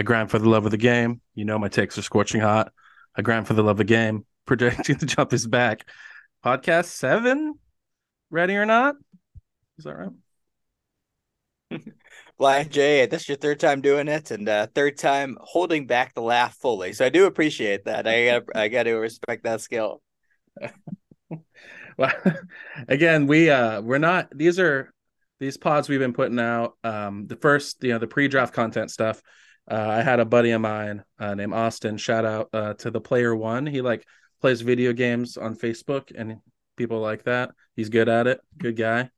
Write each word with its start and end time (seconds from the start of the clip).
I 0.00 0.02
grind 0.02 0.30
for 0.30 0.38
the 0.38 0.48
love 0.48 0.64
of 0.64 0.70
the 0.70 0.78
game. 0.78 1.20
You 1.34 1.44
know 1.44 1.58
my 1.58 1.68
takes 1.68 1.98
are 1.98 2.02
scorching 2.02 2.40
hot. 2.40 2.72
I 3.14 3.20
grind 3.20 3.46
for 3.46 3.52
the 3.52 3.62
love 3.62 3.72
of 3.72 3.76
the 3.76 3.84
game. 3.84 4.24
Projecting 4.46 4.96
the 4.96 5.04
jump 5.04 5.34
is 5.34 5.46
back. 5.46 5.86
Podcast 6.42 6.86
seven, 6.86 7.58
ready 8.30 8.56
or 8.56 8.64
not? 8.64 8.94
Is 9.76 9.84
that 9.84 9.94
right? 9.94 10.08
Flyin' 12.38 12.70
J, 12.70 13.04
this 13.04 13.20
is 13.22 13.28
your 13.28 13.36
third 13.36 13.60
time 13.60 13.82
doing 13.82 14.08
it, 14.08 14.30
and 14.30 14.48
uh, 14.48 14.68
third 14.74 14.96
time 14.96 15.36
holding 15.38 15.86
back 15.86 16.14
the 16.14 16.22
laugh 16.22 16.56
fully. 16.56 16.94
So 16.94 17.04
I 17.04 17.10
do 17.10 17.26
appreciate 17.26 17.84
that. 17.84 18.08
I 18.08 18.24
got 18.24 18.42
I 18.54 18.68
got 18.68 18.84
to 18.84 18.94
respect 18.94 19.44
that 19.44 19.60
skill. 19.60 20.00
well, 21.98 22.12
again, 22.88 23.26
we 23.26 23.50
uh 23.50 23.82
we're 23.82 23.98
not. 23.98 24.28
These 24.34 24.58
are 24.58 24.94
these 25.40 25.58
pods 25.58 25.90
we've 25.90 26.00
been 26.00 26.14
putting 26.14 26.40
out. 26.40 26.78
Um, 26.82 27.26
the 27.26 27.36
first, 27.36 27.84
you 27.84 27.90
know, 27.90 27.98
the 27.98 28.06
pre-draft 28.06 28.54
content 28.54 28.90
stuff. 28.90 29.20
Uh, 29.70 29.88
I 29.88 30.02
had 30.02 30.18
a 30.18 30.24
buddy 30.24 30.50
of 30.50 30.60
mine 30.60 31.04
uh, 31.18 31.34
named 31.34 31.54
Austin. 31.54 31.96
Shout 31.96 32.24
out 32.24 32.48
uh, 32.52 32.74
to 32.74 32.90
the 32.90 33.00
player 33.00 33.34
one. 33.34 33.66
He 33.66 33.80
like 33.80 34.04
plays 34.40 34.62
video 34.62 34.92
games 34.92 35.36
on 35.36 35.54
Facebook 35.54 36.12
and 36.14 36.38
people 36.76 36.98
like 37.00 37.22
that. 37.24 37.50
He's 37.76 37.88
good 37.88 38.08
at 38.08 38.26
it. 38.26 38.40
Good 38.58 38.76
guy. 38.76 39.10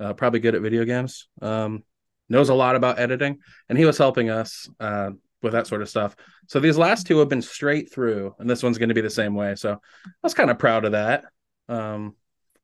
Uh, 0.00 0.14
probably 0.14 0.40
good 0.40 0.54
at 0.54 0.62
video 0.62 0.84
games. 0.84 1.28
Um, 1.42 1.84
knows 2.28 2.48
a 2.48 2.54
lot 2.54 2.76
about 2.76 2.98
editing, 2.98 3.38
and 3.68 3.76
he 3.76 3.84
was 3.84 3.98
helping 3.98 4.30
us 4.30 4.68
uh, 4.80 5.10
with 5.42 5.52
that 5.52 5.66
sort 5.66 5.82
of 5.82 5.88
stuff. 5.88 6.16
So 6.46 6.60
these 6.60 6.78
last 6.78 7.06
two 7.06 7.18
have 7.18 7.28
been 7.28 7.42
straight 7.42 7.92
through, 7.92 8.34
and 8.38 8.48
this 8.48 8.62
one's 8.62 8.78
going 8.78 8.90
to 8.90 8.94
be 8.94 9.00
the 9.00 9.10
same 9.10 9.34
way. 9.34 9.56
So 9.56 9.72
I 9.72 10.10
was 10.22 10.34
kind 10.34 10.50
of 10.50 10.58
proud 10.58 10.84
of 10.84 10.92
that. 10.92 11.24
Um, 11.68 12.14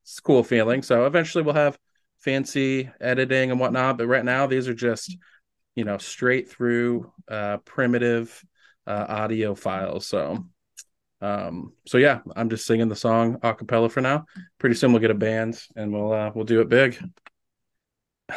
it's 0.02 0.18
a 0.18 0.22
cool 0.22 0.44
feeling. 0.44 0.82
So 0.82 1.06
eventually 1.06 1.44
we'll 1.44 1.54
have 1.54 1.78
fancy 2.20 2.90
editing 3.00 3.50
and 3.50 3.60
whatnot, 3.60 3.98
but 3.98 4.06
right 4.06 4.24
now 4.24 4.46
these 4.46 4.68
are 4.68 4.74
just 4.74 5.16
you 5.74 5.84
know 5.84 5.98
straight 5.98 6.48
through 6.50 7.12
uh, 7.28 7.58
primitive 7.58 8.44
uh, 8.86 9.06
audio 9.08 9.54
files. 9.54 10.06
So 10.06 10.44
um, 11.20 11.72
so 11.86 11.96
yeah, 11.96 12.20
I'm 12.36 12.50
just 12.50 12.66
singing 12.66 12.88
the 12.88 12.96
song 12.96 13.38
a 13.42 13.54
cappella 13.54 13.88
for 13.88 14.02
now. 14.02 14.26
Pretty 14.58 14.74
soon 14.74 14.92
we'll 14.92 15.00
get 15.00 15.10
a 15.10 15.14
band 15.14 15.58
and 15.74 15.92
we'll 15.92 16.12
uh, 16.12 16.30
we'll 16.34 16.44
do 16.44 16.60
it 16.60 16.68
big. 16.68 16.98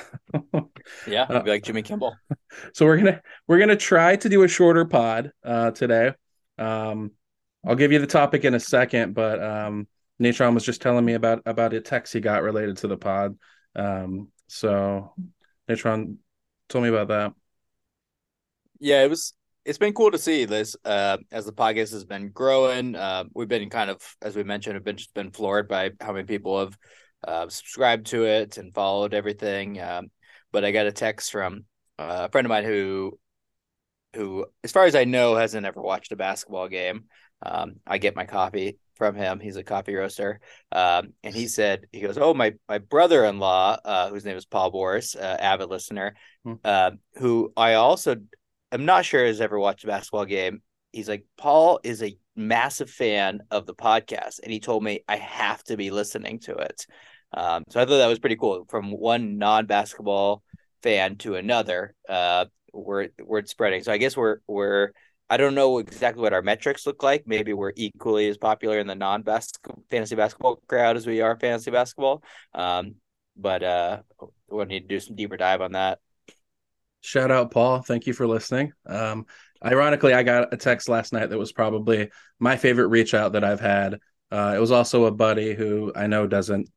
yeah, 1.08 1.24
uh, 1.24 1.44
like 1.46 1.64
Jimmy 1.64 1.82
Kimmel. 1.82 2.16
So 2.74 2.86
we're 2.86 2.98
gonna 2.98 3.22
we're 3.48 3.60
gonna 3.60 3.76
try 3.76 4.16
to 4.16 4.30
do 4.30 4.44
a 4.44 4.48
shorter 4.48 4.86
pod 4.86 5.32
uh, 5.44 5.72
today. 5.72 6.14
Um, 6.58 7.12
I'll 7.66 7.76
give 7.76 7.92
you 7.92 8.00
the 8.00 8.08
topic 8.08 8.46
in 8.46 8.54
a 8.54 8.60
second, 8.60 9.14
but 9.14 9.44
um, 9.44 9.88
Natron 10.18 10.54
was 10.54 10.64
just 10.64 10.82
telling 10.82 11.06
me 11.06 11.14
about 11.14 11.42
about 11.46 11.74
a 11.74 11.82
text 11.82 12.14
he 12.14 12.20
got 12.20 12.42
related 12.42 12.78
to 12.78 12.88
the 12.88 12.98
pod. 12.98 13.38
Um, 13.76 14.30
so 14.48 15.14
Natron 15.68 16.20
told 16.70 16.84
me 16.84 16.90
about 16.90 17.08
that. 17.10 17.34
Yeah, 18.80 19.04
it 19.04 19.10
was. 19.10 19.34
It's 19.66 19.78
been 19.78 19.94
cool 19.94 20.12
to 20.12 20.18
see 20.18 20.46
this 20.46 20.78
uh, 20.86 21.18
as 21.30 21.46
the 21.46 21.52
podcast 21.52 21.92
has 21.92 22.06
been 22.06 22.30
growing. 22.30 22.96
Uh, 22.96 23.26
we've 23.34 23.50
been 23.50 23.70
kind 23.70 23.90
of, 23.90 24.02
as 24.22 24.34
we 24.34 24.44
mentioned, 24.44 24.76
have 24.76 24.86
been 24.86 24.95
just 24.95 25.14
been 25.14 25.32
floored 25.32 25.68
by 25.68 25.92
how 26.00 26.14
many 26.14 26.26
people 26.26 26.60
have 26.62 26.78
uh, 27.28 27.50
subscribed 27.50 28.08
to 28.08 28.26
it 28.26 28.58
and 28.58 28.73
followed 28.73 29.14
everything. 29.14 29.82
Um, 29.82 30.08
but 30.54 30.64
I 30.64 30.72
got 30.72 30.88
a 30.88 30.94
text 30.94 31.32
from 31.34 31.66
uh, 32.00 32.28
a 32.28 32.32
friend 32.32 32.45
of 32.45 32.50
mine 32.50 32.64
who, 32.64 33.20
who, 34.16 34.45
as 34.64 34.72
far 34.72 34.86
as 34.86 34.95
I 34.95 35.04
know, 35.04 35.36
hasn't 35.36 35.66
ever 35.66 35.82
watched 35.82 36.14
a 36.14 36.16
basketball 36.16 36.70
game. 36.70 37.06
Um, 37.42 37.82
I 37.86 37.98
get 37.98 38.16
my 38.16 38.26
coffee 38.26 38.78
from 38.98 39.16
him. 39.16 39.40
He's 39.40 39.56
a 39.56 39.64
coffee 39.64 39.95
roaster, 39.95 40.40
um, 40.72 41.14
and 41.23 41.34
he 41.34 41.48
said 41.48 41.86
he 41.92 42.02
goes, 42.02 42.17
"Oh, 42.17 42.34
my 42.34 42.56
my 42.67 42.80
brother 42.80 43.26
in 43.26 43.39
law, 43.39 43.78
uh, 43.86 44.09
whose 44.09 44.26
name 44.26 44.38
is 44.38 44.45
Paul 44.45 44.72
Boris, 44.72 45.16
uh, 45.16 45.38
avid 45.39 45.70
listener, 45.70 46.16
uh, 46.64 46.92
who 47.16 47.54
I 47.56 47.76
also 47.76 48.17
am 48.72 48.86
not 48.86 49.06
sure 49.06 49.26
has 49.26 49.42
ever 49.42 49.59
watched 49.59 49.84
a 49.84 49.88
basketball 49.88 50.26
game. 50.26 50.62
He's 50.92 51.08
like, 51.08 51.26
Paul 51.38 51.80
is 51.84 52.02
a 52.04 52.17
massive 52.36 52.89
fan 52.89 53.42
of 53.52 53.66
the 53.66 53.76
podcast, 53.76 54.39
and 54.44 54.52
he 54.52 54.60
told 54.60 54.83
me 54.83 55.04
I 55.08 55.17
have 55.17 55.64
to 55.66 55.77
be 55.77 55.92
listening 55.92 56.39
to 56.42 56.55
it. 56.55 56.86
Um, 57.33 57.64
so 57.70 57.80
I 57.80 57.86
thought 57.86 57.98
that 57.98 58.08
was 58.08 58.20
pretty 58.20 58.38
cool. 58.38 58.66
From 58.70 58.92
one 58.92 59.38
non-basketball 59.38 60.43
fan 60.82 61.17
to 61.17 61.36
another, 61.36 61.93
uh, 62.08 62.45
word 62.73 63.11
word 63.23 63.49
spreading. 63.49 63.83
So 63.83 63.92
I 63.92 63.98
guess 63.98 64.16
we're 64.16 64.38
we're 64.48 64.92
I 65.30 65.38
don't 65.38 65.55
know 65.55 65.80
exactly 65.80 66.21
what 66.21 66.33
our 66.33 66.42
metrics 66.42 66.88
look 66.88 67.04
like. 67.04 67.27
Maybe 67.27 67.54
we're 67.54 67.73
equally 67.76 68.30
as 68.30 68.38
popular 68.38 68.80
in 68.80 68.88
the 68.88 68.95
non 68.95 69.23
fantasy 69.23 70.15
basketball 70.15 70.61
crowd 70.67 70.95
as 70.95 71.05
we 71.05 71.21
are 71.21 71.38
fantasy 71.38 71.71
basketball. 71.71 72.23
Um, 72.54 72.95
but 73.36 73.64
uh, 73.64 73.99
we'll 74.49 74.66
need 74.66 74.82
to 74.82 74.87
do 74.87 74.99
some 74.99 75.16
deeper 75.16 75.37
dive 75.37 75.61
on 75.61 75.73
that. 75.73 75.99
Shout 77.02 77.32
out, 77.32 77.52
Paul. 77.52 77.82
Thank 77.82 78.08
you 78.08 78.14
for 78.14 78.26
listening. 78.26 78.73
Um, 78.86 79.26
ironically, 79.64 80.14
I 80.14 80.23
got 80.23 80.54
a 80.54 80.58
text 80.58 80.89
last 80.89 81.14
night 81.14 81.30
that 81.30 81.37
was 81.37 81.52
probably 81.52 82.10
my 82.39 82.58
favorite 82.58 82.87
reach 82.87 83.14
out 83.14 83.33
that 83.33 83.43
I've 83.43 83.60
had. 83.60 83.99
Uh, 84.32 84.54
it 84.55 84.60
was 84.60 84.71
also 84.71 85.05
a 85.05 85.11
buddy 85.11 85.54
who 85.54 85.92
I 85.95 86.08
know 86.08 86.27
doesn't 86.27 86.70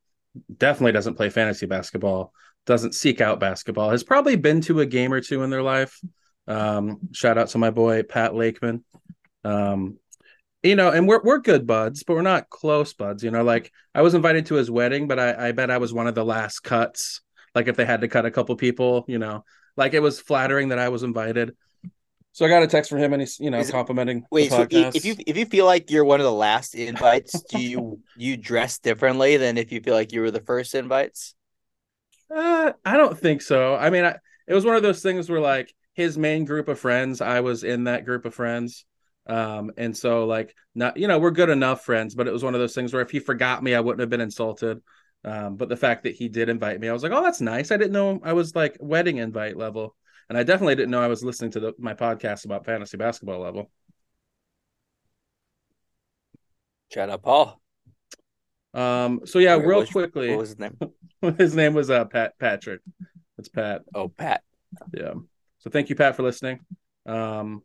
definitely 0.56 0.92
doesn't 0.92 1.14
play 1.14 1.30
fantasy 1.30 1.66
basketball, 1.66 2.32
doesn't 2.66 2.94
seek 2.94 3.20
out 3.20 3.40
basketball, 3.40 3.90
has 3.90 4.04
probably 4.04 4.36
been 4.36 4.60
to 4.62 4.80
a 4.80 4.86
game 4.86 5.12
or 5.12 5.20
two 5.20 5.42
in 5.42 5.50
their 5.50 5.62
life. 5.62 5.98
Um, 6.46 7.08
shout 7.12 7.38
out 7.38 7.48
to 7.48 7.58
my 7.58 7.70
boy 7.70 8.02
Pat 8.02 8.34
Lakeman. 8.34 8.84
Um, 9.44 9.98
you 10.62 10.76
know, 10.76 10.90
and 10.90 11.08
we're 11.08 11.22
we're 11.22 11.38
good 11.38 11.66
buds, 11.66 12.02
but 12.02 12.14
we're 12.14 12.22
not 12.22 12.50
close 12.50 12.92
buds. 12.92 13.22
You 13.22 13.30
know, 13.30 13.42
like 13.42 13.72
I 13.94 14.02
was 14.02 14.14
invited 14.14 14.46
to 14.46 14.56
his 14.56 14.70
wedding, 14.70 15.08
but 15.08 15.18
I, 15.18 15.48
I 15.48 15.52
bet 15.52 15.70
I 15.70 15.78
was 15.78 15.92
one 15.92 16.06
of 16.06 16.14
the 16.14 16.24
last 16.24 16.60
cuts. 16.60 17.22
Like 17.54 17.68
if 17.68 17.76
they 17.76 17.86
had 17.86 18.02
to 18.02 18.08
cut 18.08 18.26
a 18.26 18.30
couple 18.30 18.54
people, 18.56 19.04
you 19.08 19.18
know, 19.18 19.44
like 19.76 19.94
it 19.94 20.00
was 20.00 20.20
flattering 20.20 20.68
that 20.68 20.78
I 20.78 20.90
was 20.90 21.02
invited. 21.02 21.56
So 22.32 22.46
I 22.46 22.48
got 22.48 22.62
a 22.62 22.66
text 22.66 22.90
from 22.90 23.00
him, 23.00 23.12
and 23.12 23.22
he's 23.22 23.40
you 23.40 23.50
know 23.50 23.58
Is 23.58 23.70
complimenting. 23.70 24.18
It, 24.18 24.24
wait, 24.30 24.50
so 24.50 24.66
if 24.70 25.04
you 25.04 25.16
if 25.26 25.36
you 25.36 25.46
feel 25.46 25.66
like 25.66 25.90
you're 25.90 26.04
one 26.04 26.20
of 26.20 26.24
the 26.24 26.32
last 26.32 26.74
invites, 26.74 27.42
do 27.42 27.60
you 27.60 28.00
you 28.16 28.36
dress 28.36 28.78
differently 28.78 29.36
than 29.36 29.58
if 29.58 29.72
you 29.72 29.80
feel 29.80 29.94
like 29.94 30.12
you 30.12 30.20
were 30.20 30.30
the 30.30 30.42
first 30.42 30.74
invites? 30.74 31.34
Uh, 32.32 32.72
I 32.84 32.96
don't 32.96 33.18
think 33.18 33.42
so. 33.42 33.74
I 33.74 33.90
mean, 33.90 34.04
I, 34.04 34.16
it 34.46 34.54
was 34.54 34.64
one 34.64 34.76
of 34.76 34.82
those 34.82 35.02
things 35.02 35.28
where 35.28 35.40
like 35.40 35.74
his 35.94 36.16
main 36.16 36.44
group 36.44 36.68
of 36.68 36.78
friends, 36.78 37.20
I 37.20 37.40
was 37.40 37.64
in 37.64 37.84
that 37.84 38.04
group 38.04 38.24
of 38.24 38.34
friends. 38.34 38.84
Um, 39.26 39.70
and 39.76 39.96
so 39.96 40.24
like 40.26 40.54
not 40.74 40.96
you 40.96 41.06
know, 41.06 41.18
we're 41.18 41.30
good 41.30 41.50
enough 41.50 41.84
friends, 41.84 42.14
but 42.14 42.26
it 42.26 42.32
was 42.32 42.42
one 42.42 42.54
of 42.54 42.60
those 42.60 42.74
things 42.74 42.92
where 42.92 43.02
if 43.02 43.10
he 43.10 43.20
forgot 43.20 43.62
me, 43.62 43.74
I 43.74 43.80
wouldn't 43.80 44.00
have 44.00 44.10
been 44.10 44.20
insulted. 44.20 44.80
Um, 45.24 45.56
but 45.56 45.68
the 45.68 45.76
fact 45.76 46.04
that 46.04 46.14
he 46.14 46.28
did 46.28 46.48
invite 46.48 46.80
me, 46.80 46.88
I 46.88 46.92
was 46.92 47.02
like, 47.02 47.12
oh, 47.12 47.22
that's 47.22 47.42
nice. 47.42 47.70
I 47.70 47.76
didn't 47.76 47.92
know 47.92 48.20
I 48.24 48.32
was 48.32 48.54
like 48.54 48.76
wedding 48.80 49.18
invite 49.18 49.56
level, 49.56 49.94
and 50.28 50.38
I 50.38 50.42
definitely 50.42 50.76
didn't 50.76 50.90
know 50.90 51.02
I 51.02 51.08
was 51.08 51.22
listening 51.22 51.50
to 51.52 51.60
the, 51.60 51.72
my 51.78 51.94
podcast 51.94 52.46
about 52.46 52.64
fantasy 52.64 52.96
basketball 52.96 53.40
level. 53.40 53.70
Shout 56.92 57.10
out, 57.10 57.22
Paul. 57.22 57.60
Um. 58.72 59.20
So 59.24 59.38
yeah, 59.38 59.56
Wait, 59.56 59.66
real 59.66 59.78
what 59.80 59.90
quickly, 59.90 60.30
what 60.30 60.38
was 60.38 60.48
his 60.50 60.58
name? 60.58 60.78
his 61.38 61.54
name 61.54 61.74
was 61.74 61.90
uh 61.90 62.06
Pat 62.06 62.38
Patrick. 62.38 62.80
It's 63.38 63.48
Pat. 63.48 63.82
Oh, 63.94 64.08
Pat. 64.08 64.42
Yeah. 64.94 65.14
So 65.60 65.70
thank 65.70 65.88
you, 65.88 65.94
Pat, 65.94 66.16
for 66.16 66.22
listening. 66.22 66.60
Um. 67.06 67.62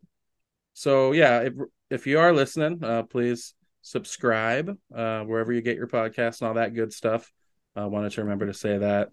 So 0.73 1.11
yeah, 1.11 1.41
if 1.41 1.53
if 1.89 2.07
you 2.07 2.19
are 2.19 2.33
listening, 2.33 2.83
uh, 2.83 3.03
please 3.03 3.53
subscribe 3.81 4.75
uh, 4.93 5.21
wherever 5.21 5.53
you 5.53 5.61
get 5.61 5.77
your 5.77 5.87
podcast 5.87 6.41
and 6.41 6.47
all 6.47 6.53
that 6.55 6.73
good 6.73 6.91
stuff. 6.91 7.31
I 7.75 7.85
wanted 7.85 8.11
to 8.13 8.23
remember 8.23 8.47
to 8.47 8.53
say 8.53 8.77
that. 8.77 9.09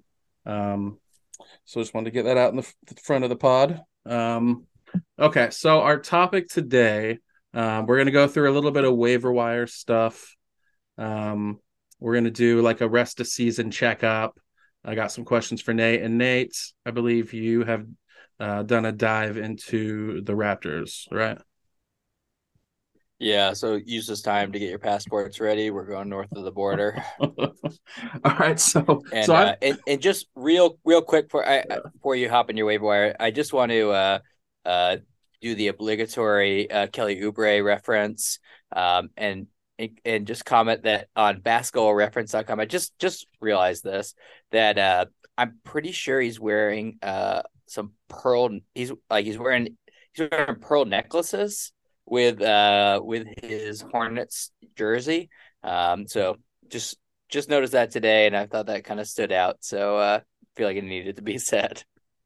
Um, 0.47 0.99
so 1.65 1.81
just 1.81 1.95
wanted 1.95 2.07
to 2.07 2.11
get 2.13 2.25
that 2.25 2.37
out 2.37 2.51
in 2.51 2.57
the, 2.57 2.63
f- 2.63 3.05
front 3.05 3.25
of 3.25 3.31
the 3.31 3.37
pod. 3.37 3.81
Um, 4.07 4.67
okay, 5.19 5.51
so 5.51 5.81
our 5.81 5.99
topic 5.99 6.49
today, 6.49 7.19
um, 7.55 7.87
we're 7.87 7.97
going 7.97 8.07
to 8.07 8.13
go 8.13 8.29
through 8.29 8.51
a 8.51 8.55
little 8.55 8.71
bit 8.71 8.85
of 8.85 8.97
waiver 8.97 9.33
wire 9.33 9.67
stuff. 9.67 10.37
Um, 10.97 11.61
we're 12.01 12.15
going 12.15 12.25
to 12.25 12.31
do 12.31 12.63
like 12.63 12.81
a 12.81 12.89
rest 12.89 13.21
of 13.21 13.27
season 13.27 13.71
checkup. 13.71 14.39
I 14.85 14.95
got 14.95 15.13
some 15.13 15.25
questions 15.25 15.61
for 15.61 15.75
Nate 15.75 16.03
and 16.03 16.19
Nate. 16.19 16.57
I 16.85 16.91
believe 16.91 17.35
you 17.35 17.65
have 17.65 17.87
uh, 18.41 18.63
done 18.63 18.85
a 18.85 18.93
dive 18.93 19.37
into 19.37 20.21
the 20.23 20.33
Raptors, 20.33 21.07
right? 21.11 21.39
Yeah, 23.23 23.53
so 23.53 23.77
use 23.77 24.09
this 24.09 24.21
time 24.21 24.51
to 24.51 24.59
get 24.59 24.69
your 24.69 24.81
passports 24.81 25.39
ready. 25.39 25.71
We're 25.71 25.87
going 25.87 26.09
north 26.09 26.33
of 26.33 26.43
the 26.43 26.51
border. 26.51 27.05
All 27.21 27.39
right, 28.25 28.59
so 28.59 29.05
and, 29.13 29.27
so 29.27 29.35
uh, 29.37 29.55
and, 29.63 29.79
and 29.87 30.03
just 30.03 30.27
real 30.35 30.77
real 30.85 31.03
quick 31.03 31.31
for 31.31 31.49
I 31.49 31.65
before 31.93 32.17
you 32.17 32.29
hop 32.29 32.51
in 32.51 32.57
your 32.57 32.67
waiver 32.67 32.85
wire, 32.85 33.17
I 33.21 33.31
just 33.31 33.53
want 33.53 33.71
to 33.71 33.91
uh 33.93 34.19
uh 34.65 34.97
do 35.41 35.55
the 35.55 35.69
obligatory 35.69 36.69
uh, 36.69 36.89
Kelly 36.89 37.21
Oubre 37.21 37.65
reference 37.65 38.41
um 38.75 39.11
and 39.17 39.47
and 40.05 40.27
just 40.27 40.45
comment 40.45 40.83
that 40.83 41.07
on 41.15 41.43
basketballreference.com. 41.43 42.59
I 42.59 42.65
just 42.65 42.99
just 42.99 43.29
realized 43.41 43.85
this 43.85 44.17
that 44.51 44.79
uh 44.79 45.05
I'm 45.39 45.61
pretty 45.63 45.93
sure 45.93 46.21
he's 46.21 46.41
wearing 46.41 46.99
uh 47.03 47.43
some 47.73 47.93
pearl 48.09 48.51
he's 48.75 48.93
like 49.11 49.25
he's 49.25 49.39
wearing 49.39 49.77
he's 50.13 50.29
wearing 50.31 50.57
pearl 50.57 50.85
necklaces 50.85 51.73
with 52.07 52.41
uh 52.43 53.01
with 53.03 53.27
his 53.43 53.81
Hornets 53.81 54.51
jersey. 54.77 55.31
Um, 55.63 56.07
so 56.07 56.37
just 56.69 56.99
just 57.29 57.49
noticed 57.49 57.73
that 57.73 57.91
today, 57.91 58.27
and 58.27 58.37
I 58.37 58.47
thought 58.47 58.67
that 58.67 58.85
kind 58.85 59.01
of 59.01 59.09
stood 59.09 59.33
out. 59.33 59.59
So 59.61 59.97
uh, 59.97 60.21
I 60.23 60.47
feel 60.57 60.67
like 60.67 60.77
it 60.77 60.85
needed 60.85 61.17
to 61.17 61.23
be 61.23 61.39
said. 61.39 61.83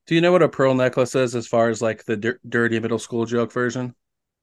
Do 0.06 0.14
you 0.14 0.20
know 0.20 0.32
what 0.32 0.42
a 0.42 0.48
pearl 0.48 0.74
necklace 0.74 1.14
is 1.14 1.34
as 1.34 1.46
far 1.46 1.68
as 1.68 1.82
like 1.82 2.04
the 2.04 2.16
dir- 2.16 2.40
dirty 2.48 2.78
middle 2.78 2.98
school 2.98 3.26
joke 3.26 3.52
version? 3.52 3.94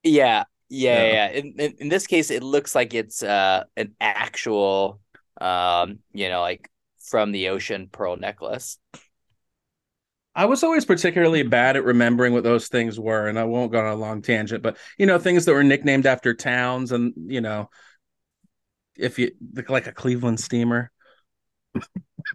Yeah, 0.03 0.43
yeah, 0.69 1.03
yeah. 1.03 1.29
In, 1.29 1.55
in, 1.57 1.73
in 1.79 1.89
this 1.89 2.07
case, 2.07 2.31
it 2.31 2.43
looks 2.43 2.75
like 2.75 2.93
it's 2.93 3.23
uh 3.23 3.63
an 3.77 3.95
actual, 3.99 4.99
um, 5.39 5.99
you 6.13 6.29
know, 6.29 6.41
like 6.41 6.69
from 6.99 7.31
the 7.31 7.49
ocean 7.49 7.89
pearl 7.91 8.17
necklace. 8.17 8.77
I 10.35 10.45
was 10.45 10.63
always 10.63 10.85
particularly 10.85 11.43
bad 11.43 11.77
at 11.77 11.83
remembering 11.83 12.33
what 12.33 12.43
those 12.43 12.67
things 12.67 12.99
were, 12.99 13.27
and 13.27 13.37
I 13.37 13.43
won't 13.43 13.71
go 13.71 13.79
on 13.79 13.85
a 13.85 13.95
long 13.95 14.21
tangent, 14.21 14.63
but 14.63 14.77
you 14.97 15.05
know, 15.05 15.19
things 15.19 15.45
that 15.45 15.53
were 15.53 15.63
nicknamed 15.63 16.05
after 16.05 16.33
towns, 16.33 16.91
and 16.91 17.13
you 17.27 17.41
know, 17.41 17.69
if 18.97 19.19
you 19.19 19.31
like 19.69 19.87
a 19.87 19.91
Cleveland 19.91 20.39
steamer. 20.39 20.91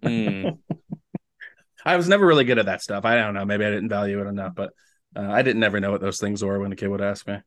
Mm. 0.02 0.58
I 1.84 1.96
was 1.96 2.08
never 2.08 2.26
really 2.26 2.44
good 2.44 2.58
at 2.58 2.66
that 2.66 2.82
stuff. 2.82 3.04
I 3.04 3.16
don't 3.16 3.34
know. 3.34 3.44
Maybe 3.44 3.64
I 3.64 3.70
didn't 3.70 3.88
value 3.88 4.20
it 4.20 4.28
enough, 4.28 4.54
but 4.54 4.72
uh, 5.16 5.30
I 5.30 5.42
didn't 5.42 5.60
never 5.60 5.80
know 5.80 5.90
what 5.90 6.00
those 6.00 6.18
things 6.18 6.44
were 6.44 6.58
when 6.58 6.72
a 6.72 6.76
kid 6.76 6.88
would 6.88 7.00
ask 7.00 7.26
me. 7.26 7.38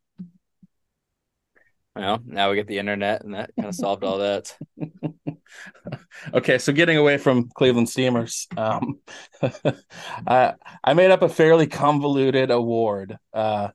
Well, 1.96 2.22
now 2.26 2.50
we 2.50 2.56
get 2.56 2.68
the 2.68 2.80
internet, 2.80 3.24
and 3.24 3.34
that 3.34 3.52
kind 3.58 3.68
of 3.68 3.76
solved 3.76 4.04
all 4.04 4.20
that. 4.20 4.56
okay, 6.34 6.58
so 6.58 6.72
getting 6.72 6.98
away 6.98 7.18
from 7.18 7.50
Cleveland 7.54 7.90
Steamers, 7.90 8.48
um, 8.56 9.00
I, 10.28 10.54
I 10.84 10.94
made 10.94 11.12
up 11.12 11.22
a 11.22 11.30
fairly 11.30 11.68
convoluted 11.68 12.50
award, 12.50 13.18
uh, 13.34 13.70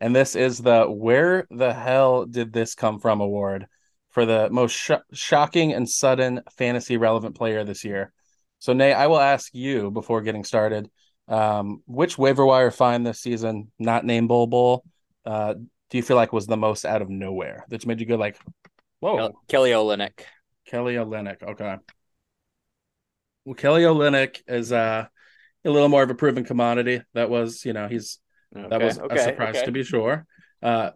and 0.00 0.16
this 0.16 0.34
is 0.34 0.58
the 0.58 0.86
"Where 0.86 1.46
the 1.50 1.72
hell 1.72 2.26
did 2.26 2.52
this 2.52 2.74
come 2.74 2.98
from?" 2.98 3.20
award 3.20 3.66
for 4.10 4.26
the 4.26 4.50
most 4.50 4.72
sh- 4.72 4.90
shocking 5.12 5.72
and 5.72 5.88
sudden 5.88 6.40
fantasy 6.56 6.96
relevant 6.96 7.36
player 7.36 7.62
this 7.62 7.84
year. 7.84 8.12
So, 8.58 8.72
Nate, 8.72 8.96
I 8.96 9.06
will 9.06 9.20
ask 9.20 9.54
you 9.54 9.92
before 9.92 10.22
getting 10.22 10.42
started, 10.42 10.90
um, 11.28 11.82
which 11.86 12.18
waiver 12.18 12.44
wire 12.44 12.72
find 12.72 13.06
this 13.06 13.20
season, 13.20 13.70
not 13.78 14.04
named 14.04 14.26
Bol 14.28 14.48
Bol, 14.48 14.84
uh, 15.24 15.54
do 15.90 15.96
you 15.98 16.02
feel 16.02 16.16
like 16.16 16.32
was 16.32 16.46
the 16.46 16.56
most 16.56 16.84
out 16.84 17.02
of 17.02 17.10
nowhere 17.10 17.64
that's 17.68 17.86
made 17.86 18.00
you 18.00 18.06
go 18.06 18.16
like, 18.16 18.38
whoa, 19.00 19.32
Kelly 19.48 19.70
Olynyk. 19.70 20.20
Kelly 20.66 20.94
Olynyk. 20.94 21.42
Okay. 21.42 21.76
Well, 23.44 23.54
Kelly 23.54 23.82
Olynyk 23.82 24.42
is 24.46 24.72
uh, 24.72 25.06
a 25.64 25.70
little 25.70 25.88
more 25.88 26.02
of 26.02 26.10
a 26.10 26.14
proven 26.14 26.44
commodity. 26.44 27.02
That 27.14 27.30
was, 27.30 27.64
you 27.64 27.72
know, 27.72 27.88
he's 27.88 28.20
Okay, 28.56 28.68
that 28.68 28.82
was 28.82 28.98
okay, 28.98 29.16
a 29.16 29.24
surprise 29.24 29.56
okay. 29.56 29.66
to 29.66 29.72
be 29.72 29.84
sure. 29.84 30.26
Uh, 30.62 30.90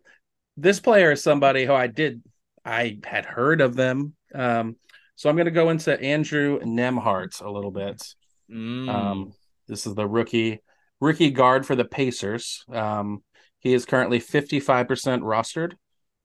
this 0.57 0.81
player 0.81 1.13
is 1.13 1.23
somebody 1.23 1.65
who 1.65 1.73
I 1.73 1.87
did, 1.87 2.23
I 2.65 2.99
had 3.05 3.25
heard 3.25 3.61
of 3.61 3.77
them. 3.77 4.15
Um, 4.35 4.77
so 5.17 5.29
I'm 5.29 5.37
going 5.37 5.47
to 5.47 5.53
go 5.53 5.71
into 5.71 6.01
Andrew 6.01 6.59
Nembhard 6.61 7.41
a 7.41 7.51
little 7.51 7.71
bit. 7.71 8.03
Mm. 8.51 8.89
Um, 8.89 9.33
this 9.69 9.87
is 9.87 9.95
the 9.95 10.07
rookie 10.07 10.61
rookie 11.01 11.31
guard 11.31 11.65
for 11.67 11.77
the 11.77 11.85
Pacers. 11.85 12.65
Um, 12.73 13.23
he 13.65 13.75
is 13.75 13.87
currently 13.87 14.21
55% 14.21 15.23
rostered. 15.23 15.73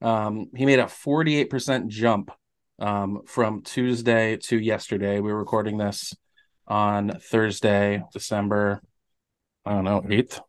Um, 0.01 0.47
he 0.55 0.65
made 0.65 0.79
a 0.79 0.83
48% 0.83 1.87
jump 1.87 2.31
um, 2.77 3.21
from 3.25 3.63
Tuesday 3.63 4.37
to 4.43 4.59
yesterday. 4.59 5.19
We 5.19 5.31
were 5.31 5.39
recording 5.39 5.77
this 5.77 6.13
on 6.67 7.19
Thursday, 7.19 8.03
December, 8.13 8.81
I 9.65 9.71
don't 9.71 9.85
know, 9.85 10.01
8th. 10.01 10.41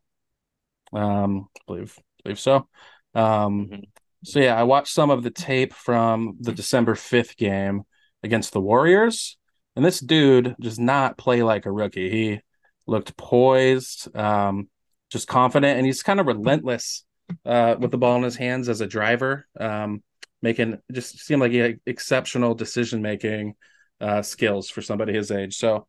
Um, 0.92 1.48
I 1.56 1.60
believe, 1.66 1.98
believe 2.22 2.38
so. 2.38 2.68
Um, 3.14 3.68
Mhm. 3.68 3.84
so 4.24 4.40
yeah, 4.40 4.58
I 4.58 4.64
watched 4.64 4.92
some 4.92 5.10
of 5.10 5.22
the 5.22 5.30
tape 5.30 5.72
from 5.72 6.36
the 6.40 6.52
December 6.52 6.94
5th 6.94 7.36
game 7.36 7.84
against 8.22 8.52
the 8.52 8.60
Warriors, 8.60 9.38
and 9.76 9.84
this 9.84 10.00
dude 10.00 10.56
does 10.60 10.78
not 10.78 11.16
play 11.16 11.42
like 11.42 11.66
a 11.66 11.72
rookie. 11.72 12.10
He 12.10 12.40
looked 12.86 13.16
poised, 13.16 14.14
um, 14.16 14.68
just 15.10 15.28
confident, 15.28 15.76
and 15.76 15.86
he's 15.86 16.02
kind 16.02 16.20
of 16.20 16.26
relentless 16.26 17.04
uh, 17.44 17.76
with 17.78 17.90
the 17.90 17.98
ball 17.98 18.16
in 18.16 18.22
his 18.22 18.36
hands 18.36 18.68
as 18.68 18.80
a 18.80 18.86
driver, 18.86 19.46
um, 19.58 20.02
making 20.42 20.78
just 20.92 21.18
seemed 21.20 21.40
like 21.40 21.52
he 21.52 21.58
had 21.58 21.80
exceptional 21.86 22.54
decision 22.54 23.02
making 23.02 23.54
uh, 24.00 24.22
skills 24.22 24.70
for 24.70 24.82
somebody 24.82 25.12
his 25.12 25.30
age. 25.30 25.56
So 25.56 25.86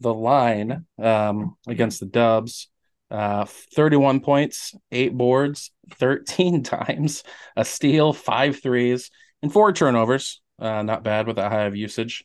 the 0.00 0.12
line 0.12 0.86
um, 0.98 1.56
against 1.66 2.00
the 2.00 2.06
Dubs. 2.06 2.68
Uh, 3.10 3.44
31 3.74 4.20
points, 4.20 4.74
eight 4.90 5.14
boards, 5.14 5.70
13 5.96 6.62
times, 6.62 7.22
a 7.54 7.62
steal, 7.62 8.14
five 8.14 8.62
threes, 8.62 9.10
and 9.42 9.52
four 9.52 9.70
turnovers. 9.74 10.40
Uh, 10.58 10.82
not 10.82 11.04
bad 11.04 11.26
with 11.26 11.36
that 11.36 11.52
high 11.52 11.64
of 11.64 11.76
usage. 11.76 12.24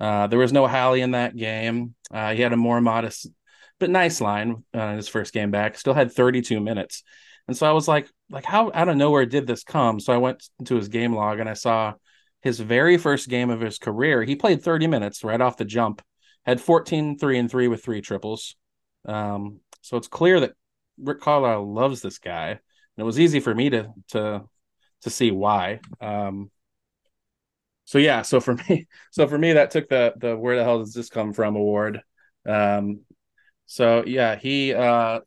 Uh, 0.00 0.26
there 0.26 0.38
was 0.38 0.52
no 0.52 0.66
Hali 0.66 1.02
in 1.02 1.12
that 1.12 1.36
game. 1.36 1.94
Uh, 2.10 2.32
he 2.32 2.42
had 2.42 2.52
a 2.52 2.56
more 2.56 2.80
modest 2.80 3.28
but 3.78 3.90
nice 3.90 4.20
line 4.20 4.64
uh, 4.72 4.96
his 4.96 5.08
first 5.08 5.32
game 5.32 5.50
back. 5.50 5.78
Still 5.78 5.94
had 5.94 6.12
32 6.12 6.60
minutes, 6.60 7.02
and 7.46 7.56
so 7.56 7.66
I 7.68 7.72
was 7.72 7.88
like, 7.88 8.08
like 8.30 8.44
how 8.44 8.70
out 8.74 8.88
of 8.88 8.96
nowhere 8.96 9.26
did 9.26 9.46
this 9.46 9.64
come? 9.64 10.00
So 10.00 10.12
I 10.12 10.18
went 10.18 10.48
to 10.64 10.76
his 10.76 10.88
game 10.88 11.14
log 11.14 11.40
and 11.40 11.48
I 11.48 11.54
saw 11.54 11.94
his 12.42 12.60
very 12.60 12.96
first 12.98 13.28
game 13.28 13.50
of 13.50 13.60
his 13.60 13.78
career. 13.78 14.22
He 14.22 14.36
played 14.36 14.62
30 14.62 14.86
minutes 14.86 15.24
right 15.24 15.40
off 15.40 15.56
the 15.56 15.64
jump. 15.64 16.02
Had 16.44 16.60
14, 16.60 17.18
3 17.18 17.38
and 17.38 17.50
3 17.50 17.68
with 17.68 17.82
three 17.82 18.02
triples. 18.02 18.54
Um, 19.06 19.60
so 19.80 19.96
it's 19.96 20.08
clear 20.08 20.40
that 20.40 20.52
Rick 20.98 21.20
Carlisle 21.20 21.72
loves 21.72 22.02
this 22.02 22.18
guy. 22.18 22.50
And 22.50 22.58
it 22.98 23.04
was 23.04 23.18
easy 23.18 23.40
for 23.40 23.54
me 23.54 23.70
to 23.70 23.88
to 24.08 24.44
to 25.02 25.10
see 25.10 25.30
why. 25.30 25.80
Um, 26.00 26.50
so 27.84 27.98
yeah, 27.98 28.22
so 28.22 28.40
for 28.40 28.54
me, 28.68 28.86
so 29.10 29.26
for 29.26 29.38
me, 29.38 29.54
that 29.54 29.70
took 29.70 29.88
the 29.88 30.14
the 30.16 30.36
where 30.36 30.56
the 30.56 30.64
hell 30.64 30.78
does 30.78 30.94
this 30.94 31.08
come 31.08 31.32
from 31.32 31.56
award. 31.56 32.00
Um, 32.46 33.00
so 33.66 34.04
yeah, 34.06 34.36
he 34.36 34.74
uh, 34.74 35.20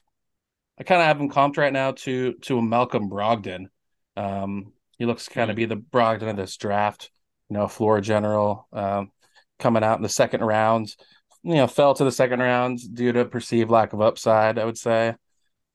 I 0.79 0.83
kind 0.83 1.01
of 1.01 1.07
have 1.07 1.19
him 1.19 1.29
comped 1.29 1.57
right 1.57 1.73
now 1.73 1.91
to 1.91 2.33
to 2.33 2.59
a 2.59 2.61
Malcolm 2.61 3.09
Brogdon. 3.09 3.67
Um, 4.15 4.73
he 4.97 5.05
looks 5.05 5.27
kind 5.27 5.49
of 5.49 5.55
be 5.55 5.65
the 5.65 5.75
Brogdon 5.75 6.29
of 6.29 6.37
this 6.37 6.57
draft. 6.57 7.11
You 7.49 7.55
know, 7.57 7.67
floor 7.67 8.01
general 8.01 8.67
um, 8.73 9.11
coming 9.59 9.83
out 9.83 9.97
in 9.97 10.03
the 10.03 10.09
second 10.09 10.41
round. 10.43 10.95
You 11.43 11.55
know, 11.55 11.67
fell 11.67 11.93
to 11.93 12.03
the 12.03 12.11
second 12.11 12.39
round 12.39 12.79
due 12.93 13.11
to 13.13 13.25
perceived 13.25 13.71
lack 13.71 13.93
of 13.93 14.01
upside. 14.01 14.59
I 14.59 14.65
would 14.65 14.77
say. 14.77 15.15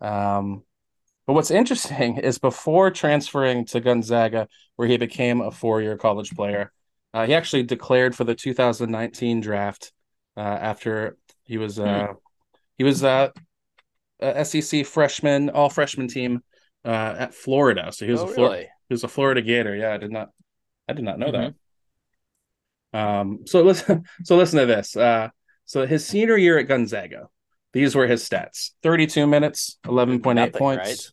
Um, 0.00 0.64
but 1.26 1.35
what's 1.35 1.50
interesting 1.50 2.19
is 2.19 2.38
before 2.38 2.91
transferring 2.91 3.64
to 3.67 3.81
Gonzaga, 3.81 4.49
where 4.76 4.88
he 4.88 4.97
became 4.97 5.41
a 5.41 5.53
four-year 5.53 5.97
college 5.97 6.35
player, 6.35 6.73
uh, 7.14 7.26
he 7.26 7.35
actually 7.35 7.62
declared 7.62 8.17
for 8.17 8.25
the 8.25 8.35
2019 8.35 9.41
draft 9.41 9.93
uh, 10.37 10.41
after 10.41 11.17
he 11.44 11.59
was 11.59 11.79
uh, 11.79 12.09
he 12.78 12.84
was 12.84 13.02
uh, 13.04 13.30
a 14.20 14.44
SEC 14.44 14.84
freshman, 14.86 15.50
all 15.50 15.69
freshman 15.70 16.08
team 16.08 16.42
uh, 16.85 17.14
at 17.18 17.35
Florida. 17.35 17.90
So 17.92 18.04
he 18.04 18.12
was 18.12 18.20
Oh, 18.20 18.25
a 18.25 18.28
Flor- 18.28 18.50
really? 18.50 18.62
he 18.88 18.94
was 18.94 19.04
a 19.04 19.08
Florida 19.08 19.42
Gator. 19.42 19.75
Yeah, 19.75 19.92
I 19.92 19.99
did 19.99 20.11
not 20.11 20.30
I 20.88 20.92
did 20.94 21.04
not 21.04 21.18
know 21.18 21.28
Mhm. 21.32 21.54
that. 22.92 22.99
Um, 22.99 23.40
so 23.47 23.62
listen, 23.62 24.04
so 24.25 24.37
listen 24.37 24.58
to 24.58 24.66
this. 24.66 24.97
Uh, 24.97 25.28
so 25.64 25.87
his 25.87 26.04
senior 26.06 26.37
year 26.37 26.58
at 26.58 26.68
Gonzaga, 26.68 27.28
these 27.73 27.94
were 27.94 28.06
his 28.06 28.28
stats: 28.28 28.70
32 28.82 29.26
minutes, 29.26 29.78
11.8 29.85 30.52
points. 30.52 30.88
right? 30.88 31.12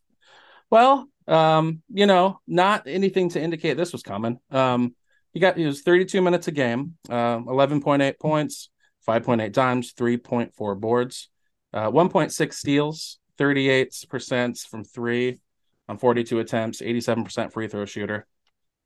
Well, 0.69 1.07
um, 1.27 1.81
you 1.93 2.05
know, 2.05 2.39
not 2.47 2.83
anything 2.87 3.29
to 3.29 3.41
indicate 3.41 3.77
this 3.77 3.93
was 3.93 4.03
coming. 4.03 4.39
Um, 4.51 4.95
he 5.31 5.39
got 5.39 5.57
he 5.57 5.65
was 5.65 5.81
32 5.81 6.21
minutes 6.21 6.47
a 6.47 6.51
game, 6.51 6.95
uh, 7.09 7.37
11.8 7.39 8.19
points, 8.19 8.69
5.8 9.07 9.53
dimes, 9.53 9.93
3.4 9.93 10.79
boards, 10.79 11.29
uh, 11.73 11.89
1.6 11.89 12.53
steals, 12.53 13.19
38% 13.37 14.67
from 14.67 14.83
three 14.83 15.39
on 15.87 15.97
42 15.97 16.39
attempts, 16.39 16.81
87% 16.81 17.51
free 17.53 17.67
throw 17.67 17.85
shooter. 17.85 18.27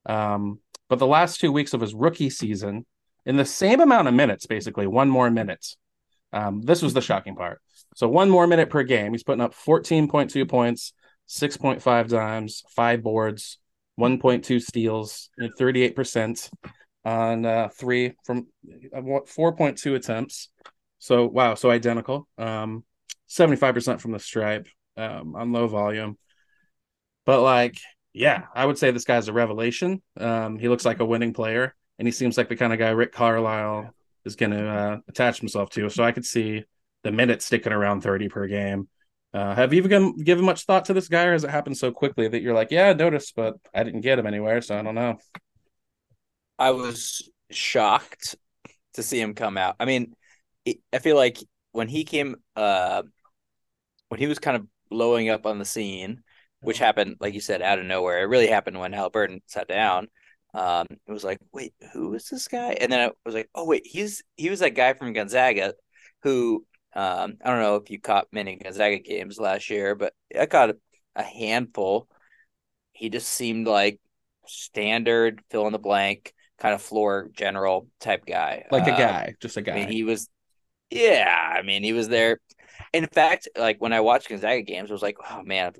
Um, 0.06 0.60
but 0.90 1.00
the 1.00 1.08
last 1.08 1.40
two 1.40 1.52
weeks 1.52 1.74
of 1.74 1.82
his 1.82 1.94
rookie 1.94 2.30
season, 2.30 2.86
in 3.26 3.38
the 3.38 3.46
same 3.46 3.80
amount 3.80 4.08
of 4.08 4.14
minutes, 4.14 4.46
basically 4.46 4.88
one 4.88 5.10
more 5.10 5.30
minute. 5.30 5.66
Um, 6.34 6.62
this 6.62 6.82
was 6.82 6.94
the 6.94 7.02
shocking 7.02 7.36
part. 7.36 7.62
So 7.96 8.08
one 8.08 8.30
more 8.30 8.48
minute 8.48 8.70
per 8.70 8.84
game, 8.84 9.12
he's 9.12 9.24
putting 9.24 9.42
up 9.42 9.54
14.2 9.54 10.48
points, 10.50 10.94
6.5 11.30 12.10
dimes, 12.10 12.64
five 12.70 13.04
boards, 13.04 13.60
1.2 14.00 14.62
steals, 14.62 15.30
and 15.38 15.52
38% 15.60 16.50
on 17.06 17.46
uh, 17.46 17.70
three 17.78 18.14
from 18.24 18.48
uh, 18.96 19.00
4.2 19.02 19.96
attempts. 19.96 20.50
So 21.04 21.26
wow, 21.28 21.56
so 21.56 21.70
identical. 21.70 22.30
Um, 22.38 22.86
75% 23.28 24.00
from 24.00 24.14
the 24.14 24.20
stripe 24.20 24.70
um, 24.96 25.36
on 25.36 25.52
low 25.52 25.68
volume. 25.68 26.18
But 27.26 27.42
like, 27.42 27.76
yeah, 28.14 28.44
I 28.56 28.66
would 28.66 28.78
say 28.78 28.92
this 28.92 29.04
guy's 29.04 29.28
a 29.28 29.34
revelation. 29.34 30.02
Um, 30.18 30.58
he 30.58 30.70
looks 30.70 30.86
like 30.86 31.02
a 31.02 31.06
winning 31.06 31.34
player, 31.34 31.76
and 32.00 32.08
he 32.08 32.14
seems 32.14 32.38
like 32.38 32.48
the 32.48 32.56
kind 32.56 32.72
of 32.72 32.80
guy 32.80 32.92
Rick 32.92 33.12
Carlisle 33.12 33.94
is 34.24 34.38
going 34.38 34.54
to 34.54 34.66
uh, 34.66 34.98
attach 35.10 35.40
himself 35.40 35.72
to. 35.72 35.90
So 35.90 36.06
I 36.06 36.14
could 36.14 36.26
see 36.26 36.64
the 37.04 37.12
minutes 37.12 37.44
sticking 37.44 37.74
around 37.74 38.00
30 38.00 38.30
per 38.30 38.48
game. 38.48 38.88
Uh, 39.34 39.54
have 39.54 39.74
you 39.74 39.80
even 39.80 40.16
given 40.24 40.46
much 40.46 40.64
thought 40.64 40.86
to 40.86 40.94
this 40.94 41.10
guy, 41.10 41.26
or 41.26 41.34
has 41.34 41.44
it 41.44 41.50
happened 41.50 41.78
so 41.78 41.92
quickly 41.92 42.30
that 42.30 42.42
you're 42.42 42.56
like, 42.56 42.72
yeah, 42.72 42.92
I 42.92 42.94
noticed, 42.94 43.36
but 43.36 43.56
I 43.74 43.84
didn't 43.84 44.02
get 44.02 44.20
him 44.20 44.26
anywhere, 44.26 44.62
so 44.62 44.80
I 44.80 44.82
don't 44.82 44.96
know. 44.96 45.18
I 46.58 46.72
was 46.72 47.30
shocked 47.52 48.38
to 48.94 49.04
see 49.04 49.20
him 49.20 49.34
come 49.34 49.58
out. 49.58 49.76
I 49.82 49.84
mean, 49.84 50.16
I 50.66 51.00
feel 51.00 51.16
like 51.16 51.38
when 51.72 51.88
he 51.88 52.04
came, 52.04 52.36
uh, 52.56 53.04
when 54.10 54.20
he 54.20 54.28
was 54.28 54.40
kind 54.40 54.58
of 54.58 54.68
blowing 54.90 55.30
up 55.30 55.46
on 55.46 55.60
the 55.60 55.66
scene, 55.66 56.24
which 56.62 56.78
happened, 56.78 57.18
like 57.20 57.34
you 57.34 57.42
said, 57.42 57.62
out 57.62 57.80
of 57.80 57.86
nowhere. 57.86 58.22
It 58.22 58.28
really 58.28 58.48
happened 58.48 58.80
when 58.80 58.94
Haliburton 58.94 59.42
sat 59.48 59.68
down. 59.68 60.08
Um, 60.54 60.88
it 60.90 61.12
was 61.12 61.24
like, 61.24 61.40
wait, 61.52 61.74
who 61.92 62.14
is 62.14 62.30
this 62.30 62.48
guy? 62.48 62.78
And 62.80 62.92
then 62.92 63.00
I 63.00 63.12
was 63.26 63.36
like, 63.36 63.50
oh 63.56 63.66
wait, 63.66 63.86
he's 63.86 64.24
he 64.38 64.50
was 64.50 64.60
that 64.60 64.76
guy 64.76 64.94
from 64.94 65.14
Gonzaga 65.14 65.74
who 66.22 66.66
um, 66.96 67.38
I 67.44 67.50
don't 67.50 67.60
know 67.60 67.76
if 67.76 67.90
you 67.90 68.00
caught 68.00 68.28
many 68.32 68.56
Gonzaga 68.56 69.00
games 69.00 69.40
last 69.40 69.70
year, 69.70 69.96
but 69.96 70.14
I 70.40 70.46
caught 70.46 70.76
a 71.16 71.24
handful. 71.24 72.08
He 72.92 73.10
just 73.10 73.28
seemed 73.28 73.68
like 73.68 74.00
standard 74.46 75.42
fill 75.50 75.66
in 75.66 75.74
the 75.74 75.80
blank 75.80 76.34
kind 76.60 76.76
of 76.76 76.82
floor 76.82 77.30
general 77.34 77.88
type 78.00 78.26
guy, 78.26 78.66
like 78.72 78.88
a 78.88 78.94
um, 78.94 78.98
guy, 78.98 79.36
just 79.42 79.58
a 79.58 79.62
guy. 79.62 79.74
I 79.74 79.76
mean, 79.76 79.92
he 79.92 80.04
was, 80.04 80.30
yeah. 80.94 81.54
I 81.58 81.62
mean, 81.62 81.84
he 81.84 81.94
was 81.94 82.08
there. 82.10 82.40
In 82.94 83.08
fact, 83.08 83.48
like 83.58 83.82
when 83.82 83.94
I 83.94 84.02
watched 84.02 84.30
Gonzaga 84.30 84.62
games, 84.62 84.90
I 84.90 84.94
was 84.94 85.02
like, 85.02 85.18
oh 85.30 85.42
man, 85.44 85.74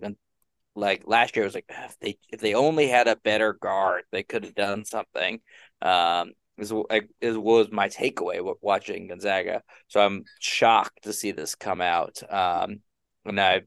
like 0.76 1.04
last 1.06 1.36
year, 1.36 1.46
I 1.46 1.48
was 1.48 1.56
like, 1.56 1.70
if 1.70 2.00
they 2.00 2.18
if 2.30 2.40
they 2.40 2.56
only 2.56 2.88
had 2.88 3.08
a 3.08 3.16
better 3.18 3.54
guard, 3.54 4.04
they 4.12 4.24
could 4.24 4.44
have 4.44 4.56
done 4.56 4.86
something. 4.86 5.40
Um, 5.82 6.34
is 6.58 6.72
like 6.72 7.10
is 7.22 7.38
was 7.38 7.72
my 7.72 7.90
takeaway 7.90 8.40
watching 8.62 9.08
Gonzaga. 9.08 9.64
So 9.88 10.02
I'm 10.02 10.24
shocked 10.40 11.04
to 11.04 11.14
see 11.14 11.32
this 11.32 11.56
come 11.56 11.82
out. 11.82 12.22
Um, 12.32 12.82
and 13.26 13.40
I 13.40 13.62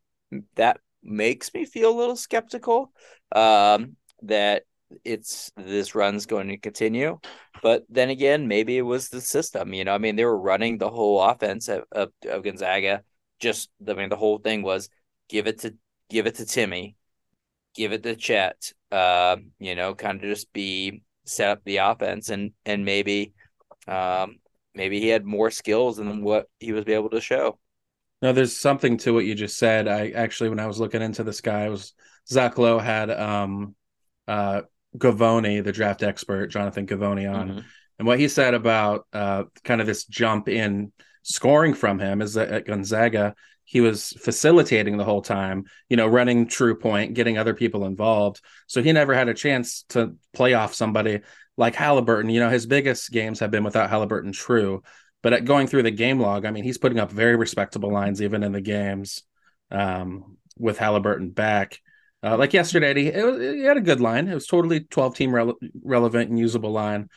that 0.56 0.80
makes 1.02 1.52
me 1.54 1.64
feel 1.64 1.90
a 1.90 1.98
little 1.98 2.16
skeptical 2.16 2.92
um, 3.32 3.96
that 4.22 4.64
it's 5.04 5.50
this 5.56 5.94
run's 5.94 6.26
going 6.26 6.48
to 6.48 6.56
continue. 6.56 7.18
But 7.62 7.84
then 7.88 8.10
again, 8.10 8.48
maybe 8.48 8.76
it 8.78 8.82
was 8.82 9.08
the 9.08 9.20
system. 9.20 9.72
You 9.72 9.84
know, 9.84 9.94
I 9.94 9.98
mean, 9.98 10.16
they 10.16 10.24
were 10.24 10.38
running 10.38 10.78
the 10.78 10.90
whole 10.90 11.22
offense 11.22 11.68
of, 11.68 11.84
of, 11.92 12.10
of 12.28 12.44
Gonzaga. 12.44 13.02
Just 13.40 13.70
I 13.88 13.94
mean, 13.94 14.08
the 14.08 14.16
whole 14.16 14.38
thing 14.38 14.62
was 14.62 14.88
give 15.28 15.46
it 15.46 15.60
to 15.60 15.74
give 16.08 16.26
it 16.26 16.36
to 16.36 16.46
Timmy, 16.46 16.96
give 17.74 17.92
it 17.92 18.02
to 18.04 18.16
Chet. 18.16 18.72
Uh, 18.90 19.36
you 19.58 19.74
know, 19.74 19.94
kind 19.94 20.22
of 20.22 20.22
just 20.22 20.52
be 20.52 21.02
set 21.24 21.50
up 21.50 21.60
the 21.64 21.78
offense 21.78 22.28
and 22.28 22.52
and 22.64 22.84
maybe 22.84 23.34
um, 23.88 24.36
maybe 24.74 25.00
he 25.00 25.08
had 25.08 25.24
more 25.24 25.50
skills 25.50 25.96
than 25.96 26.22
what 26.22 26.46
he 26.60 26.72
was 26.72 26.86
able 26.86 27.10
to 27.10 27.20
show. 27.20 27.58
No, 28.22 28.32
there's 28.32 28.56
something 28.56 28.96
to 28.98 29.12
what 29.12 29.26
you 29.26 29.34
just 29.34 29.58
said. 29.58 29.88
I 29.88 30.10
actually, 30.10 30.48
when 30.48 30.58
I 30.58 30.66
was 30.66 30.80
looking 30.80 31.02
into 31.02 31.22
this 31.22 31.40
guy, 31.40 31.68
was 31.68 31.92
Zach 32.28 32.56
Lowe 32.56 32.78
had 32.78 33.10
um, 33.10 33.74
uh, 34.26 34.62
Givony, 34.96 35.62
the 35.62 35.72
draft 35.72 36.02
expert, 36.02 36.48
Jonathan 36.48 36.86
Givony, 36.86 37.32
on, 37.32 37.48
mm-hmm. 37.48 37.58
and 37.98 38.06
what 38.06 38.18
he 38.18 38.28
said 38.28 38.54
about 38.54 39.06
uh, 39.12 39.44
kind 39.64 39.80
of 39.80 39.86
this 39.86 40.04
jump 40.04 40.48
in 40.48 40.92
scoring 41.22 41.74
from 41.74 41.98
him 41.98 42.22
is 42.22 42.34
that 42.34 42.50
at 42.50 42.66
Gonzaga 42.66 43.34
he 43.66 43.80
was 43.80 44.10
facilitating 44.20 44.96
the 44.96 45.04
whole 45.04 45.20
time, 45.20 45.64
you 45.88 45.96
know, 45.96 46.06
running 46.06 46.46
true 46.46 46.76
point, 46.78 47.14
getting 47.14 47.36
other 47.36 47.52
people 47.52 47.84
involved. 47.84 48.40
So 48.68 48.80
he 48.80 48.92
never 48.92 49.12
had 49.12 49.28
a 49.28 49.34
chance 49.34 49.84
to 49.88 50.14
play 50.32 50.54
off 50.54 50.72
somebody 50.72 51.20
like 51.56 51.74
Haliburton. 51.74 52.32
You 52.32 52.38
know, 52.38 52.48
his 52.48 52.64
biggest 52.64 53.10
games 53.10 53.40
have 53.40 53.50
been 53.50 53.64
without 53.64 53.90
Haliburton 53.90 54.32
true. 54.32 54.84
But 55.20 55.32
at 55.32 55.44
going 55.44 55.66
through 55.66 55.82
the 55.82 55.90
game 55.90 56.20
log, 56.20 56.46
I 56.46 56.52
mean, 56.52 56.62
he's 56.62 56.78
putting 56.78 57.00
up 57.00 57.10
very 57.10 57.34
respectable 57.34 57.90
lines 57.90 58.22
even 58.22 58.44
in 58.44 58.52
the 58.52 58.60
games 58.60 59.24
um, 59.72 60.36
with 60.56 60.78
Haliburton 60.78 61.34
back. 61.34 61.80
Uh, 62.22 62.36
like 62.36 62.52
yesterday, 62.52 62.94
he, 62.94 63.22
was, 63.22 63.64
had 63.64 63.76
a 63.76 63.82
good 63.82 64.00
line. 64.00 64.28
It 64.28 64.34
was 64.34 64.46
totally 64.46 64.80
12 64.80 65.14
team 65.16 65.30
rele- 65.30 65.54
relevant 65.82 66.30
and 66.30 66.38
usable 66.38 66.72
line. 66.72 67.08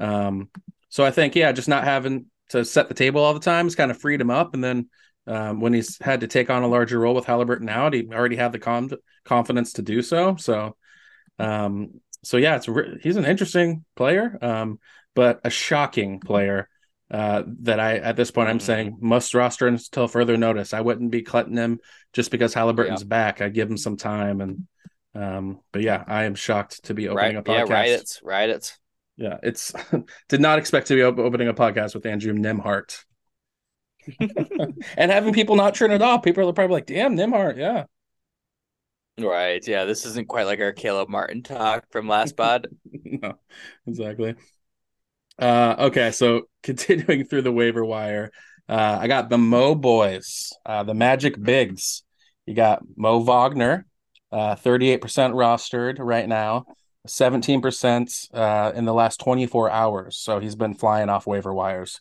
Um, 0.00 0.48
so 0.88 1.04
I 1.04 1.10
think, 1.10 1.36
yeah, 1.36 1.52
just 1.52 1.68
not 1.68 1.84
having 1.84 2.26
to 2.50 2.64
set 2.64 2.88
the 2.88 2.94
table 2.94 3.20
all 3.20 3.34
the 3.34 3.40
time 3.40 3.66
has 3.66 3.74
kind 3.74 3.90
of 3.90 4.00
freed 4.00 4.20
him 4.20 4.30
up. 4.30 4.54
And 4.54 4.62
then 4.62 4.88
um, 5.26 5.60
when 5.60 5.72
he's 5.72 5.98
had 6.00 6.20
to 6.20 6.26
take 6.26 6.50
on 6.50 6.62
a 6.62 6.68
larger 6.68 6.98
role 6.98 7.14
with 7.14 7.26
Haliburton 7.26 7.68
out, 7.68 7.94
he 7.94 8.08
already 8.12 8.36
had 8.36 8.52
the 8.52 8.58
com- 8.58 8.90
confidence 9.24 9.74
to 9.74 9.82
do 9.82 10.02
so. 10.02 10.36
So, 10.36 10.76
um, 11.38 12.00
so 12.22 12.36
yeah, 12.36 12.56
it's 12.56 12.68
re- 12.68 12.98
he's 13.02 13.16
an 13.16 13.24
interesting 13.24 13.84
player, 13.94 14.38
um, 14.40 14.78
but 15.14 15.40
a 15.44 15.50
shocking 15.50 16.20
player 16.20 16.68
uh, 17.10 17.42
that 17.60 17.78
I 17.80 17.96
at 17.98 18.16
this 18.16 18.30
point 18.30 18.48
I'm 18.48 18.58
mm-hmm. 18.58 18.66
saying 18.66 18.98
must 19.00 19.34
roster 19.34 19.66
until 19.66 20.08
further 20.08 20.36
notice. 20.36 20.74
I 20.74 20.80
wouldn't 20.80 21.10
be 21.10 21.22
cutting 21.22 21.56
him 21.56 21.80
just 22.12 22.30
because 22.30 22.54
Haliburton's 22.54 23.02
yeah. 23.02 23.08
back. 23.08 23.40
I'd 23.40 23.54
give 23.54 23.70
him 23.70 23.76
some 23.76 23.96
time, 23.96 24.40
and 24.40 24.66
um, 25.14 25.60
but 25.72 25.82
yeah, 25.82 26.02
I 26.06 26.24
am 26.24 26.34
shocked 26.34 26.84
to 26.84 26.94
be 26.94 27.08
opening 27.08 27.36
right. 27.36 27.46
a 27.46 27.50
podcast. 27.50 27.68
Yeah, 27.68 27.74
right. 27.74 27.90
It's 27.90 28.20
right. 28.22 28.50
It's 28.50 28.78
yeah. 29.16 29.38
It's 29.42 29.72
did 30.28 30.40
not 30.40 30.58
expect 30.58 30.88
to 30.88 30.94
be 30.94 31.02
op- 31.02 31.18
opening 31.18 31.48
a 31.48 31.54
podcast 31.54 31.94
with 31.94 32.06
Andrew 32.06 32.32
Nembhard. 32.32 32.96
and 34.20 35.10
having 35.10 35.32
people 35.32 35.56
not 35.56 35.74
turn 35.74 35.90
it 35.90 36.02
off, 36.02 36.22
people 36.22 36.48
are 36.48 36.52
probably 36.52 36.74
like, 36.74 36.86
"Damn, 36.86 37.16
Nembhard, 37.16 37.56
yeah." 37.56 37.84
Right. 39.18 39.66
Yeah. 39.66 39.84
This 39.84 40.04
isn't 40.04 40.28
quite 40.28 40.46
like 40.46 40.60
our 40.60 40.72
Caleb 40.72 41.08
Martin 41.08 41.42
talk 41.42 41.86
from 41.90 42.08
last 42.08 42.36
pod. 42.36 42.68
no, 43.04 43.34
exactly. 43.86 44.34
Uh, 45.38 45.74
okay, 45.78 46.10
so 46.10 46.42
continuing 46.62 47.24
through 47.24 47.42
the 47.42 47.52
waiver 47.52 47.84
wire, 47.84 48.30
uh, 48.68 48.98
I 49.00 49.06
got 49.06 49.28
the 49.28 49.38
Mo 49.38 49.74
boys, 49.74 50.52
uh, 50.64 50.82
the 50.82 50.94
Magic 50.94 51.40
Bigs. 51.40 52.02
You 52.46 52.54
got 52.54 52.82
Mo 52.96 53.20
Wagner, 53.20 53.86
uh, 54.32 54.56
38% 54.56 55.00
rostered 55.00 55.96
right 55.98 56.28
now, 56.28 56.66
17% 57.06 58.34
uh, 58.34 58.72
in 58.74 58.84
the 58.84 58.94
last 58.94 59.20
24 59.20 59.70
hours. 59.70 60.16
So 60.18 60.38
he's 60.40 60.56
been 60.56 60.74
flying 60.74 61.08
off 61.08 61.26
waiver 61.26 61.54
wires. 61.54 62.00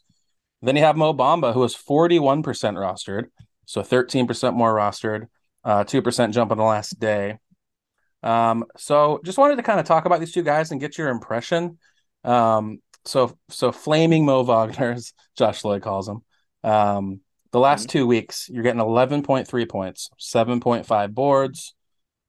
Then 0.62 0.75
you 0.75 0.84
have 0.84 0.98
Mo 0.98 1.13
Bamba, 1.13 1.54
who 1.54 1.63
is 1.63 1.75
41% 1.75 2.44
rostered, 2.44 3.25
so 3.65 3.82
13% 3.82 4.56
more 4.56 4.74
rostered, 4.74 5.27
uh, 5.63 5.84
2% 5.84 6.32
jump 6.34 6.51
in 6.51 6.58
the 6.58 6.63
last 6.63 7.00
day. 7.00 7.38
Um, 8.24 8.65
so 8.75 9.20
just 9.24 9.38
wanted 9.38 9.58
to 9.58 9.63
kind 9.63 9.80
of 9.80 9.86
talk 9.86 10.06
about 10.06 10.20
these 10.20 10.32
two 10.32 10.42
guys 10.42 10.72
and 10.72 10.82
get 10.82 10.98
your 10.98 11.10
impression. 11.10 11.77
Um, 12.24 12.80
so 13.06 13.38
so 13.50 13.72
flaming 13.72 14.26
Mo 14.26 14.44
Wagner's 14.44 15.14
Josh 15.38 15.64
Lloyd 15.64 15.82
calls 15.82 16.08
him. 16.08 16.22
Um, 16.64 17.22
the 17.52 17.60
last 17.60 17.88
mm-hmm. 17.88 18.00
two 18.00 18.08
weeks, 18.08 18.50
you're 18.52 18.64
getting 18.64 18.82
11.3 18.82 19.70
points, 19.70 20.10
7.5 20.20 21.14
boards, 21.14 21.74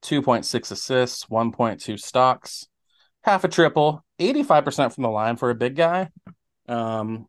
2.6 0.02 0.71
assists, 0.71 1.25
1.2 1.25 1.99
stocks, 1.99 2.68
half 3.25 3.42
a 3.42 3.49
triple, 3.49 4.04
85% 4.21 4.95
from 4.95 5.02
the 5.02 5.11
line 5.11 5.37
for 5.37 5.50
a 5.50 5.54
big 5.54 5.75
guy. 5.75 6.11
Um, 6.68 7.26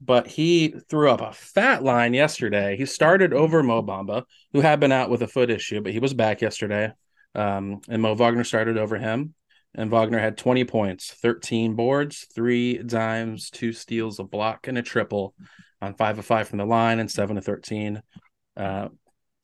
but 0.00 0.26
he 0.26 0.74
threw 0.88 1.10
up 1.10 1.20
a 1.20 1.32
fat 1.32 1.84
line 1.84 2.14
yesterday. 2.14 2.76
He 2.76 2.86
started 2.86 3.34
over 3.34 3.62
Mo 3.62 3.82
Bamba, 3.82 4.24
who 4.52 4.60
had 4.60 4.80
been 4.80 4.92
out 4.92 5.10
with 5.10 5.22
a 5.22 5.28
foot 5.28 5.50
issue, 5.50 5.82
but 5.82 5.92
he 5.92 5.98
was 5.98 6.14
back 6.14 6.40
yesterday. 6.40 6.92
Um, 7.34 7.82
and 7.88 8.02
Mo 8.02 8.14
Wagner 8.14 8.44
started 8.44 8.78
over 8.78 8.96
him. 8.96 9.34
And 9.74 9.90
Wagner 9.90 10.18
had 10.18 10.36
20 10.36 10.64
points, 10.64 11.12
13 11.12 11.74
boards, 11.74 12.26
three 12.34 12.78
dimes, 12.78 13.50
two 13.50 13.72
steals, 13.72 14.18
a 14.18 14.24
block, 14.24 14.66
and 14.66 14.76
a 14.76 14.82
triple 14.82 15.34
on 15.80 15.94
five 15.94 16.18
of 16.18 16.26
five 16.26 16.48
from 16.48 16.58
the 16.58 16.66
line 16.66 16.98
and 16.98 17.10
seven 17.10 17.36
to 17.36 17.42
13 17.42 18.02
uh, 18.56 18.88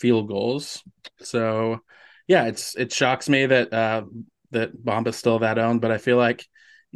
field 0.01 0.29
goals. 0.29 0.83
So, 1.21 1.81
yeah, 2.27 2.47
it's 2.47 2.77
it 2.77 2.93
shocks 2.93 3.29
me 3.29 3.47
that 3.47 3.73
uh, 3.73 4.03
that 4.51 4.85
Bamba's 4.85 5.17
still 5.17 5.39
that 5.41 5.59
owned, 5.59 5.81
but 5.81 5.93
I 5.93 5.99
feel 5.99 6.17
like 6.17 6.45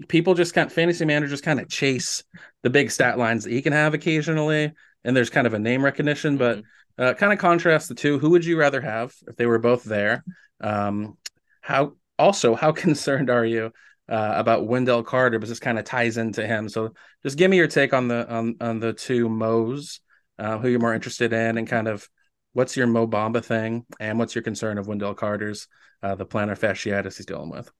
people 0.08 0.34
just 0.34 0.54
kind 0.54 0.66
of 0.66 0.72
fantasy 0.72 1.04
managers 1.04 1.40
kind 1.40 1.60
of 1.60 1.68
chase 1.68 2.25
the 2.62 2.70
big 2.70 2.90
stat 2.90 3.18
lines 3.18 3.44
that 3.44 3.52
he 3.52 3.62
can 3.62 3.72
have 3.72 3.94
occasionally, 3.94 4.72
and 5.04 5.16
there's 5.16 5.30
kind 5.30 5.46
of 5.46 5.54
a 5.54 5.58
name 5.58 5.84
recognition, 5.84 6.37
but 6.37 6.58
mm-hmm. 6.58 7.02
uh, 7.02 7.14
kind 7.14 7.32
of 7.32 7.38
contrast 7.38 7.88
the 7.88 7.94
two. 7.94 8.18
Who 8.18 8.30
would 8.30 8.44
you 8.44 8.58
rather 8.58 8.80
have 8.80 9.14
if 9.28 9.37
they 9.37 9.46
were 9.46 9.58
both 9.58 9.84
there? 9.84 10.25
Um, 10.60 11.16
how 11.60 11.94
also 12.20 12.54
how 12.54 12.72
concerned 12.86 13.30
are 13.30 13.44
you 13.44 13.72
uh, 14.08 14.32
about 14.36 14.66
Wendell 14.66 15.02
Carter? 15.02 15.38
But 15.38 15.48
this 15.48 15.60
kind 15.60 15.78
of 15.78 15.84
ties 15.84 16.16
into 16.16 16.46
him. 16.46 16.68
So 16.68 16.94
just 17.22 17.38
give 17.38 17.50
me 17.50 17.56
your 17.56 17.66
take 17.66 17.92
on 17.92 18.08
the 18.08 18.30
on 18.30 18.56
on 18.60 18.78
the 18.78 18.92
two 18.92 19.28
Mo's, 19.28 20.00
uh, 20.38 20.58
who 20.58 20.68
you're 20.68 20.80
more 20.80 20.94
interested 20.94 21.32
in, 21.32 21.58
and 21.58 21.66
kind 21.66 21.88
of 21.88 22.08
what's 22.52 22.76
your 22.76 22.86
Mo 22.86 23.06
Bamba 23.06 23.44
thing, 23.44 23.86
and 23.98 24.18
what's 24.18 24.34
your 24.34 24.42
concern 24.42 24.78
of 24.78 24.86
Wendell 24.86 25.14
Carter's 25.14 25.66
uh, 26.02 26.14
the 26.14 26.26
plantar 26.26 26.58
fasciitis 26.58 27.16
he's 27.16 27.26
dealing 27.26 27.50
with. 27.50 27.70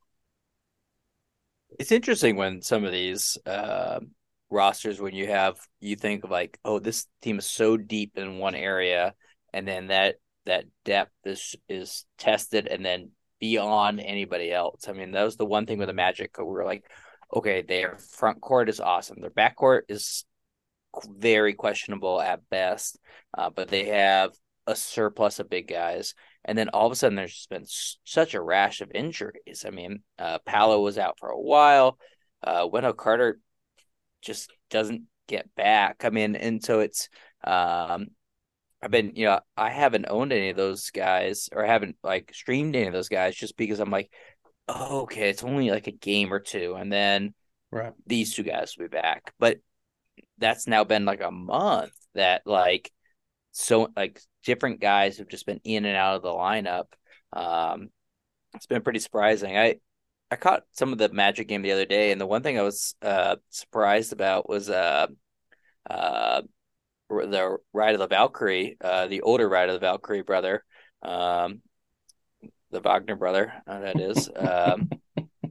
It's 1.78 1.92
interesting 1.92 2.37
when 2.37 2.62
some 2.62 2.85
of 2.85 2.92
these 2.92 3.38
uh, 3.47 4.00
rosters, 4.50 5.00
when 5.00 5.14
you 5.14 5.28
have, 5.28 5.56
you 5.78 5.97
think 5.97 6.25
of 6.25 6.30
like, 6.30 6.59
oh, 6.64 6.78
this 6.78 7.06
team 7.23 7.38
is 7.38 7.47
so 7.47 7.76
deep 7.76 8.18
in 8.18 8.38
one 8.38 8.54
area, 8.54 9.14
and 9.52 9.66
then 9.66 9.88
that 9.88 10.16
that 10.47 10.64
depth 10.85 11.12
is 11.25 11.54
is 11.68 12.06
tested 12.18 12.66
and 12.66 12.85
then 12.85 13.11
beyond 13.40 14.00
anybody 14.00 14.52
else. 14.52 14.88
I 14.88 14.92
mean, 14.92 15.12
that 15.12 15.25
was 15.25 15.37
the 15.37 15.47
one 15.47 15.66
thing 15.66 15.78
with 15.78 15.88
the 15.88 15.94
Magic. 15.94 16.38
We 16.38 16.44
were 16.44 16.64
like, 16.64 16.85
okay, 17.35 17.62
their 17.62 17.97
front 17.97 18.40
court 18.40 18.68
is 18.68 18.80
awesome. 18.80 19.20
Their 19.20 19.30
back 19.30 19.56
court 19.56 19.87
is 19.88 20.25
very 21.09 21.54
questionable 21.54 22.20
at 22.20 22.49
best, 22.50 22.99
uh, 23.37 23.50
but 23.50 23.68
they 23.68 23.87
have 23.87 24.32
a 24.66 24.76
surplus 24.76 25.38
of 25.38 25.50
big 25.50 25.68
guys. 25.68 26.14
And 26.44 26.56
then 26.56 26.68
all 26.70 26.87
of 26.87 26.92
a 26.92 26.97
sudden, 26.97 27.16
there's 27.16 27.35
just 27.35 27.50
been 27.50 27.66
such 27.66 28.35
a 28.35 28.40
rash 28.40 28.80
of 28.80 28.90
injuries. 28.92 29.64
I 29.66 29.70
mean, 29.70 30.02
uh, 30.18 30.38
Paolo 30.44 30.80
was 30.80 30.99
out 30.99 31.18
for 31.18 31.28
a 31.28 31.40
while. 31.40 31.99
Uh, 32.42 32.66
Wendell 32.70 32.94
Carter 32.94 33.38
just 34.23 34.50
doesn't 34.70 35.02
get 35.28 35.54
back. 35.54 36.04
I 36.04 36.11
mean, 36.11 36.37
and 36.37 36.62
so 36.62 36.80
it's 36.80 37.09
um, 37.44 38.09
I've 38.83 38.91
been, 38.91 39.13
you 39.15 39.27
know, 39.27 39.41
I 39.57 39.71
haven't 39.71 40.07
owned 40.09 40.33
any 40.33 40.51
of 40.51 40.57
those 40.57 40.91
guys 40.91 41.49
or 41.53 41.65
haven't 41.65 41.97
like 42.03 42.33
streamed 42.35 42.77
any 42.77 42.87
of 42.87 42.93
those 42.93 43.09
guys 43.09 43.37
just 43.37 43.57
because 43.57 43.79
I'm 43.79 43.91
like, 43.91 44.11
oh, 44.69 45.03
okay, 45.03 45.29
it's 45.29 45.45
only 45.45 45.71
like 45.71 45.87
a 45.87 45.93
game 45.93 46.33
or 46.33 46.41
two, 46.41 46.75
and 46.75 46.93
then 46.93 47.35
right. 47.71 47.93
these 48.07 48.35
two 48.35 48.43
guys 48.43 48.75
will 48.77 48.87
be 48.87 48.97
back. 48.97 49.35
But 49.39 49.59
that's 50.39 50.67
now 50.67 50.85
been 50.85 51.05
like 51.05 51.21
a 51.21 51.31
month 51.31 51.93
that 52.15 52.43
like 52.47 52.91
so 53.53 53.89
like 53.97 54.21
different 54.45 54.81
guys 54.81 55.19
have 55.19 55.29
just 55.29 55.47
been 55.47 55.61
in 55.65 55.85
and 55.85 55.97
out 55.97 56.17
of 56.17 56.23
the 56.23 56.31
lineup. 56.31 56.87
Um, 57.33 57.91
it's 58.55 58.67
been 58.67 58.83
pretty 58.83 59.01
surprising. 59.01 59.57
I 59.57 59.77
I 60.31 60.37
caught 60.37 60.63
some 60.73 60.93
of 60.93 60.99
the 60.99 61.09
Magic 61.09 61.49
game 61.49 61.63
the 61.63 61.73
other 61.73 61.87
day, 61.87 62.13
and 62.13 62.21
the 62.21 62.27
one 62.27 62.43
thing 62.43 62.59
I 62.59 62.63
was 62.63 62.95
uh, 63.03 63.37
surprised 63.51 64.13
about 64.13 64.49
was 64.49 64.71
uh, 64.71 65.09
uh, 65.89 66.43
the 67.11 67.59
Ride 67.73 67.95
of 67.95 68.00
the 68.00 68.07
Valkyrie, 68.07 68.76
uh, 68.81 69.07
the 69.09 69.23
older 69.23 69.49
Ride 69.49 69.69
of 69.69 69.75
the 69.75 69.81
Valkyrie 69.87 70.23
brother, 70.23 70.64
um, 71.02 71.61
the 72.71 72.81
Wagner 72.81 73.17
brother, 73.17 73.52
uh, 73.67 73.81
that 73.81 74.00
is. 74.00 74.31
Um, 74.35 74.88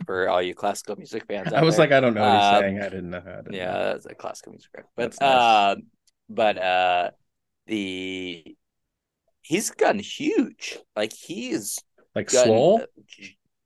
for 0.05 0.27
all 0.27 0.41
you 0.41 0.55
classical 0.55 0.95
music 0.95 1.25
fans. 1.27 1.53
I 1.53 1.61
was 1.61 1.75
there. 1.75 1.85
like, 1.85 1.91
I 1.91 1.99
don't 1.99 2.15
know 2.15 2.21
what 2.21 2.33
he's 2.33 2.53
Um, 2.55 2.61
saying. 2.61 2.79
I 2.79 2.89
didn't 2.89 3.09
know 3.11 3.21
how 3.21 3.41
to. 3.41 3.55
Yeah, 3.55 3.73
that's 3.93 4.05
a 4.07 4.15
classical 4.15 4.53
music 4.53 4.71
group. 4.73 4.87
But 4.95 5.15
nice. 5.19 5.21
uh, 5.21 5.75
but 6.29 6.57
uh, 6.57 7.11
the 7.67 8.55
he's 9.41 9.69
gotten 9.71 9.99
huge. 9.99 10.79
Like 10.95 11.13
he's 11.13 11.79
Like 12.15 12.31
gotten 12.31 12.47
Swole. 12.47 12.81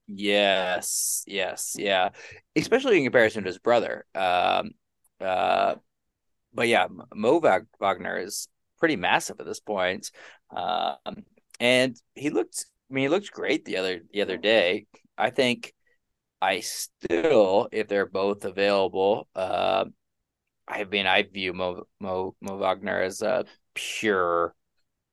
Yes, 0.08 1.24
yes, 1.28 1.76
yeah. 1.78 2.10
Especially 2.56 2.98
in 2.98 3.04
comparison 3.04 3.44
to 3.44 3.48
his 3.48 3.60
brother. 3.60 4.06
Um, 4.14 4.72
uh, 5.22 5.76
but 6.54 6.68
yeah, 6.68 6.88
Mo 7.14 7.40
Wagner 7.80 8.18
is 8.18 8.48
pretty 8.80 8.96
massive 8.96 9.40
at 9.40 9.46
this 9.46 9.60
point. 9.60 10.12
Um, 10.56 11.24
and 11.60 11.96
he 12.16 12.30
looked. 12.30 12.66
I 12.90 12.94
mean, 12.94 13.04
he 13.04 13.10
looked 13.10 13.32
great 13.32 13.66
the 13.66 13.78
other 13.78 14.02
the 14.12 14.22
other 14.22 14.38
day. 14.38 14.88
I 15.18 15.30
think 15.30 15.74
I 16.42 16.60
still, 16.60 17.70
if 17.72 17.88
they're 17.88 18.06
both 18.06 18.46
available, 18.46 19.28
uh, 19.36 19.86
I 20.68 20.84
mean, 20.86 21.08
I 21.08 21.24
view 21.24 21.54
Mo 21.54 21.84
Mo 22.00 22.36
Mo 22.42 22.58
Wagner 22.58 23.02
as 23.02 23.22
a 23.22 23.46
pure 23.74 24.54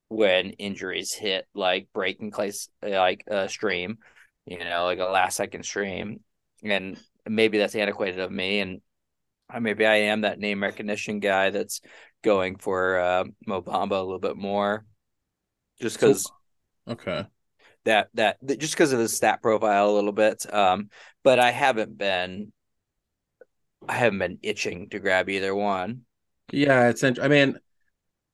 when 0.09 0.51
injuries 0.51 1.13
hit, 1.13 1.47
like 1.55 1.89
breaking 1.95 2.33
place, 2.33 2.69
like 2.83 3.25
a 3.29 3.49
stream, 3.49 3.99
you 4.45 4.59
know, 4.59 4.85
like 4.85 4.99
a 4.99 5.05
last 5.05 5.37
second 5.37 5.63
stream, 5.65 6.21
and 6.65 6.99
maybe 7.29 7.59
that's 7.59 7.77
antiquated 7.77 8.19
of 8.19 8.33
me, 8.33 8.61
and 8.61 8.81
maybe 9.59 9.87
I 9.87 9.97
am 9.97 10.23
that 10.23 10.39
name 10.39 10.63
recognition 10.63 11.21
guy 11.21 11.51
that's 11.51 11.81
going 12.23 12.57
for 12.57 12.99
uh, 12.99 13.25
Mo 13.47 13.63
Bamba 13.63 13.93
a 13.93 14.03
little 14.03 14.19
bit 14.19 14.37
more, 14.37 14.85
just 15.81 15.97
because 15.97 16.33
Okay. 16.87 17.27
that 17.85 18.09
that 18.15 18.39
just 18.59 18.75
because 18.75 18.93
of 18.93 19.01
his 19.01 19.17
stat 19.17 19.43
profile 19.43 19.91
a 19.91 19.93
little 19.93 20.13
bit. 20.13 20.53
Um, 20.53 20.91
but 21.23 21.39
I 21.39 21.51
haven't 21.51 21.97
been, 21.97 22.53
I 23.89 23.95
haven't 23.95 24.19
been 24.19 24.39
itching 24.43 24.89
to 24.91 24.99
grab 24.99 25.29
either 25.29 25.55
one. 25.55 26.03
Yeah, 26.53 26.89
it's. 26.89 27.03
int- 27.03 27.21
I 27.21 27.29
mean, 27.29 27.59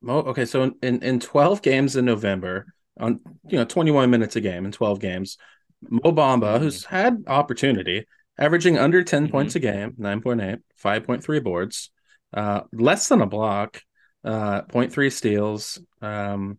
Mo, 0.02 0.18
okay. 0.20 0.44
So 0.44 0.62
in, 0.62 0.74
in 0.82 1.02
in 1.02 1.20
twelve 1.20 1.62
games 1.62 1.96
in 1.96 2.04
November, 2.04 2.66
on 2.98 3.20
you 3.48 3.58
know 3.58 3.64
twenty 3.64 3.90
one 3.90 4.10
minutes 4.10 4.36
a 4.36 4.40
game 4.40 4.64
in 4.66 4.72
twelve 4.72 5.00
games, 5.00 5.38
Mo 5.82 6.12
Bamba, 6.12 6.58
Mhm. 6.58 6.60
who's 6.60 6.84
had 6.84 7.24
opportunity, 7.26 8.06
averaging 8.38 8.78
under 8.78 9.02
10 9.02 9.26
Mhm. 9.26 9.30
points 9.30 9.54
a 9.56 9.60
game, 9.60 9.94
9.8, 9.98 10.58
5.3 10.76 11.40
boards, 11.40 11.90
uh, 12.34 12.62
less 12.72 13.08
than 13.08 13.20
a 13.20 13.26
block, 13.26 13.80
uh, 14.24 14.62
0.3 14.62 15.10
steals, 15.10 15.80
um, 16.02 16.58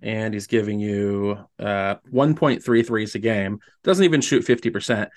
and 0.00 0.32
he's 0.32 0.46
giving 0.46 0.78
you 0.78 1.36
uh 1.58 1.96
1.3 2.10 2.82
threes 2.82 3.14
a 3.14 3.18
game. 3.18 3.58
Doesn't 3.82 4.04
even 4.04 4.20
shoot 4.20 4.44
50%. 4.44 5.10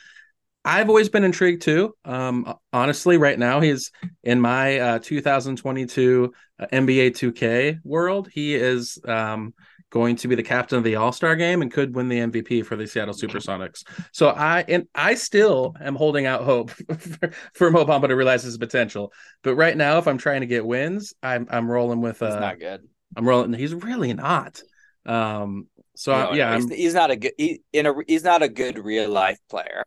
I've 0.64 0.90
always 0.90 1.10
been 1.10 1.24
intrigued 1.24 1.64
too. 1.64 1.96
Um, 2.06 2.54
honestly, 2.72 3.18
right 3.18 3.38
now 3.38 3.62
he's 3.62 3.92
in 4.24 4.40
my 4.40 4.80
uh, 4.80 5.00
2022 5.00 6.34
uh, 6.60 6.66
NBA 6.72 7.12
2K 7.12 7.80
world. 7.84 8.30
He 8.32 8.56
is 8.56 9.00
um, 9.08 9.54
going 9.92 10.16
to 10.16 10.28
be 10.28 10.36
the 10.36 10.44
captain 10.44 10.78
of 10.78 10.84
the 10.84 10.96
All 10.96 11.12
Star 11.12 11.36
game 11.36 11.62
and 11.62 11.72
could 11.72 11.94
win 11.94 12.08
the 12.08 12.20
MVP 12.20 12.66
for 12.66 12.76
the 12.76 12.88
Seattle 12.88 13.14
SuperSonics. 13.14 13.84
So 14.12 14.30
I 14.30 14.66
and 14.68 14.88
I 14.96 15.14
still 15.14 15.76
am 15.80 15.96
holding 15.96 16.26
out 16.26 16.44
hope 16.44 16.72
for, 16.98 17.32
for 17.54 17.70
Mo 17.70 17.86
Bamba 17.86 18.08
to 18.08 18.16
realize 18.16 18.44
his 18.44 18.58
potential. 18.58 19.14
But 19.44 19.56
right 19.56 19.78
now, 19.78 20.00
if 20.00 20.08
I'm 20.08 20.18
trying 20.18 20.42
to 20.42 20.48
get 20.48 20.66
wins, 20.66 21.14
I'm 21.22 21.48
I'm 21.52 21.70
rolling 21.70 22.02
with 22.02 22.20
He's 22.20 22.30
uh, 22.30 22.40
not 22.40 22.60
good. 22.60 22.88
I'm 23.16 23.28
rolling. 23.28 23.54
He's 23.54 23.76
really 23.76 24.14
not. 24.14 24.62
Um, 25.06 25.68
so 25.96 26.14
I- 26.14 26.34
yeah, 26.36 26.56
he's, 26.56 26.70
he's 26.74 26.94
not 26.94 27.12
a 27.12 27.16
good. 27.18 27.34
He, 27.38 27.62
in 27.74 27.86
a 27.86 27.94
he's 28.08 28.24
not 28.24 28.42
a 28.42 28.50
good 28.50 28.80
real 28.80 29.10
life 29.10 29.40
player. 29.50 29.84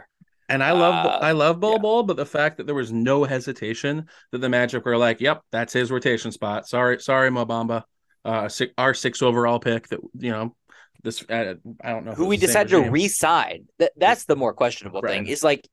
And 0.49 0.63
I 0.63 0.73
love 0.73 1.07
Uh, 1.07 1.19
I 1.23 1.33
love 1.33 1.59
Bol 1.59 1.73
yeah. 1.73 1.79
Bol, 1.79 2.03
but 2.03 2.19
the 2.19 2.27
fact 2.27 2.59
that 2.59 2.67
there 2.67 2.75
was 2.75 2.93
no 2.93 3.25
hesitation 3.25 4.07
that 4.31 4.39
the 4.39 4.49
Magic 4.51 4.85
were 4.85 4.99
like, 4.99 5.23
"Yep, 5.23 5.43
that's 5.51 5.73
his 5.73 5.91
rotation 5.91 6.31
spot." 6.33 6.69
Sorry, 6.69 7.01
sorry, 7.01 7.31
Mo 7.31 7.47
Bamba, 7.47 7.85
uh, 8.25 8.49
six, 8.49 8.73
our 8.79 8.95
six 8.95 9.23
overall 9.23 9.61
pick. 9.61 9.89
That 9.89 10.01
you 10.19 10.31
know, 10.31 10.57
this 11.03 11.23
uh, 11.29 11.55
I 11.83 11.91
don't 11.91 12.05
know 12.05 12.13
who 12.13 12.27
we 12.27 12.37
decided 12.37 12.71
to 12.71 12.91
re-sign. 12.91 13.67
That 13.79 13.93
that's 13.97 14.25
the 14.25 14.37
more 14.37 14.55
questionable 14.55 15.03
thing. 15.03 15.25
Right. 15.25 15.31
Is 15.31 15.45
like 15.45 15.69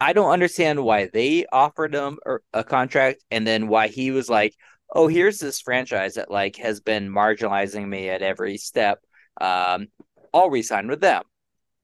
I 0.00 0.12
don't 0.12 0.30
understand 0.30 0.82
why 0.82 1.08
they 1.12 1.46
offered 1.50 1.94
him 1.94 2.18
a, 2.52 2.64
contract 2.64 3.24
and 3.30 3.46
then 3.46 3.68
why 3.68 3.88
he 3.88 4.10
was 4.10 4.28
like, 4.28 4.54
"Oh, 4.94 5.08
here's 5.08 5.38
this 5.38 5.60
franchise 5.60 6.14
that 6.14 6.30
like 6.30 6.56
has 6.56 6.80
been 6.80 7.08
marginalizing 7.10 7.86
me 7.86 8.08
at 8.08 8.22
every 8.22 8.58
step. 8.58 9.00
Um, 9.40 9.88
I'll 10.32 10.50
re-sign 10.50 10.88
with 10.88 11.00
them." 11.00 11.22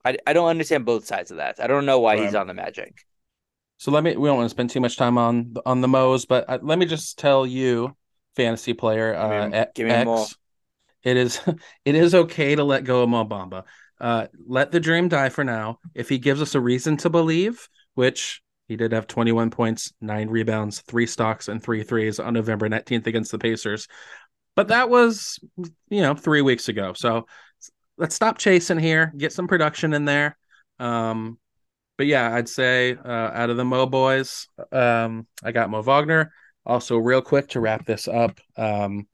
I 0.04 0.16
I 0.26 0.32
don't 0.32 0.48
understand 0.48 0.84
both 0.84 1.06
sides 1.06 1.30
of 1.30 1.38
that. 1.38 1.60
I 1.60 1.66
don't 1.66 1.86
know 1.86 2.00
why 2.00 2.18
he's 2.18 2.34
on 2.34 2.46
the 2.46 2.54
Magic. 2.54 2.94
So 3.78 3.90
let 3.90 4.04
me. 4.04 4.16
We 4.16 4.28
don't 4.28 4.36
want 4.36 4.46
to 4.46 4.54
spend 4.54 4.70
too 4.70 4.80
much 4.80 4.96
time 4.96 5.18
on 5.18 5.54
on 5.66 5.80
the 5.80 5.88
Mo's, 5.88 6.24
but 6.24 6.48
uh, 6.48 6.58
let 6.62 6.78
me 6.78 6.86
just 6.86 7.18
tell 7.18 7.46
you, 7.46 7.96
fantasy 8.36 8.72
player 8.72 9.12
Give 9.12 9.50
me- 9.52 9.58
uh, 9.58 9.66
give 9.74 9.86
me 9.86 9.92
X, 9.92 10.06
more. 10.06 10.26
it 11.04 11.16
is 11.16 11.40
it 11.84 11.94
is 11.94 12.14
okay 12.14 12.54
to 12.54 12.64
let 12.64 12.84
go 12.84 13.02
of 13.02 13.08
Mo 13.08 13.24
Bamba. 13.24 13.64
Uh, 14.00 14.26
let 14.46 14.72
the 14.72 14.80
dream 14.80 15.08
die 15.08 15.28
for 15.28 15.44
now. 15.44 15.78
If 15.94 16.08
he 16.08 16.18
gives 16.18 16.42
us 16.42 16.54
a 16.56 16.60
reason 16.60 16.96
to 16.98 17.10
believe, 17.10 17.68
which 17.94 18.42
he 18.66 18.76
did 18.76 18.92
have 18.92 19.06
21 19.06 19.50
points, 19.50 19.92
nine 20.00 20.28
rebounds, 20.28 20.80
three 20.80 21.06
stocks, 21.06 21.48
and 21.48 21.62
three 21.62 21.84
threes 21.84 22.18
on 22.18 22.34
November 22.34 22.68
19th 22.68 23.06
against 23.06 23.30
the 23.30 23.38
Pacers. 23.38 23.86
But 24.56 24.68
that 24.68 24.90
was, 24.90 25.38
you 25.88 26.00
know, 26.02 26.14
three 26.14 26.42
weeks 26.42 26.68
ago. 26.68 26.94
So 26.94 27.26
let's 27.96 28.14
stop 28.14 28.38
chasing 28.38 28.78
here, 28.78 29.12
get 29.16 29.32
some 29.32 29.46
production 29.46 29.92
in 29.92 30.04
there. 30.04 30.36
Um, 30.78 31.38
but 31.96 32.06
yeah, 32.06 32.34
I'd 32.34 32.48
say 32.48 32.96
uh, 32.96 33.08
out 33.08 33.50
of 33.50 33.56
the 33.56 33.64
Mo 33.64 33.86
boys, 33.86 34.48
um, 34.72 35.26
I 35.44 35.52
got 35.52 35.70
Mo 35.70 35.82
Wagner. 35.82 36.32
Also, 36.64 36.96
real 36.96 37.22
quick 37.22 37.48
to 37.48 37.60
wrap 37.60 37.84
this 37.84 38.06
up. 38.08 38.38
Um, 38.56 39.06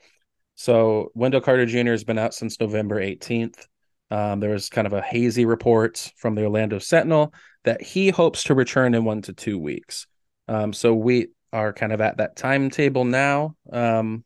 so 0.54 1.10
Wendell 1.14 1.40
Carter 1.40 1.66
Jr. 1.66 1.92
has 1.92 2.04
been 2.04 2.18
out 2.18 2.34
since 2.34 2.60
November 2.60 3.00
18th. 3.00 3.66
Um, 4.10 4.40
there 4.40 4.50
was 4.50 4.68
kind 4.68 4.86
of 4.86 4.92
a 4.92 5.02
hazy 5.02 5.44
report 5.44 6.12
from 6.16 6.34
the 6.34 6.44
Orlando 6.44 6.78
Sentinel 6.78 7.32
that 7.64 7.82
he 7.82 8.10
hopes 8.10 8.44
to 8.44 8.54
return 8.54 8.94
in 8.94 9.04
one 9.04 9.22
to 9.22 9.32
two 9.32 9.58
weeks. 9.58 10.06
Um, 10.48 10.72
so 10.72 10.94
we 10.94 11.28
are 11.52 11.72
kind 11.72 11.92
of 11.92 12.00
at 12.00 12.18
that 12.18 12.36
timetable 12.36 13.04
now. 13.04 13.54
Um, 13.70 14.24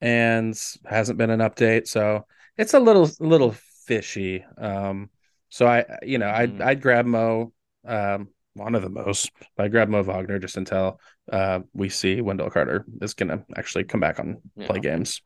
and 0.00 0.58
hasn't 0.84 1.18
been 1.18 1.30
an 1.30 1.40
update. 1.40 1.86
So 1.88 2.26
it's 2.56 2.74
a 2.74 2.80
little 2.80 3.10
little 3.20 3.54
fishy. 3.86 4.44
Um, 4.56 5.10
so 5.48 5.66
I 5.66 5.84
you 6.02 6.18
know 6.18 6.28
I'd 6.28 6.58
Mhm. 6.58 6.64
I'd 6.64 6.82
grab 6.82 7.06
Mo, 7.06 7.52
um, 7.84 8.28
one 8.54 8.74
of 8.74 8.82
the 8.82 8.88
most. 8.90 9.30
But 9.56 9.64
I 9.64 9.68
grab 9.68 9.88
Mo 9.88 10.02
Wagner 10.02 10.38
just 10.38 10.56
until 10.56 11.00
uh 11.32 11.60
we 11.72 11.88
see 11.88 12.20
Wendell 12.20 12.50
Carter 12.50 12.84
is 13.02 13.14
gonna 13.14 13.44
actually 13.56 13.84
come 13.84 14.00
back 14.00 14.18
on 14.18 14.38
play 14.66 14.80
games. 14.80 15.20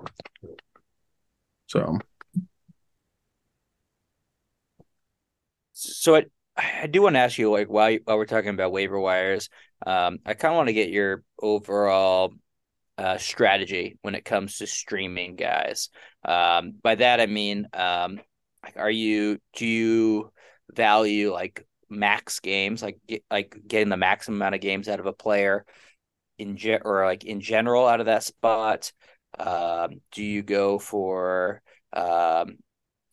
So 1.66 1.98
So 5.72 6.16
I, 6.16 6.24
I 6.56 6.86
do 6.86 7.02
want 7.02 7.16
to 7.16 7.20
ask 7.20 7.38
you, 7.38 7.50
like, 7.50 7.68
while 7.68 7.96
while 8.04 8.16
we're 8.18 8.26
talking 8.26 8.50
about 8.50 8.72
waiver 8.72 8.98
wires, 8.98 9.48
um, 9.86 10.18
I 10.24 10.34
kind 10.34 10.52
of 10.52 10.56
want 10.56 10.68
to 10.68 10.74
get 10.74 10.90
your 10.90 11.24
overall 11.40 12.34
uh, 12.98 13.18
strategy 13.18 13.98
when 14.02 14.14
it 14.14 14.24
comes 14.24 14.58
to 14.58 14.66
streaming 14.66 15.36
guys. 15.36 15.88
Um, 16.24 16.74
by 16.82 16.94
that 16.96 17.20
I 17.20 17.26
mean, 17.26 17.68
um, 17.72 18.20
like, 18.62 18.76
are 18.76 18.90
you 18.90 19.38
do 19.56 19.66
you 19.66 20.32
value 20.72 21.32
like 21.32 21.66
max 21.88 22.40
games, 22.40 22.82
like 22.82 22.98
get, 23.06 23.24
like 23.30 23.56
getting 23.66 23.88
the 23.88 23.96
maximum 23.96 24.38
amount 24.40 24.54
of 24.54 24.60
games 24.60 24.88
out 24.88 25.00
of 25.00 25.06
a 25.06 25.12
player 25.12 25.64
in 26.38 26.56
ge- 26.56 26.80
or 26.84 27.04
like 27.04 27.24
in 27.24 27.40
general 27.40 27.86
out 27.86 28.00
of 28.00 28.06
that 28.06 28.22
spot? 28.24 28.92
Um, 29.38 30.00
do 30.12 30.22
you 30.22 30.42
go 30.42 30.78
for 30.78 31.62
um, 31.92 32.58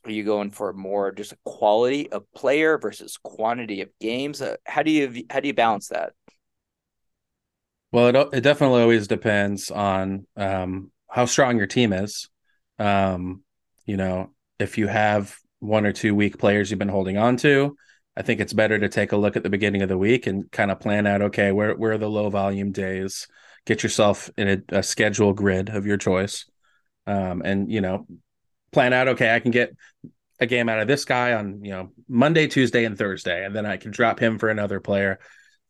are 0.05 0.12
you 0.12 0.23
going 0.23 0.51
for 0.51 0.73
more 0.73 1.12
just 1.12 1.34
a 1.34 1.38
quality 1.45 2.12
of 2.12 2.32
player 2.34 2.77
versus 2.77 3.17
quantity 3.23 3.82
of 3.82 3.89
games? 3.99 4.41
Uh, 4.41 4.55
how 4.65 4.84
do 4.84 4.91
you 4.91 5.25
how 5.29 5.39
do 5.39 5.47
you 5.47 5.53
balance 5.53 5.89
that? 5.89 6.13
well, 7.91 8.08
it 8.08 8.29
it 8.34 8.41
definitely 8.41 8.82
always 8.82 9.08
depends 9.08 9.71
on 9.71 10.25
um 10.36 10.91
how 11.10 11.25
strong 11.25 11.58
your 11.58 11.67
team 11.67 11.93
is. 11.93 12.29
Um, 12.77 13.43
you 13.86 13.97
know, 13.97 14.32
if 14.60 14.77
you 14.77 14.88
have 14.88 15.36
one 15.60 15.86
or 15.86 15.91
two 15.91 16.13
weak 16.15 16.38
players 16.38 16.69
you've 16.69 16.79
been 16.79 16.88
holding 16.88 17.17
on 17.17 17.38
to, 17.38 17.75
I 18.17 18.22
think 18.22 18.41
it's 18.41 18.54
better 18.54 18.78
to 18.78 18.89
take 18.89 19.12
a 19.12 19.17
look 19.17 19.36
at 19.38 19.43
the 19.43 19.50
beginning 19.50 19.82
of 19.82 19.89
the 19.89 19.98
week 19.98 20.28
and 20.28 20.52
kind 20.52 20.72
of 20.72 20.80
plan 20.80 21.08
out 21.08 21.22
okay, 21.22 21.52
where 21.52 21.76
where 21.76 21.93
are 21.93 21.98
the 21.98 22.10
low 22.10 22.30
volume 22.30 22.72
days? 22.72 23.28
Get 23.65 23.84
yourself 23.84 24.30
in 24.38 24.63
a, 24.72 24.78
a 24.78 24.84
schedule 24.84 25.34
grid 25.34 25.69
of 25.69 25.86
your 25.86 25.98
choice. 25.98 26.45
Um, 27.08 27.41
and 27.43 27.72
you 27.72 27.82
know, 27.82 28.08
plan 28.72 28.93
out 28.93 29.10
okay, 29.10 29.34
I 29.34 29.39
can 29.39 29.52
get 29.52 29.76
a 30.39 30.45
game 30.45 30.69
out 30.69 30.80
of 30.80 30.88
this 30.88 31.06
guy 31.06 31.34
on, 31.34 31.63
you 31.63 31.72
know, 31.72 31.91
Monday, 32.08 32.48
Tuesday, 32.48 32.86
and 32.86 32.98
Thursday, 32.98 33.45
and 33.45 33.56
then 33.56 33.65
I 33.65 33.78
can 33.78 33.91
drop 33.91 34.19
him 34.19 34.39
for 34.39 34.50
another 34.50 34.80
player. 34.80 35.19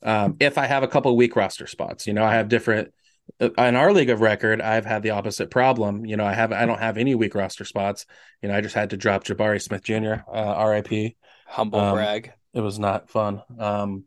Um, 0.04 0.38
if 0.40 0.58
I 0.58 0.66
have 0.66 0.84
a 0.84 0.88
couple 0.88 1.16
weak 1.18 1.36
roster 1.36 1.68
spots, 1.68 2.08
you 2.08 2.14
know, 2.14 2.24
I 2.24 2.36
have 2.36 2.50
different 2.50 2.94
uh, 3.40 3.50
in 3.58 3.76
our 3.76 3.94
league 3.94 4.10
of 4.10 4.22
record, 4.22 4.62
I've 4.62 4.86
had 4.86 5.04
the 5.04 5.12
opposite 5.12 5.52
problem. 5.52 6.06
You 6.06 6.18
know, 6.18 6.26
I 6.26 6.34
have 6.34 6.52
I 6.52 6.66
don't 6.66 6.80
have 6.80 6.98
any 6.98 7.16
weak 7.16 7.36
roster 7.36 7.66
spots. 7.66 8.06
You 8.42 8.50
know, 8.50 8.56
I 8.56 8.62
just 8.62 8.76
had 8.76 8.92
to 8.92 8.98
drop 8.98 9.24
Jabari 9.24 9.62
Smith 9.62 9.84
Jr. 9.84 10.24
Uh, 10.32 10.66
RIP. 10.68 11.16
Humble 11.50 11.80
um, 11.80 11.96
brag. 11.96 12.32
It 12.54 12.62
was 12.62 12.80
not 12.80 13.10
fun. 13.10 13.42
Um, 13.58 14.06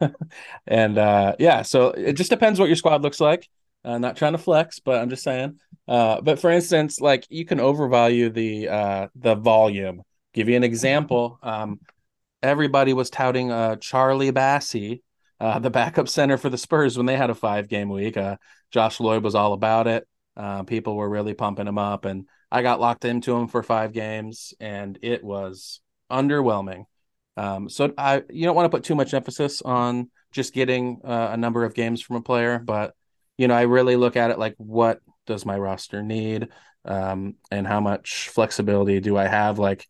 and 0.66 0.98
uh, 0.98 1.36
yeah, 1.38 1.62
so 1.62 1.88
it 1.88 2.14
just 2.14 2.30
depends 2.30 2.58
what 2.58 2.68
your 2.68 2.76
squad 2.76 3.02
looks 3.02 3.20
like. 3.20 3.48
Uh, 3.84 3.98
not 3.98 4.16
trying 4.16 4.32
to 4.32 4.38
flex, 4.38 4.80
but 4.80 5.00
I'm 5.00 5.10
just 5.10 5.22
saying. 5.22 5.60
Uh, 5.86 6.20
but 6.20 6.40
for 6.40 6.50
instance, 6.50 7.00
like 7.00 7.26
you 7.30 7.44
can 7.44 7.60
overvalue 7.60 8.30
the 8.30 8.68
uh, 8.68 9.08
the 9.14 9.36
volume. 9.36 10.02
Give 10.34 10.48
you 10.48 10.56
an 10.56 10.64
example. 10.64 11.38
Um, 11.42 11.80
everybody 12.42 12.92
was 12.92 13.10
touting 13.10 13.50
uh, 13.50 13.76
Charlie 13.76 14.32
Bassey 14.32 15.00
uh, 15.40 15.58
the 15.58 15.70
backup 15.70 16.08
center 16.08 16.38
for 16.38 16.48
the 16.48 16.58
Spurs 16.58 16.96
when 16.96 17.06
they 17.06 17.16
had 17.16 17.30
a 17.30 17.34
five 17.34 17.68
game 17.68 17.88
week. 17.88 18.16
Uh, 18.16 18.36
Josh 18.70 19.00
Lloyd 19.00 19.22
was 19.22 19.34
all 19.34 19.52
about 19.52 19.86
it. 19.86 20.06
Uh, 20.36 20.62
people 20.62 20.96
were 20.96 21.08
really 21.08 21.34
pumping 21.34 21.66
him 21.66 21.78
up, 21.78 22.04
and 22.04 22.26
I 22.50 22.62
got 22.62 22.80
locked 22.80 23.04
into 23.04 23.34
him 23.34 23.48
for 23.48 23.62
five 23.62 23.92
games, 23.92 24.54
and 24.60 24.98
it 25.02 25.24
was 25.24 25.80
underwhelming. 26.10 26.84
Um, 27.36 27.68
so 27.68 27.92
I, 27.98 28.22
you 28.30 28.46
don't 28.46 28.56
want 28.56 28.70
to 28.70 28.76
put 28.76 28.84
too 28.84 28.94
much 28.94 29.14
emphasis 29.14 29.62
on 29.62 30.10
just 30.32 30.54
getting 30.54 31.00
uh, 31.04 31.30
a 31.32 31.36
number 31.36 31.64
of 31.64 31.74
games 31.74 32.00
from 32.00 32.16
a 32.16 32.22
player, 32.22 32.58
but 32.58 32.94
you 33.36 33.48
know, 33.48 33.54
I 33.54 33.62
really 33.62 33.96
look 33.96 34.16
at 34.16 34.30
it 34.30 34.38
like, 34.38 34.54
what 34.56 35.00
does 35.26 35.44
my 35.44 35.58
roster 35.58 36.02
need, 36.02 36.48
um, 36.84 37.34
and 37.50 37.66
how 37.66 37.80
much 37.80 38.30
flexibility 38.30 39.00
do 39.00 39.16
I 39.16 39.26
have? 39.26 39.58
Like, 39.58 39.86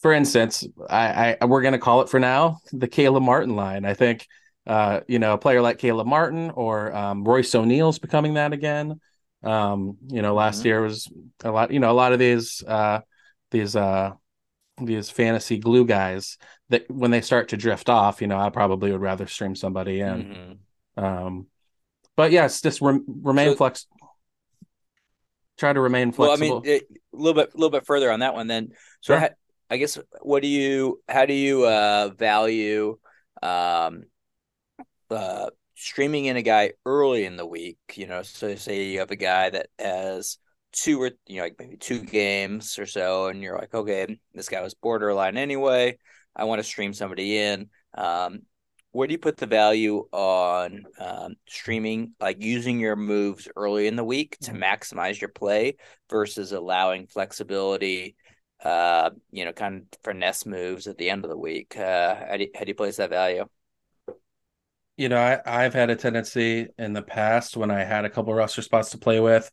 for 0.00 0.12
instance, 0.12 0.66
I, 0.88 1.36
I 1.40 1.44
we're 1.44 1.62
going 1.62 1.72
to 1.72 1.78
call 1.78 2.00
it 2.00 2.08
for 2.08 2.18
now 2.18 2.58
the 2.72 2.88
Caleb 2.88 3.22
Martin 3.22 3.54
line. 3.54 3.84
I 3.84 3.94
think 3.94 4.26
uh, 4.66 5.00
you 5.08 5.18
know, 5.18 5.34
a 5.34 5.38
player 5.38 5.62
like 5.62 5.78
Caleb 5.78 6.06
Martin 6.06 6.50
or 6.50 6.94
um, 6.94 7.24
Royce 7.24 7.54
O'Neale's 7.54 7.98
becoming 7.98 8.34
that 8.34 8.52
again. 8.52 9.00
Um, 9.42 9.96
you 10.08 10.22
know, 10.22 10.34
last 10.34 10.60
mm-hmm. 10.60 10.68
year 10.68 10.82
was 10.82 11.10
a 11.42 11.50
lot. 11.50 11.70
You 11.70 11.80
know, 11.80 11.90
a 11.90 11.92
lot 11.92 12.12
of 12.12 12.18
these 12.18 12.62
uh, 12.66 13.00
these 13.50 13.74
uh, 13.74 14.12
these 14.86 15.10
fantasy 15.10 15.58
glue 15.58 15.84
guys 15.84 16.38
that 16.68 16.90
when 16.90 17.10
they 17.10 17.20
start 17.20 17.48
to 17.48 17.56
drift 17.56 17.88
off, 17.88 18.20
you 18.20 18.26
know, 18.26 18.38
I 18.38 18.50
probably 18.50 18.92
would 18.92 19.00
rather 19.00 19.26
stream 19.26 19.54
somebody 19.54 20.00
in. 20.00 20.58
Mm-hmm. 20.96 21.04
Um, 21.04 21.46
but 22.16 22.30
yes, 22.30 22.60
just 22.60 22.80
re- 22.80 23.00
remain 23.06 23.50
so, 23.50 23.56
flex. 23.56 23.86
Try 25.58 25.72
to 25.72 25.80
remain 25.80 26.12
flexible. 26.12 26.48
Well, 26.48 26.62
I 26.64 26.66
mean, 26.66 26.80
a 27.12 27.16
little 27.16 27.34
bit, 27.34 27.54
a 27.54 27.56
little 27.56 27.70
bit 27.70 27.86
further 27.86 28.10
on 28.10 28.20
that 28.20 28.34
one. 28.34 28.46
Then, 28.46 28.70
so 29.00 29.14
sure. 29.14 29.20
ha- 29.20 29.34
I 29.70 29.76
guess, 29.76 29.98
what 30.20 30.42
do 30.42 30.48
you, 30.48 31.00
how 31.08 31.26
do 31.26 31.34
you 31.34 31.64
uh, 31.64 32.10
value 32.16 32.98
um, 33.42 34.04
uh, 35.10 35.50
streaming 35.74 36.26
in 36.26 36.36
a 36.36 36.42
guy 36.42 36.72
early 36.84 37.24
in 37.24 37.36
the 37.36 37.46
week, 37.46 37.78
you 37.94 38.06
know, 38.06 38.22
so 38.22 38.54
say 38.54 38.84
you 38.84 38.98
have 38.98 39.10
a 39.10 39.16
guy 39.16 39.48
that 39.48 39.68
has 39.78 40.36
two 40.72 41.02
or 41.02 41.10
you 41.26 41.36
know 41.36 41.42
like 41.42 41.56
maybe 41.58 41.76
two 41.76 42.00
games 42.00 42.78
or 42.78 42.86
so, 42.86 43.26
and 43.26 43.42
you're 43.42 43.58
like, 43.58 43.74
okay, 43.74 44.18
this 44.34 44.48
guy 44.48 44.60
was 44.62 44.74
borderline 44.74 45.36
anyway. 45.36 45.98
I 46.34 46.44
want 46.44 46.60
to 46.60 46.64
stream 46.64 46.92
somebody 46.92 47.38
in. 47.38 47.68
Um, 47.94 48.42
where 48.92 49.06
do 49.06 49.12
you 49.12 49.18
put 49.18 49.36
the 49.36 49.46
value 49.46 50.06
on 50.12 50.84
um, 50.98 51.36
streaming, 51.48 52.14
like 52.20 52.42
using 52.42 52.80
your 52.80 52.96
moves 52.96 53.48
early 53.56 53.86
in 53.86 53.96
the 53.96 54.04
week 54.04 54.36
to 54.42 54.52
mm-hmm. 54.52 54.62
maximize 54.62 55.20
your 55.20 55.30
play 55.30 55.76
versus 56.08 56.52
allowing 56.52 57.06
flexibility, 57.06 58.16
uh, 58.64 59.10
you 59.30 59.44
know, 59.44 59.52
kind 59.52 59.82
of 59.82 59.98
finesse 60.02 60.44
moves 60.44 60.88
at 60.88 60.98
the 60.98 61.10
end 61.10 61.24
of 61.24 61.30
the 61.30 61.38
week? 61.38 61.76
Uh, 61.76 62.16
how, 62.16 62.36
do 62.36 62.44
you, 62.44 62.50
how 62.54 62.60
do 62.64 62.68
you 62.68 62.74
place 62.74 62.96
that 62.96 63.10
value? 63.10 63.46
you 65.00 65.08
know, 65.08 65.16
I, 65.16 65.40
I've 65.46 65.72
had 65.72 65.88
a 65.88 65.96
tendency 65.96 66.68
in 66.76 66.92
the 66.92 67.00
past 67.00 67.56
when 67.56 67.70
I 67.70 67.84
had 67.84 68.04
a 68.04 68.10
couple 68.10 68.34
roster 68.34 68.60
spots 68.60 68.90
to 68.90 68.98
play 68.98 69.18
with 69.18 69.50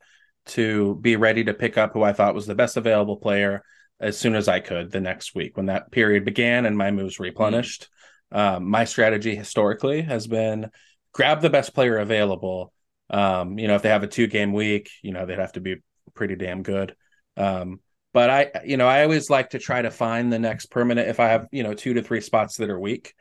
to 0.50 0.96
be 0.96 1.16
ready 1.16 1.44
to 1.46 1.54
pick 1.54 1.78
up 1.78 1.94
who 1.94 2.04
I 2.04 2.14
thought 2.14 2.36
was 2.36 2.48
the 2.48 2.56
best 2.56 2.78
available 2.78 3.18
player 3.18 3.64
as 4.00 4.18
soon 4.18 4.36
as 4.36 4.48
I 4.48 4.60
could 4.60 4.92
the 4.92 5.02
next 5.02 5.36
week 5.36 5.58
when 5.58 5.68
that 5.68 5.92
period 5.92 6.26
began 6.26 6.66
and 6.66 6.78
my 6.78 6.92
moves 6.92 7.20
replenished. 7.20 7.84
Mm-hmm. 7.84 8.38
Um, 8.38 8.70
my 8.70 8.86
strategy 8.86 9.36
historically 9.36 10.02
has 10.02 10.28
been 10.28 10.70
grab 11.14 11.42
the 11.42 11.50
best 11.50 11.74
player 11.74 11.98
available. 11.98 12.74
Um, 13.10 13.58
you 13.58 13.68
know, 13.68 13.76
if 13.76 13.82
they 13.82 13.90
have 13.90 14.04
a 14.04 14.08
two 14.08 14.28
game 14.28 14.54
week, 14.54 14.90
you 15.02 15.14
know, 15.14 15.26
they'd 15.26 15.40
have 15.40 15.54
to 15.54 15.62
be 15.62 15.78
pretty 16.14 16.36
damn 16.36 16.62
good. 16.62 16.96
Um, 17.38 17.80
but 18.14 18.30
I, 18.30 18.52
you 18.66 18.78
know, 18.78 18.88
I 18.88 19.04
always 19.04 19.30
like 19.30 19.52
to 19.52 19.60
try 19.60 19.82
to 19.82 19.92
find 19.92 20.32
the 20.32 20.40
next 20.40 20.68
permanent 20.68 21.08
if 21.08 21.20
I 21.20 21.30
have, 21.30 21.48
you 21.52 21.64
know, 21.64 21.74
two 21.74 21.94
to 21.94 22.02
three 22.02 22.22
spots 22.22 22.58
that 22.58 22.70
are 22.70 22.80
weak. 22.80 23.14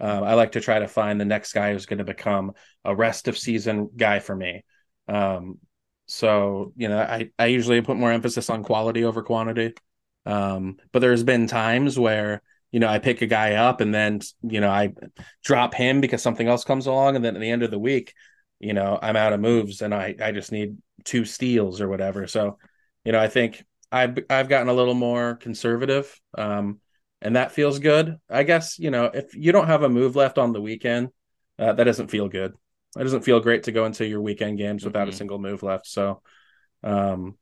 Um, 0.00 0.24
I 0.24 0.34
like 0.34 0.52
to 0.52 0.60
try 0.60 0.78
to 0.78 0.88
find 0.88 1.20
the 1.20 1.24
next 1.24 1.52
guy 1.52 1.72
who's 1.72 1.86
going 1.86 1.98
to 1.98 2.04
become 2.04 2.52
a 2.84 2.94
rest 2.94 3.28
of 3.28 3.38
season 3.38 3.90
guy 3.96 4.18
for 4.18 4.34
me. 4.34 4.64
Um, 5.08 5.58
so 6.06 6.72
you 6.76 6.88
know, 6.88 6.98
I 6.98 7.30
I 7.38 7.46
usually 7.46 7.80
put 7.82 7.96
more 7.96 8.12
emphasis 8.12 8.50
on 8.50 8.62
quality 8.64 9.04
over 9.04 9.22
quantity. 9.22 9.74
Um, 10.26 10.78
but 10.92 11.00
there's 11.00 11.24
been 11.24 11.46
times 11.46 11.98
where 11.98 12.42
you 12.72 12.80
know 12.80 12.88
I 12.88 12.98
pick 12.98 13.22
a 13.22 13.26
guy 13.26 13.54
up 13.54 13.80
and 13.80 13.94
then 13.94 14.20
you 14.42 14.60
know 14.60 14.70
I 14.70 14.92
drop 15.44 15.74
him 15.74 16.00
because 16.00 16.22
something 16.22 16.48
else 16.48 16.64
comes 16.64 16.86
along, 16.86 17.16
and 17.16 17.24
then 17.24 17.36
at 17.36 17.40
the 17.40 17.50
end 17.50 17.62
of 17.62 17.70
the 17.70 17.78
week, 17.78 18.14
you 18.60 18.74
know 18.74 18.98
I'm 19.00 19.16
out 19.16 19.32
of 19.32 19.40
moves 19.40 19.82
and 19.82 19.94
I 19.94 20.14
I 20.20 20.32
just 20.32 20.52
need 20.52 20.76
two 21.04 21.24
steals 21.24 21.80
or 21.80 21.88
whatever. 21.88 22.26
So 22.26 22.58
you 23.04 23.12
know 23.12 23.20
I 23.20 23.28
think 23.28 23.64
I've 23.92 24.18
I've 24.30 24.48
gotten 24.48 24.68
a 24.68 24.74
little 24.74 24.94
more 24.94 25.36
conservative. 25.36 26.20
Um, 26.36 26.80
and 27.22 27.36
that 27.36 27.52
feels 27.52 27.78
good. 27.78 28.18
I 28.28 28.42
guess 28.42 28.78
you 28.78 28.90
know 28.90 29.06
if 29.06 29.34
you 29.34 29.52
don't 29.52 29.66
have 29.68 29.82
a 29.82 29.88
move 29.88 30.16
left 30.16 30.38
on 30.38 30.52
the 30.52 30.60
weekend, 30.60 31.08
uh, 31.58 31.72
that 31.72 31.84
doesn't 31.84 32.08
feel 32.08 32.28
good. 32.28 32.54
It 32.96 33.02
doesn't 33.02 33.22
feel 33.22 33.40
great 33.40 33.64
to 33.64 33.72
go 33.72 33.86
into 33.86 34.06
your 34.06 34.20
weekend 34.20 34.58
games 34.58 34.84
without 34.84 35.02
mm-hmm. 35.02 35.14
a 35.14 35.16
single 35.16 35.38
move 35.38 35.62
left. 35.62 35.86
So, 35.86 36.22
um, 36.82 37.36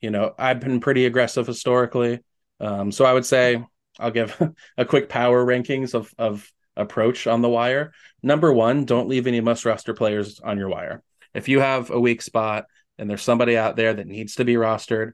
you 0.00 0.10
know, 0.10 0.34
I've 0.38 0.60
been 0.60 0.80
pretty 0.80 1.06
aggressive 1.06 1.46
historically. 1.46 2.20
Um, 2.60 2.90
so 2.92 3.04
I 3.04 3.12
would 3.12 3.26
say 3.26 3.64
I'll 3.98 4.10
give 4.10 4.40
a 4.76 4.84
quick 4.84 5.08
power 5.08 5.44
rankings 5.44 5.94
of 5.94 6.12
of 6.18 6.50
approach 6.76 7.26
on 7.26 7.42
the 7.42 7.48
wire. 7.48 7.92
Number 8.22 8.52
one, 8.52 8.84
don't 8.84 9.08
leave 9.08 9.26
any 9.26 9.40
must 9.40 9.64
roster 9.64 9.94
players 9.94 10.40
on 10.40 10.58
your 10.58 10.68
wire. 10.68 11.02
If 11.34 11.48
you 11.48 11.60
have 11.60 11.90
a 11.90 12.00
weak 12.00 12.22
spot 12.22 12.64
and 12.98 13.08
there's 13.08 13.22
somebody 13.22 13.56
out 13.56 13.76
there 13.76 13.94
that 13.94 14.06
needs 14.06 14.36
to 14.36 14.44
be 14.44 14.54
rostered, 14.54 15.12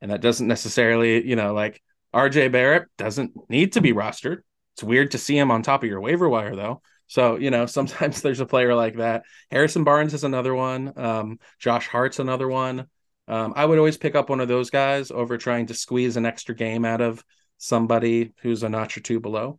and 0.00 0.10
that 0.10 0.20
doesn't 0.20 0.46
necessarily, 0.46 1.26
you 1.26 1.36
know, 1.36 1.52
like 1.52 1.82
RJ 2.14 2.52
Barrett 2.52 2.88
doesn't 2.96 3.32
need 3.48 3.74
to 3.74 3.80
be 3.80 3.92
rostered. 3.92 4.38
It's 4.74 4.82
weird 4.82 5.12
to 5.12 5.18
see 5.18 5.36
him 5.36 5.50
on 5.50 5.62
top 5.62 5.82
of 5.82 5.88
your 5.88 6.00
waiver 6.00 6.28
wire, 6.28 6.56
though. 6.56 6.80
So, 7.10 7.34
you 7.34 7.50
know, 7.50 7.66
sometimes 7.66 8.20
there's 8.22 8.38
a 8.38 8.46
player 8.46 8.72
like 8.72 8.98
that. 8.98 9.24
Harrison 9.50 9.82
Barnes 9.82 10.14
is 10.14 10.22
another 10.22 10.54
one. 10.54 10.92
Um, 10.96 11.40
Josh 11.58 11.88
Hart's 11.88 12.20
another 12.20 12.46
one. 12.46 12.86
Um, 13.26 13.52
I 13.56 13.64
would 13.64 13.78
always 13.78 13.96
pick 13.96 14.14
up 14.14 14.30
one 14.30 14.38
of 14.38 14.46
those 14.46 14.70
guys 14.70 15.10
over 15.10 15.36
trying 15.36 15.66
to 15.66 15.74
squeeze 15.74 16.16
an 16.16 16.24
extra 16.24 16.54
game 16.54 16.84
out 16.84 17.00
of 17.00 17.24
somebody 17.58 18.32
who's 18.42 18.62
a 18.62 18.68
notch 18.68 18.96
or 18.96 19.00
two 19.00 19.18
below. 19.18 19.58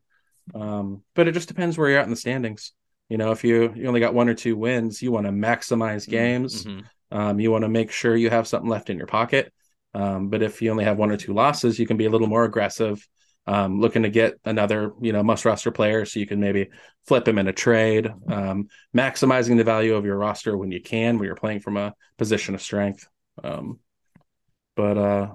Um, 0.56 1.04
but 1.14 1.28
it 1.28 1.34
just 1.34 1.50
depends 1.50 1.78
where 1.78 1.90
you're 1.90 2.00
at 2.00 2.06
in 2.06 2.10
the 2.10 2.16
standings. 2.16 2.72
You 3.10 3.18
know, 3.18 3.32
if 3.32 3.44
you 3.44 3.74
you 3.76 3.86
only 3.86 4.00
got 4.00 4.14
one 4.14 4.30
or 4.30 4.34
two 4.34 4.56
wins, 4.56 5.02
you 5.02 5.12
want 5.12 5.26
to 5.26 5.34
maximize 5.34 6.04
mm-hmm. 6.04 6.12
games. 6.12 6.64
Mm-hmm. 6.64 7.18
Um, 7.18 7.40
you 7.42 7.52
want 7.52 7.66
to 7.66 7.70
make 7.70 7.92
sure 7.92 8.16
you 8.16 8.30
have 8.30 8.48
something 8.48 8.70
left 8.70 8.90
in 8.90 8.98
your 8.98 9.08
pocket. 9.08 9.52
Um, 9.94 10.30
but 10.30 10.42
if 10.42 10.62
you 10.62 10.72
only 10.72 10.86
have 10.86 10.98
one 10.98 11.12
or 11.12 11.18
two 11.18 11.34
losses, 11.34 11.78
you 11.78 11.86
can 11.86 11.98
be 11.98 12.06
a 12.06 12.10
little 12.10 12.28
more 12.28 12.46
aggressive, 12.46 13.06
um, 13.48 13.80
looking 13.80 14.04
to 14.04 14.10
get 14.10 14.40
another, 14.46 14.94
you 15.02 15.14
know, 15.14 15.24
must 15.24 15.46
roster 15.46 15.72
player 15.72 16.06
so 16.06 16.20
you 16.20 16.28
can 16.28 16.40
maybe 16.40 16.70
flip 17.08 17.28
him 17.28 17.38
in 17.38 17.48
a 17.48 17.54
trade, 17.54 18.12
um, 18.28 18.68
maximizing 18.96 19.58
the 19.58 19.64
value 19.64 19.96
of 19.96 20.06
your 20.06 20.18
roster 20.18 20.56
when 20.56 20.72
you 20.72 20.82
can, 20.82 21.18
when 21.18 21.26
you're 21.26 21.36
playing 21.36 21.60
from 21.60 21.78
a 21.78 21.94
position 22.18 22.54
of 22.56 22.62
strength. 22.62 23.08
Um, 23.44 23.80
but 24.76 24.98
uh, 24.98 25.28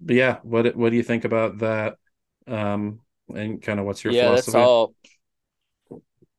but 0.00 0.16
yeah, 0.16 0.38
what 0.42 0.74
what 0.76 0.90
do 0.90 0.96
you 0.96 1.02
think 1.02 1.24
about 1.24 1.58
that? 1.58 1.96
Um, 2.46 3.00
and 3.34 3.60
kind 3.60 3.80
of 3.80 3.86
what's 3.86 4.04
your 4.04 4.12
yeah? 4.12 4.28
Philosophy? 4.28 4.52
That's 4.52 4.66
all. 4.66 4.94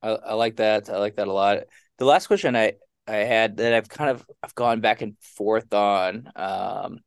I, 0.02 0.08
I 0.08 0.34
like 0.34 0.56
that. 0.56 0.88
I 0.88 0.98
like 0.98 1.16
that 1.16 1.28
a 1.28 1.32
lot. 1.32 1.58
The 1.98 2.06
last 2.06 2.26
question 2.26 2.56
I 2.56 2.74
I 3.06 3.16
had 3.16 3.58
that 3.58 3.74
I've 3.74 3.88
kind 3.88 4.10
of 4.10 4.26
I've 4.42 4.54
gone 4.54 4.80
back 4.80 5.02
and 5.02 5.16
forth 5.20 5.72
on. 5.74 6.30
Um, 6.34 7.00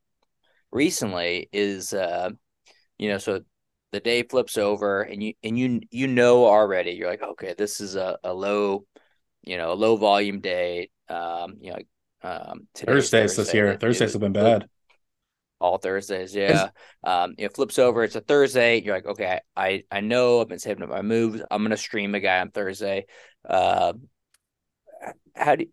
recently 0.73 1.47
is 1.53 1.93
uh 1.93 2.31
you 2.97 3.07
know 3.07 3.19
so 3.19 3.41
the 3.93 3.99
day 3.99 4.23
flips 4.23 4.57
over 4.57 5.03
and 5.03 5.23
you 5.23 5.33
and 5.43 5.57
you 5.57 5.79
you 5.91 6.07
know 6.07 6.45
already 6.45 6.91
you're 6.91 7.09
like 7.09 7.21
okay 7.21 7.53
this 7.57 7.79
is 7.79 7.95
a, 7.95 8.17
a 8.23 8.33
low 8.33 8.85
you 9.43 9.55
know 9.55 9.71
a 9.71 9.75
low 9.75 9.95
volume 9.95 10.41
day 10.41 10.89
um 11.09 11.55
you 11.61 11.71
know 11.71 11.79
um 12.23 12.67
thursdays 12.75 13.35
Thursday, 13.35 13.43
this 13.43 13.53
year 13.53 13.77
thursdays 13.77 14.13
have 14.13 14.21
been 14.21 14.33
bad 14.33 14.67
All 15.61 15.77
Thursdays, 15.77 16.35
yeah. 16.35 16.71
Um, 17.05 17.35
it 17.37 17.55
flips 17.55 17.79
over. 17.79 18.03
It's 18.03 18.17
a 18.17 18.21
Thursday. 18.21 18.81
You're 18.81 18.95
like, 18.95 19.05
okay, 19.05 19.39
I 19.55 19.83
I 19.89 20.01
know 20.01 20.41
I've 20.41 20.49
been 20.49 20.59
saving 20.59 20.83
up 20.83 20.89
my 20.89 21.01
moves. 21.01 21.41
I'm 21.49 21.63
gonna 21.63 21.77
stream 21.77 22.15
a 22.15 22.19
guy 22.19 22.41
on 22.41 22.51
Thursday. 22.51 23.05
Uh, 23.47 23.93
how 25.35 25.55
do 25.55 25.63
you, 25.63 25.69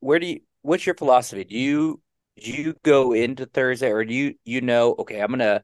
where 0.00 0.18
do 0.18 0.26
you 0.26 0.40
what's 0.62 0.86
your 0.86 0.94
philosophy? 0.94 1.44
Do 1.44 1.56
you 1.56 2.00
do 2.42 2.50
you 2.52 2.74
go 2.82 3.12
into 3.12 3.46
Thursday 3.46 3.90
or 3.90 4.04
do 4.04 4.14
you 4.14 4.34
you 4.44 4.60
know 4.60 4.94
okay 5.00 5.20
I'm 5.20 5.30
gonna 5.30 5.62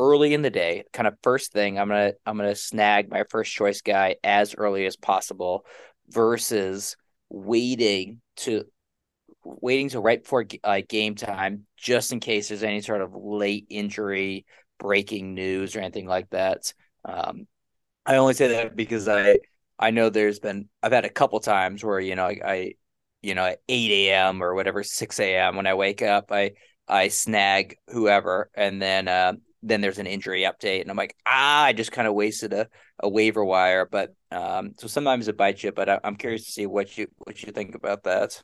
early 0.00 0.32
in 0.32 0.42
the 0.42 0.50
day 0.50 0.84
kind 0.92 1.06
of 1.06 1.14
first 1.22 1.52
thing 1.52 1.78
I'm 1.78 1.88
gonna 1.88 2.12
I'm 2.24 2.36
gonna 2.36 2.54
snag 2.54 3.10
my 3.10 3.24
first 3.28 3.52
choice 3.52 3.82
guy 3.82 4.16
as 4.24 4.54
early 4.54 4.86
as 4.86 4.96
possible 4.96 5.66
versus 6.08 6.96
waiting 7.28 8.20
to 8.38 8.64
waiting 9.44 9.90
to 9.90 10.00
right 10.00 10.22
before 10.22 10.46
uh, 10.64 10.80
game 10.88 11.14
time 11.14 11.66
just 11.76 12.12
in 12.12 12.20
case 12.20 12.48
there's 12.48 12.62
any 12.62 12.80
sort 12.80 13.02
of 13.02 13.14
late 13.14 13.66
injury 13.68 14.46
breaking 14.78 15.34
news 15.34 15.76
or 15.76 15.80
anything 15.80 16.06
like 16.06 16.30
that 16.30 16.72
um, 17.04 17.46
I 18.06 18.16
only 18.16 18.34
say 18.34 18.48
that 18.48 18.74
because 18.74 19.06
I 19.06 19.38
I 19.78 19.90
know 19.90 20.08
there's 20.08 20.40
been 20.40 20.68
I've 20.82 20.92
had 20.92 21.04
a 21.04 21.10
couple 21.10 21.38
times 21.40 21.84
where 21.84 22.00
you 22.00 22.16
know 22.16 22.24
I, 22.26 22.40
I 22.44 22.74
you 23.22 23.34
know, 23.34 23.44
at 23.44 23.60
8 23.68 23.90
a.m. 24.08 24.42
or 24.42 24.54
whatever, 24.54 24.82
6 24.82 25.20
a.m. 25.20 25.56
when 25.56 25.66
I 25.66 25.74
wake 25.74 26.02
up, 26.02 26.32
I 26.32 26.52
I 26.88 27.08
snag 27.08 27.76
whoever, 27.88 28.50
and 28.54 28.80
then 28.80 29.08
uh, 29.08 29.34
then 29.62 29.80
there's 29.80 29.98
an 29.98 30.06
injury 30.06 30.42
update, 30.42 30.82
and 30.82 30.90
I'm 30.90 30.96
like, 30.96 31.16
ah, 31.26 31.64
I 31.64 31.72
just 31.72 31.92
kind 31.92 32.08
of 32.08 32.14
wasted 32.14 32.52
a, 32.52 32.68
a 32.98 33.08
waiver 33.08 33.44
wire. 33.44 33.86
But 33.90 34.14
um, 34.30 34.72
so 34.78 34.86
sometimes 34.86 35.28
it 35.28 35.36
bites 35.36 35.62
you. 35.62 35.72
But 35.72 35.88
I, 35.88 36.00
am 36.04 36.16
curious 36.16 36.46
to 36.46 36.52
see 36.52 36.66
what 36.66 36.96
you 36.96 37.08
what 37.18 37.42
you 37.42 37.52
think 37.52 37.74
about 37.74 38.04
that. 38.04 38.42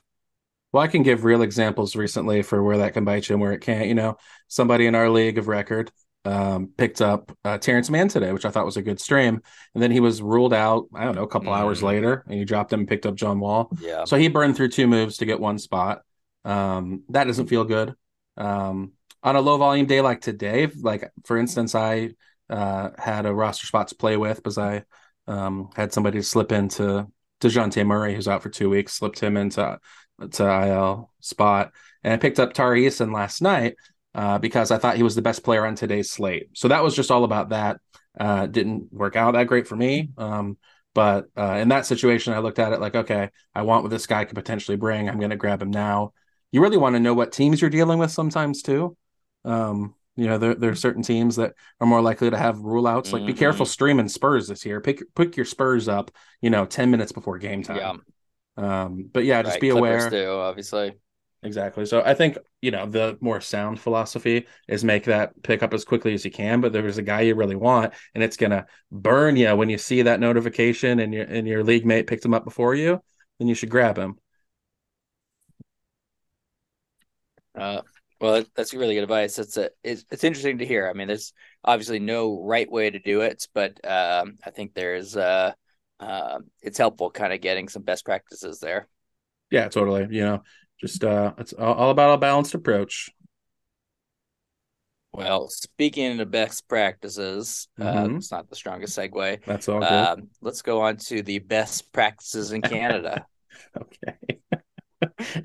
Well, 0.73 0.83
I 0.83 0.89
can 0.89 1.03
give 1.03 1.25
real 1.25 1.43
examples 1.43 1.97
recently 1.97 2.43
for 2.43 2.63
where 2.63 2.79
that 2.79 2.93
can 2.93 3.05
bite 3.05 3.29
you 3.29 3.35
and 3.35 3.41
where 3.41 3.53
it 3.53 3.61
can't. 3.61 3.89
You 3.89 3.95
know, 3.95 4.17
somebody 4.49 4.87
in 4.87 4.95
our 4.95 5.09
league 5.09 5.39
of 5.39 5.49
record 5.49 5.91
um, 6.27 6.71
picked 6.77 7.01
up 7.01 7.33
uh, 7.45 7.57
Terance 7.59 7.89
Mann 7.89 8.09
today, 8.09 8.33
which 8.33 8.45
I 8.45 8.51
thought 8.51 8.67
was 8.67 8.77
a 8.77 8.83
good 8.83 9.01
stream. 9.01 9.41
And 9.75 9.83
then 9.83 9.91
he 9.91 10.01
was 10.01 10.21
ruled 10.21 10.53
out, 10.53 10.87
I 10.95 11.05
don't 11.05 11.15
know, 11.15 11.23
a 11.23 11.29
couple 11.29 11.53
mm. 11.53 11.57
hours 11.57 11.83
later, 11.83 12.25
and 12.29 12.39
you 12.39 12.45
dropped 12.45 12.73
him 12.73 12.81
and 12.81 12.89
picked 12.89 13.07
up 13.07 13.15
John 13.15 13.41
Wall. 13.41 13.71
Yeah. 13.81 14.05
So 14.05 14.17
he 14.17 14.29
burned 14.29 14.57
through 14.57 14.69
two 14.69 14.87
moves 14.87 15.19
to 15.19 15.25
get 15.25 15.41
one 15.41 15.59
spot. 15.59 16.03
Um, 16.45 17.05
that 17.11 17.25
doesn't 17.25 17.47
feel 17.47 17.65
good. 17.65 17.95
Um, 18.37 18.93
on 19.27 19.35
a 19.35 19.41
low 19.41 19.59
volume 19.59 19.87
day 19.87 20.01
like 20.01 20.21
today, 20.21 20.69
like 20.81 21.11
for 21.25 21.37
instance, 21.37 21.75
I 21.75 22.11
uh, 22.49 22.91
had 22.97 23.27
a 23.27 23.35
roster 23.35 23.67
spot 23.67 23.89
to 23.89 23.97
play 23.97 24.17
with 24.17 24.37
because 24.37 24.57
I 24.57 24.85
um, 25.27 25.69
had 25.75 25.93
somebody 25.93 26.23
slip 26.23 26.53
into 26.53 27.09
DeJounte 27.41 27.85
Murray, 27.85 28.15
who's 28.15 28.29
out 28.29 28.45
for 28.45 28.51
two 28.51 28.71
weeks, 28.71 28.95
slipped 28.95 29.19
him 29.19 29.37
into 29.37 29.81
to 30.31 30.45
IL 30.45 31.11
spot. 31.21 31.73
And 32.05 32.15
I 32.15 32.19
picked 32.19 32.39
up 32.39 32.53
Tari 32.53 32.83
Eason 32.83 33.13
last 33.13 33.43
night 33.43 33.75
uh, 34.15 34.39
because 34.39 34.71
I 34.71 34.79
thought 34.79 34.97
he 34.97 35.03
was 35.03 35.17
the 35.17 35.23
best 35.23 35.43
player 35.43 35.67
on 35.67 35.75
today's 35.75 36.09
slate. 36.09 36.51
So 36.55 36.69
that 36.69 36.85
was 36.85 36.95
just 36.95 37.11
all 37.11 37.25
about 37.25 37.49
that. 37.49 37.81
Uh, 38.19 38.47
didn't 38.47 38.93
work 38.93 39.17
out 39.17 39.33
that 39.33 39.49
great 39.49 39.67
for 39.67 39.77
me. 39.77 40.11
Um, 40.17 40.57
but 40.95 41.27
uh, 41.37 41.59
in 41.61 41.69
that 41.71 41.85
situation, 41.85 42.33
I 42.33 42.39
looked 42.39 42.61
at 42.61 42.73
it 42.73 42.81
like, 42.81 42.95
okay, 42.95 43.31
I 43.57 43.63
want 43.63 43.83
what 43.83 43.91
this 43.91 44.07
guy 44.07 44.25
could 44.25 44.37
potentially 44.37 44.77
bring. 44.77 45.09
I'm 45.09 45.19
going 45.19 45.31
to 45.31 45.37
grab 45.37 45.61
him 45.61 45.73
now. 45.73 46.13
You 46.53 46.63
really 46.63 46.79
want 46.79 46.95
to 46.95 47.01
know 47.01 47.13
what 47.13 47.33
teams 47.33 47.61
you're 47.61 47.71
dealing 47.71 47.99
with 47.99 48.13
sometimes 48.13 48.63
too. 48.63 48.97
Um, 49.47 49.95
you 50.17 50.27
know, 50.27 50.39
there, 50.39 50.55
there 50.55 50.71
are 50.71 50.77
certain 50.77 51.03
teams 51.03 51.37
that 51.37 51.55
are 51.81 51.87
more 51.87 52.01
likely 52.01 52.31
to 52.31 52.37
have 52.39 52.59
rule 52.61 52.87
outs. 52.87 53.13
Like, 53.13 53.21
mm-hmm. 53.21 53.29
be 53.29 53.35
careful 53.35 53.67
streaming 53.67 54.09
Spurs 54.09 54.49
this 54.49 54.65
year. 54.65 54.81
Pick 54.81 55.03
pick 55.15 55.37
your 55.37 55.45
Spurs 55.45 55.89
up, 55.89 56.11
you 56.41 56.51
know, 56.51 56.65
10 56.65 56.91
minutes 56.91 57.13
before 57.13 57.39
game 57.39 57.63
time. 57.63 57.77
Yeah. 57.77 57.95
Um, 58.57 59.11
but 59.13 59.25
yeah, 59.25 59.43
just 59.43 59.55
right. 59.55 59.61
be 59.61 59.71
Clippers 59.71 60.07
aware. 60.07 60.11
Too, 60.11 60.31
obviously. 60.31 60.95
Exactly. 61.43 61.85
So 61.87 62.03
I 62.05 62.15
think, 62.15 62.39
you 62.63 62.71
know, 62.71 62.87
the 62.87 63.19
more 63.21 63.41
sound 63.41 63.79
philosophy 63.79 64.47
is 64.67 64.83
make 64.83 65.05
that 65.05 65.41
pick 65.43 65.63
up 65.63 65.75
as 65.75 65.85
quickly 65.85 66.15
as 66.15 66.25
you 66.25 66.31
can, 66.31 66.61
but 66.61 66.73
there's 66.73 66.99
a 66.99 67.03
guy 67.03 67.21
you 67.21 67.35
really 67.35 67.55
want 67.55 67.93
and 68.15 68.25
it's 68.25 68.39
going 68.39 68.51
to 68.51 68.67
burn 68.91 69.37
you 69.37 69.55
when 69.55 69.69
you 69.69 69.79
see 69.79 70.03
that 70.03 70.19
notification 70.19 70.99
and 70.99 71.13
your 71.13 71.25
and 71.25 71.47
your 71.47 71.63
league 71.63 71.87
mate 71.87 72.07
picked 72.07 72.25
him 72.25 72.35
up 72.35 72.45
before 72.45 72.75
you, 72.75 73.01
then 73.39 73.49
you 73.49 73.55
should 73.55 73.71
grab 73.71 73.99
him. 73.99 74.17
Uh 77.55 77.83
well, 78.21 78.45
that's 78.55 78.75
really 78.75 78.95
good 78.95 79.03
advice. 79.03 79.39
It's 79.39 79.57
a, 79.57 79.71
it's, 79.83 80.05
it's 80.11 80.25
interesting 80.25 80.59
to 80.59 80.67
hear. 80.67 80.89
I 80.89 80.93
mean, 80.93 81.09
there's 81.09 81.33
obviously 81.65 81.99
no 81.99 82.41
right 82.43 82.71
way 82.71 82.91
to 82.91 82.99
do 82.99 83.21
it, 83.21 83.47
but 83.55 83.73
um, 83.85 84.37
I 84.45 84.51
think 84.51 84.75
there's 84.75 85.17
uh, 85.17 85.53
uh, 86.01 86.39
it's 86.63 86.79
helpful 86.79 87.11
kind 87.11 87.33
of 87.33 87.41
getting 87.41 87.69
some 87.69 87.83
best 87.83 88.05
practices 88.05 88.61
there. 88.61 88.89
Yeah, 89.51 89.69
totally. 89.69 90.07
You 90.11 90.23
know, 90.23 90.43
just 90.81 91.05
uh 91.05 91.33
it's 91.39 91.53
all 91.53 91.91
about 91.91 92.15
a 92.15 92.19
balanced 92.19 92.55
approach 92.55 93.11
well 95.13 95.49
speaking 95.49 96.21
of 96.21 96.31
best 96.31 96.69
practices 96.69 97.69
uh, 97.81 97.85
mm-hmm. 97.85 98.15
uh 98.15 98.17
it's 98.17 98.31
not 98.31 98.49
the 98.51 98.57
strongest 98.57 98.97
segue 98.97 99.45
that's 99.45 99.69
all 99.69 99.81
good. 99.81 99.89
Uh, 99.89 100.17
let's 100.43 100.63
go 100.63 100.83
on 100.83 100.97
to 100.97 101.23
the 101.23 101.39
best 101.39 101.93
practices 101.93 102.53
in 102.53 102.61
canada 102.61 103.25
okay 103.81 104.41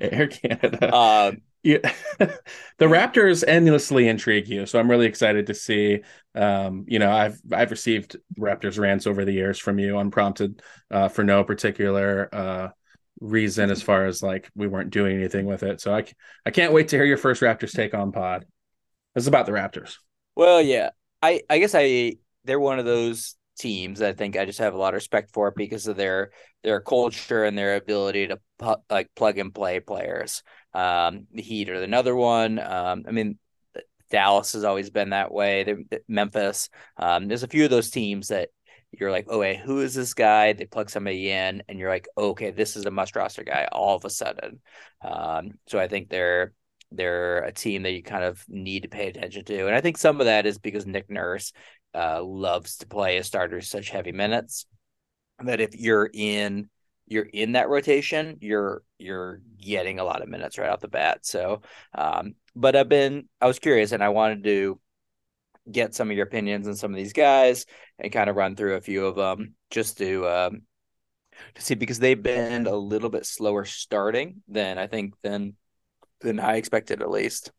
air 0.00 0.26
canada 0.28 0.94
um 0.94 1.38
yeah, 1.62 1.78
the 2.18 2.86
Raptors 2.86 3.44
endlessly 3.46 4.08
intrigue 4.08 4.48
you, 4.48 4.66
so 4.66 4.78
I'm 4.78 4.90
really 4.90 5.06
excited 5.06 5.46
to 5.46 5.54
see. 5.54 6.00
Um, 6.34 6.84
you 6.88 6.98
know, 6.98 7.12
I've 7.12 7.40
I've 7.52 7.70
received 7.70 8.16
Raptors 8.38 8.78
rants 8.78 9.06
over 9.06 9.24
the 9.24 9.32
years 9.32 9.58
from 9.58 9.78
you, 9.78 9.98
unprompted, 9.98 10.62
uh, 10.90 11.08
for 11.08 11.22
no 11.22 11.44
particular 11.44 12.28
uh, 12.32 12.68
reason 13.20 13.70
as 13.70 13.82
far 13.82 14.06
as 14.06 14.22
like 14.22 14.50
we 14.54 14.66
weren't 14.66 14.90
doing 14.90 15.16
anything 15.16 15.46
with 15.46 15.62
it. 15.62 15.80
So 15.80 15.94
I 15.94 16.04
I 16.44 16.50
can't 16.50 16.72
wait 16.72 16.88
to 16.88 16.96
hear 16.96 17.04
your 17.04 17.16
first 17.16 17.42
Raptors 17.42 17.72
take 17.72 17.94
on 17.94 18.12
pod. 18.12 18.44
Is 19.14 19.26
about 19.26 19.46
the 19.46 19.52
Raptors. 19.52 19.96
Well, 20.34 20.60
yeah. 20.60 20.90
I 21.22 21.42
I 21.48 21.58
guess 21.58 21.74
I 21.74 22.14
they're 22.44 22.58
one 22.58 22.78
of 22.78 22.84
those 22.84 23.36
teams 23.58 24.00
I 24.00 24.12
think 24.12 24.36
I 24.36 24.44
just 24.44 24.58
have 24.58 24.74
a 24.74 24.78
lot 24.78 24.94
of 24.94 24.96
respect 24.96 25.30
for 25.32 25.50
because 25.50 25.86
of 25.86 25.96
their 25.96 26.30
their 26.64 26.80
culture 26.80 27.44
and 27.44 27.56
their 27.56 27.76
ability 27.76 28.28
to 28.28 28.40
pu- 28.58 28.82
like 28.90 29.10
plug 29.14 29.38
and 29.38 29.54
play 29.54 29.80
players. 29.80 30.42
Um, 30.74 31.26
the 31.32 31.42
Heat 31.42 31.68
are 31.68 31.74
another 31.74 32.16
one. 32.16 32.58
Um, 32.58 33.04
I 33.06 33.10
mean, 33.10 33.38
Dallas 34.10 34.52
has 34.52 34.64
always 34.64 34.90
been 34.90 35.10
that 35.10 35.32
way. 35.32 35.64
They're, 35.64 36.00
Memphis. 36.08 36.68
Um, 36.96 37.28
there's 37.28 37.42
a 37.42 37.48
few 37.48 37.64
of 37.64 37.70
those 37.70 37.90
teams 37.90 38.28
that 38.28 38.50
you're 38.92 39.10
like, 39.10 39.26
oh, 39.28 39.42
who 39.54 39.80
is 39.80 39.94
this 39.94 40.12
guy? 40.12 40.52
They 40.52 40.66
plug 40.66 40.90
somebody 40.90 41.30
in, 41.30 41.62
and 41.68 41.78
you're 41.78 41.88
like, 41.88 42.08
okay, 42.16 42.50
this 42.50 42.76
is 42.76 42.84
a 42.84 42.90
must 42.90 43.16
roster 43.16 43.42
guy 43.42 43.68
all 43.72 43.96
of 43.96 44.04
a 44.04 44.10
sudden. 44.10 44.60
Um, 45.02 45.52
so 45.66 45.78
I 45.78 45.88
think 45.88 46.08
they're 46.08 46.52
they're 46.90 47.38
a 47.38 47.52
team 47.52 47.84
that 47.84 47.92
you 47.92 48.02
kind 48.02 48.22
of 48.22 48.44
need 48.48 48.82
to 48.82 48.88
pay 48.88 49.08
attention 49.08 49.46
to, 49.46 49.66
and 49.66 49.74
I 49.74 49.80
think 49.80 49.96
some 49.96 50.20
of 50.20 50.26
that 50.26 50.44
is 50.44 50.58
because 50.58 50.86
Nick 50.86 51.08
Nurse 51.08 51.52
uh, 51.94 52.22
loves 52.22 52.76
to 52.78 52.86
play 52.86 53.16
a 53.16 53.24
starter 53.24 53.62
such 53.62 53.88
heavy 53.88 54.12
minutes 54.12 54.66
that 55.42 55.60
if 55.60 55.74
you're 55.74 56.10
in 56.12 56.68
you're 57.06 57.24
in 57.24 57.52
that 57.52 57.68
rotation, 57.68 58.38
you're 58.40 58.82
you're 58.98 59.40
getting 59.58 59.98
a 59.98 60.04
lot 60.04 60.22
of 60.22 60.28
minutes 60.28 60.58
right 60.58 60.70
off 60.70 60.80
the 60.80 60.88
bat. 60.88 61.26
So, 61.26 61.62
um, 61.94 62.34
but 62.54 62.76
I've 62.76 62.88
been 62.88 63.28
I 63.40 63.46
was 63.46 63.58
curious, 63.58 63.92
and 63.92 64.02
I 64.02 64.10
wanted 64.10 64.44
to 64.44 64.80
get 65.70 65.94
some 65.94 66.10
of 66.10 66.16
your 66.16 66.26
opinions 66.26 66.66
on 66.66 66.74
some 66.74 66.90
of 66.90 66.96
these 66.96 67.12
guys 67.12 67.66
and 67.98 68.12
kind 68.12 68.28
of 68.28 68.36
run 68.36 68.56
through 68.56 68.74
a 68.74 68.80
few 68.80 69.06
of 69.06 69.16
them 69.16 69.54
just 69.70 69.98
to 69.98 70.26
um, 70.28 70.62
to 71.54 71.62
see 71.62 71.74
because 71.74 71.98
they've 71.98 72.22
been 72.22 72.66
a 72.66 72.74
little 72.74 73.10
bit 73.10 73.26
slower 73.26 73.64
starting 73.64 74.42
than 74.48 74.78
I 74.78 74.86
think 74.86 75.14
than 75.22 75.54
than 76.20 76.40
I 76.40 76.56
expected 76.56 77.02
at 77.02 77.10
least. 77.10 77.52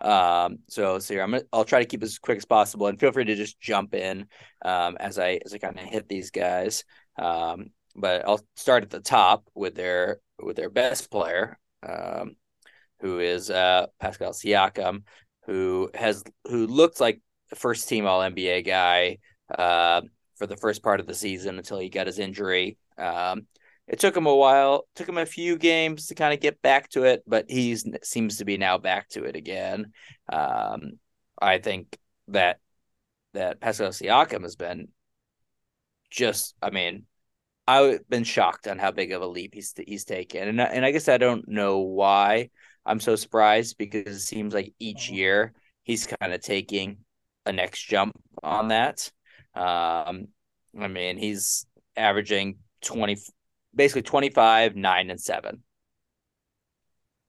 Um, 0.00 0.58
so 0.68 0.98
so 0.98 1.14
here 1.14 1.22
I'm 1.22 1.30
gonna 1.30 1.44
I'll 1.52 1.64
try 1.64 1.80
to 1.80 1.86
keep 1.86 2.02
as 2.02 2.18
quick 2.18 2.38
as 2.38 2.44
possible 2.44 2.88
and 2.88 2.98
feel 2.98 3.12
free 3.12 3.24
to 3.24 3.36
just 3.36 3.60
jump 3.60 3.94
in 3.94 4.26
um, 4.64 4.96
as 4.98 5.18
I 5.18 5.40
as 5.44 5.54
I 5.54 5.58
kind 5.58 5.78
of 5.78 5.84
hit 5.84 6.08
these 6.08 6.30
guys. 6.30 6.84
Um, 7.16 7.70
but 7.94 8.26
I'll 8.26 8.40
start 8.56 8.82
at 8.82 8.90
the 8.90 9.00
top 9.00 9.48
with 9.54 9.74
their 9.74 10.18
with 10.40 10.56
their 10.56 10.70
best 10.70 11.10
player, 11.10 11.58
um, 11.82 12.36
who 13.00 13.18
is 13.18 13.50
uh, 13.50 13.86
Pascal 14.00 14.32
Siakam 14.32 15.02
who 15.46 15.90
has 15.94 16.22
who 16.48 16.66
looked 16.66 17.00
like 17.00 17.20
first 17.54 17.88
team 17.88 18.06
All 18.06 18.20
NBA 18.20 18.62
guy 18.62 19.18
uh, 19.56 20.02
for 20.36 20.46
the 20.46 20.56
first 20.56 20.82
part 20.82 21.00
of 21.00 21.06
the 21.06 21.14
season 21.14 21.58
until 21.58 21.78
he 21.78 21.88
got 21.88 22.06
his 22.06 22.18
injury. 22.18 22.78
Um, 22.96 23.46
it 23.88 23.98
took 23.98 24.16
him 24.16 24.26
a 24.26 24.34
while, 24.34 24.86
took 24.94 25.08
him 25.08 25.18
a 25.18 25.26
few 25.26 25.58
games 25.58 26.06
to 26.06 26.14
kind 26.14 26.32
of 26.32 26.40
get 26.40 26.62
back 26.62 26.88
to 26.90 27.04
it, 27.04 27.22
but 27.26 27.46
he 27.48 27.76
seems 28.02 28.38
to 28.38 28.44
be 28.44 28.56
now 28.56 28.78
back 28.78 29.08
to 29.10 29.24
it 29.24 29.36
again. 29.36 29.92
Um, 30.32 30.92
I 31.40 31.58
think 31.58 31.98
that 32.28 32.60
that 33.34 33.60
Pascal 33.60 33.88
Siakam 33.88 34.42
has 34.42 34.56
been 34.56 34.88
just, 36.10 36.54
I 36.62 36.70
mean, 36.70 37.06
I've 37.66 38.08
been 38.08 38.24
shocked 38.24 38.66
on 38.66 38.78
how 38.78 38.90
big 38.90 39.12
of 39.12 39.22
a 39.22 39.26
leap 39.26 39.54
he's 39.54 39.74
he's 39.86 40.04
taken, 40.04 40.48
and 40.48 40.60
and 40.60 40.84
I 40.84 40.90
guess 40.90 41.08
I 41.08 41.18
don't 41.18 41.48
know 41.48 41.78
why. 41.80 42.50
I'm 42.84 43.00
so 43.00 43.14
surprised 43.16 43.78
because 43.78 44.16
it 44.16 44.20
seems 44.20 44.54
like 44.54 44.74
each 44.80 45.08
uh-huh. 45.08 45.16
year 45.16 45.52
he's 45.84 46.06
kind 46.06 46.32
of 46.32 46.40
taking 46.40 46.98
a 47.46 47.52
next 47.52 47.82
jump 47.84 48.12
on 48.42 48.68
that. 48.68 49.10
Um, 49.54 50.28
I 50.78 50.88
mean, 50.88 51.18
he's 51.18 51.66
averaging 51.96 52.58
20, 52.82 53.16
basically 53.74 54.02
25, 54.02 54.76
9, 54.76 55.10
and 55.10 55.20
7. 55.20 55.62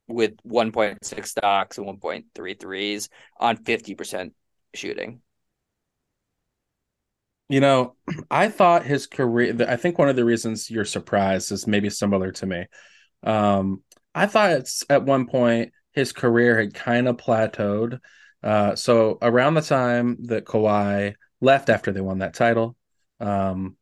with 0.08 0.36
1.6 0.46 1.26
stocks 1.26 1.78
and 1.78 1.88
1.33s 1.88 3.10
on 3.40 3.58
50% 3.58 4.32
shooting. 4.74 5.22
You 7.50 7.60
know, 7.60 7.96
I 8.32 8.50
thought 8.50 8.86
his 8.86 9.06
career, 9.06 9.56
I 9.68 9.76
think 9.76 10.00
one 10.00 10.10
of 10.10 10.16
the 10.16 10.26
reasons 10.26 10.70
you're 10.72 10.86
surprised 10.86 11.52
is 11.52 11.68
maybe 11.68 11.90
similar 11.90 12.32
to 12.32 12.46
me. 12.46 12.66
Um, 13.24 13.84
I 14.16 14.28
thought 14.28 14.52
it's 14.52 14.84
at 14.90 15.04
one 15.04 15.28
point 15.28 15.72
his 15.92 16.14
career 16.14 16.60
had 16.60 16.74
kind 16.74 17.08
of 17.08 17.18
plateaued. 17.18 18.00
Uh, 18.42 18.76
so 18.76 19.18
around 19.22 19.54
the 19.54 19.62
time 19.62 20.18
that 20.24 20.46
Kawhi 20.46 21.16
left 21.42 21.70
after 21.70 21.92
they 21.92 22.02
won 22.02 22.20
that 22.20 22.34
title, 22.34 22.76
um, 23.20 23.78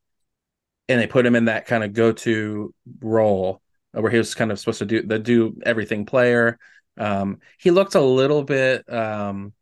and 0.89 0.99
they 0.99 1.07
put 1.07 1.25
him 1.25 1.35
in 1.35 1.45
that 1.45 1.65
kind 1.65 1.83
of 1.83 1.93
go-to 1.93 2.73
role 2.99 3.61
where 3.91 4.11
he 4.11 4.17
was 4.17 4.35
kind 4.35 4.51
of 4.51 4.59
supposed 4.59 4.79
to 4.79 4.85
do 4.85 5.01
the 5.01 5.19
do 5.19 5.57
everything 5.65 6.05
player. 6.05 6.59
Um, 6.97 7.39
he 7.57 7.71
looked 7.71 7.95
a 7.95 8.01
little 8.01 8.43
bit 8.43 8.91
um, 8.91 9.53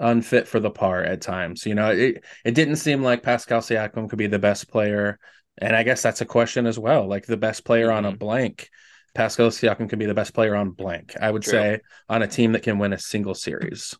unfit 0.00 0.48
for 0.48 0.58
the 0.58 0.70
part 0.70 1.06
at 1.06 1.20
times. 1.20 1.66
You 1.66 1.74
know, 1.74 1.90
it 1.90 2.24
it 2.44 2.54
didn't 2.54 2.76
seem 2.76 3.02
like 3.02 3.22
Pascal 3.22 3.60
Siakam 3.60 4.08
could 4.08 4.18
be 4.18 4.26
the 4.26 4.38
best 4.38 4.68
player, 4.70 5.18
and 5.58 5.76
I 5.76 5.82
guess 5.82 6.02
that's 6.02 6.22
a 6.22 6.26
question 6.26 6.66
as 6.66 6.78
well. 6.78 7.06
Like 7.06 7.26
the 7.26 7.36
best 7.36 7.64
player 7.64 7.88
mm-hmm. 7.88 7.98
on 7.98 8.04
a 8.06 8.08
mm-hmm. 8.08 8.18
blank, 8.18 8.70
Pascal 9.14 9.50
Siakam 9.50 9.88
can 9.88 9.98
be 9.98 10.06
the 10.06 10.14
best 10.14 10.34
player 10.34 10.56
on 10.56 10.70
blank. 10.70 11.14
I 11.20 11.30
would 11.30 11.42
True. 11.42 11.52
say 11.52 11.80
on 12.08 12.22
a 12.22 12.28
team 12.28 12.52
that 12.52 12.62
can 12.62 12.78
win 12.78 12.92
a 12.92 12.98
single 12.98 13.34
series. 13.34 13.96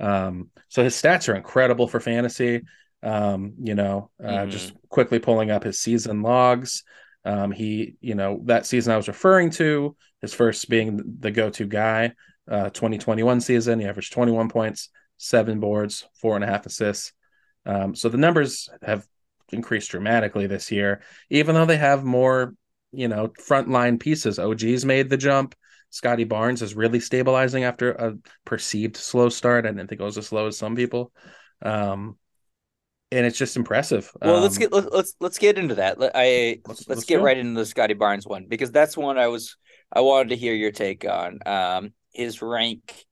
Um, 0.00 0.50
so 0.68 0.82
his 0.82 1.00
stats 1.00 1.28
are 1.28 1.36
incredible 1.36 1.86
for 1.86 2.00
fantasy. 2.00 2.62
Um, 3.02 3.54
you 3.62 3.74
know, 3.74 4.10
uh, 4.22 4.28
mm-hmm. 4.28 4.50
just 4.50 4.72
quickly 4.88 5.18
pulling 5.18 5.50
up 5.50 5.62
his 5.62 5.78
season 5.78 6.22
logs. 6.22 6.84
Um, 7.24 7.52
he, 7.52 7.96
you 8.00 8.14
know, 8.14 8.40
that 8.44 8.66
season 8.66 8.92
I 8.92 8.96
was 8.96 9.08
referring 9.08 9.50
to, 9.50 9.96
his 10.20 10.34
first 10.34 10.68
being 10.68 11.18
the 11.20 11.30
go-to 11.30 11.66
guy, 11.66 12.12
uh, 12.50 12.70
2021 12.70 13.40
season, 13.40 13.80
he 13.80 13.86
averaged 13.86 14.12
21 14.12 14.48
points, 14.48 14.90
seven 15.16 15.60
boards, 15.60 16.06
four 16.20 16.34
and 16.34 16.44
a 16.44 16.48
half 16.48 16.66
assists. 16.66 17.12
Um, 17.66 17.94
so 17.94 18.08
the 18.08 18.18
numbers 18.18 18.68
have 18.82 19.06
increased 19.52 19.90
dramatically 19.90 20.46
this 20.46 20.70
year, 20.70 21.02
even 21.30 21.54
though 21.54 21.66
they 21.66 21.76
have 21.76 22.04
more, 22.04 22.54
you 22.92 23.08
know, 23.08 23.28
frontline 23.28 23.98
pieces. 23.98 24.38
OG's 24.38 24.84
made 24.84 25.08
the 25.08 25.16
jump. 25.16 25.54
Scottie 25.90 26.24
Barnes 26.24 26.60
is 26.60 26.74
really 26.74 27.00
stabilizing 27.00 27.64
after 27.64 27.92
a 27.92 28.16
perceived 28.44 28.96
slow 28.96 29.28
start. 29.28 29.64
I 29.64 29.68
didn't 29.68 29.88
think 29.88 30.00
it 30.00 30.04
was 30.04 30.18
as 30.18 30.26
slow 30.26 30.48
as 30.48 30.58
some 30.58 30.74
people. 30.74 31.12
Um, 31.62 32.18
and 33.12 33.24
it's 33.24 33.38
just 33.38 33.56
impressive. 33.56 34.10
Well, 34.20 34.36
um, 34.36 34.42
let's 34.42 34.58
get 34.58 34.72
let's, 34.72 34.88
let's 34.90 35.14
let's 35.20 35.38
get 35.38 35.56
into 35.56 35.76
that. 35.76 35.98
I 36.14 36.60
let's, 36.66 36.80
let's, 36.80 36.88
let's 36.88 37.04
get 37.04 37.22
right 37.22 37.38
into 37.38 37.60
the 37.60 37.66
Scottie 37.66 37.94
Barnes 37.94 38.26
one 38.26 38.46
because 38.48 38.72
that's 38.72 38.96
one 38.96 39.18
I 39.18 39.28
was 39.28 39.56
I 39.92 40.00
wanted 40.00 40.30
to 40.30 40.36
hear 40.36 40.52
your 40.52 40.72
take 40.72 41.04
on. 41.08 41.38
Um, 41.46 41.92
his 42.12 42.42
rank 42.42 43.04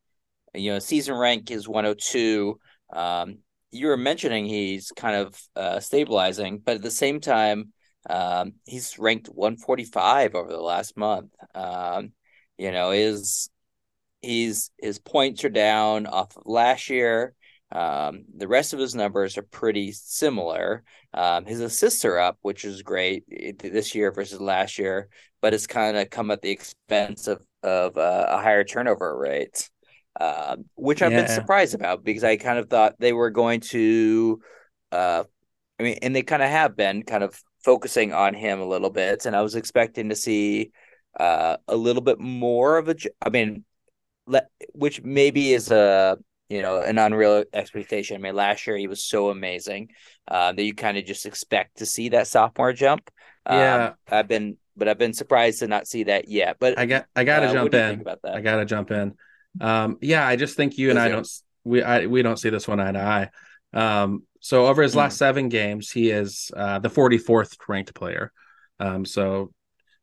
you 0.55 0.73
know, 0.73 0.79
season 0.79 1.17
rank 1.17 1.51
is 1.51 1.69
102. 1.69 2.59
Um, 2.93 3.39
you 3.71 3.87
were 3.87 3.97
mentioning 3.97 4.47
he's 4.47 4.93
kind 4.95 5.17
of 5.17 5.41
uh, 5.57 5.81
stabilizing, 5.81 6.59
but 6.59 6.77
at 6.77 6.83
the 6.83 6.91
same 6.91 7.21
time, 7.21 7.73
um, 8.09 8.55
he's 8.65 8.99
ranked 8.99 9.29
145 9.29 10.35
over 10.35 10.51
the 10.51 10.61
last 10.61 10.97
month. 10.97 11.33
Um, 11.55 12.13
you 12.59 12.71
know, 12.71 12.91
his 12.91 13.49
he's 14.21 14.71
his 14.79 14.99
points 14.99 15.45
are 15.45 15.51
down 15.51 16.07
off 16.07 16.37
of 16.37 16.43
last 16.47 16.91
year. 16.91 17.35
Um, 17.71 18.25
the 18.37 18.49
rest 18.49 18.75
of 18.75 18.79
his 18.79 18.95
numbers 18.95 19.39
are 19.39 19.43
pretty 19.43 19.93
similar. 19.93 20.85
Um, 21.15 21.47
his 21.47 21.61
assists 21.61 22.05
are 22.05 22.19
up, 22.19 22.39
which 22.43 22.67
is 22.67 22.83
great 22.83 23.25
this 23.59 23.95
year 23.95 24.13
versus 24.13 24.41
last 24.41 24.79
year, 24.79 25.09
but 25.41 25.55
it's 25.55 25.67
kind 25.67 25.97
of 25.97 26.11
come 26.11 26.31
at 26.31 26.43
the 26.43 26.51
expense 26.51 27.27
of 27.29 27.43
of 27.63 27.97
uh, 27.97 28.27
a 28.29 28.43
higher 28.43 28.65
turnover 28.65 29.17
rate 29.17 29.71
uh, 30.21 30.57
which 30.75 31.03
I've 31.03 31.13
yeah. 31.13 31.23
been 31.23 31.31
surprised 31.31 31.75
about 31.75 32.05
because 32.05 32.25
I 32.25 32.37
kind 32.37 32.59
of 32.59 32.69
thought 32.69 32.97
they 32.99 33.13
were 33.13 33.31
going 33.31 33.61
to, 33.61 34.41
uh, 34.91 35.25
I 35.79 35.83
mean, 35.83 35.99
and 36.03 36.15
they 36.15 36.23
kind 36.23 36.43
of 36.43 36.51
have 36.51 36.77
been 36.77 37.03
kind 37.03 37.25
of 37.25 37.41
focusing 37.65 38.13
on 38.13 38.35
him 38.35 38.61
a 38.61 38.67
little 38.67 38.91
bit, 38.91 39.27
and 39.27 39.35
I 39.35 39.43
was 39.43 39.55
expecting 39.55 40.11
to 40.11 40.17
see 40.17 40.73
uh, 41.19 41.57
a 41.69 41.77
little 41.77 42.03
bit 42.03 42.19
more 42.19 42.79
of 42.79 42.89
a. 42.89 42.97
I 43.25 43.31
mean, 43.31 43.65
le- 44.27 44.47
which 44.73 45.03
maybe 45.03 45.53
is 45.53 45.71
a 45.71 46.19
you 46.49 46.63
know 46.63 46.83
an 46.83 46.99
unreal 46.99 47.45
expectation. 47.53 48.17
I 48.17 48.19
mean, 48.19 48.35
last 48.35 48.67
year 48.67 48.77
he 48.77 48.89
was 48.89 49.03
so 49.03 49.31
amazing 49.31 49.89
uh, 50.29 50.53
that 50.53 50.63
you 50.63 50.75
kind 50.75 50.99
of 50.99 51.05
just 51.05 51.27
expect 51.27 51.79
to 51.79 51.87
see 51.87 52.11
that 52.11 52.27
sophomore 52.27 52.73
jump. 52.73 53.11
Yeah, 53.49 53.87
um, 53.87 53.95
I've 54.09 54.29
been, 54.29 54.57
but 54.77 54.89
I've 54.89 54.99
been 54.99 55.15
surprised 55.15 55.61
to 55.61 55.67
not 55.67 55.89
see 55.89 56.05
that 56.05 56.29
yet. 56.29 56.59
But 56.61 56.79
I 56.79 56.87
got, 56.87 57.07
I 57.17 57.25
got 57.25 57.41
to 57.41 57.49
uh, 57.49 57.53
jump 57.53 57.75
in. 57.75 58.01
About 58.01 58.21
that? 58.23 58.35
I 58.35 58.41
got 58.41 58.57
to 58.57 58.65
jump 58.65 58.91
in. 58.91 59.15
Um, 59.61 59.99
yeah, 60.01 60.27
I 60.27 60.37
just 60.37 60.57
think 60.57 60.79
you 60.79 60.91
and 60.91 60.99
I 60.99 61.09
don't 61.09 61.29
we 61.65 61.83
I, 61.83 62.07
we 62.07 62.23
don't 62.23 62.39
see 62.39 62.51
this 62.51 62.67
one 62.67 62.81
eye 62.81 62.93
to 62.93 63.01
eye. 63.01 63.31
Um, 63.73 64.25
so 64.41 64.67
over 64.67 64.83
his 64.83 64.93
mm. 64.93 64.97
last 64.97 65.19
seven 65.19 65.49
games, 65.49 65.91
he 65.91 66.11
is 66.11 66.51
uh, 66.57 66.79
the 66.79 66.91
44th 66.91 67.57
ranked 67.69 67.95
player. 67.95 68.33
Um, 68.81 69.05
so 69.05 69.53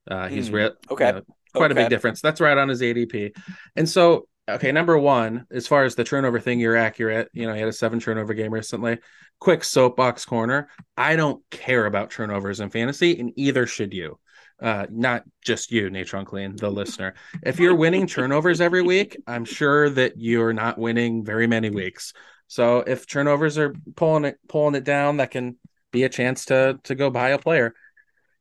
uh, 0.09 0.27
he's 0.27 0.49
mm. 0.49 0.53
re- 0.53 0.71
okay. 0.91 1.07
You 1.07 1.13
know, 1.13 1.21
quite 1.53 1.71
okay. 1.71 1.81
a 1.81 1.83
big 1.83 1.89
difference. 1.89 2.21
That's 2.21 2.41
right 2.41 2.57
on 2.57 2.69
his 2.69 2.81
ADP. 2.81 3.35
And 3.75 3.87
so, 3.87 4.27
okay, 4.49 4.71
number 4.71 4.97
one, 4.97 5.45
as 5.51 5.67
far 5.67 5.83
as 5.83 5.95
the 5.95 6.03
turnover 6.03 6.39
thing, 6.39 6.59
you're 6.59 6.77
accurate. 6.77 7.29
You 7.33 7.47
know, 7.47 7.53
he 7.53 7.59
had 7.59 7.69
a 7.69 7.73
seven 7.73 7.99
turnover 7.99 8.33
game 8.33 8.53
recently. 8.53 8.99
Quick 9.39 9.63
soapbox 9.63 10.25
corner. 10.25 10.69
I 10.95 11.15
don't 11.15 11.43
care 11.49 11.85
about 11.85 12.11
turnovers 12.11 12.59
in 12.59 12.69
fantasy, 12.69 13.19
and 13.19 13.31
either 13.35 13.65
should 13.65 13.93
you 13.93 14.19
uh, 14.61 14.87
not 14.89 15.23
just 15.43 15.71
you, 15.71 15.89
Natron 15.89 16.25
Clean, 16.25 16.55
the 16.55 16.69
listener. 16.71 17.15
If 17.43 17.59
you're 17.59 17.75
winning 17.75 18.07
turnovers 18.07 18.61
every 18.61 18.81
week, 18.81 19.17
I'm 19.27 19.45
sure 19.45 19.89
that 19.91 20.13
you're 20.17 20.53
not 20.53 20.77
winning 20.77 21.23
very 21.23 21.47
many 21.47 21.69
weeks. 21.69 22.13
So 22.47 22.79
if 22.79 23.05
turnovers 23.05 23.57
are 23.57 23.73
pulling 23.95 24.25
it 24.25 24.39
pulling 24.47 24.75
it 24.75 24.83
down, 24.83 25.17
that 25.17 25.31
can 25.31 25.57
be 25.91 26.03
a 26.03 26.09
chance 26.09 26.45
to 26.45 26.79
to 26.83 26.95
go 26.95 27.09
buy 27.09 27.29
a 27.29 27.37
player. 27.37 27.73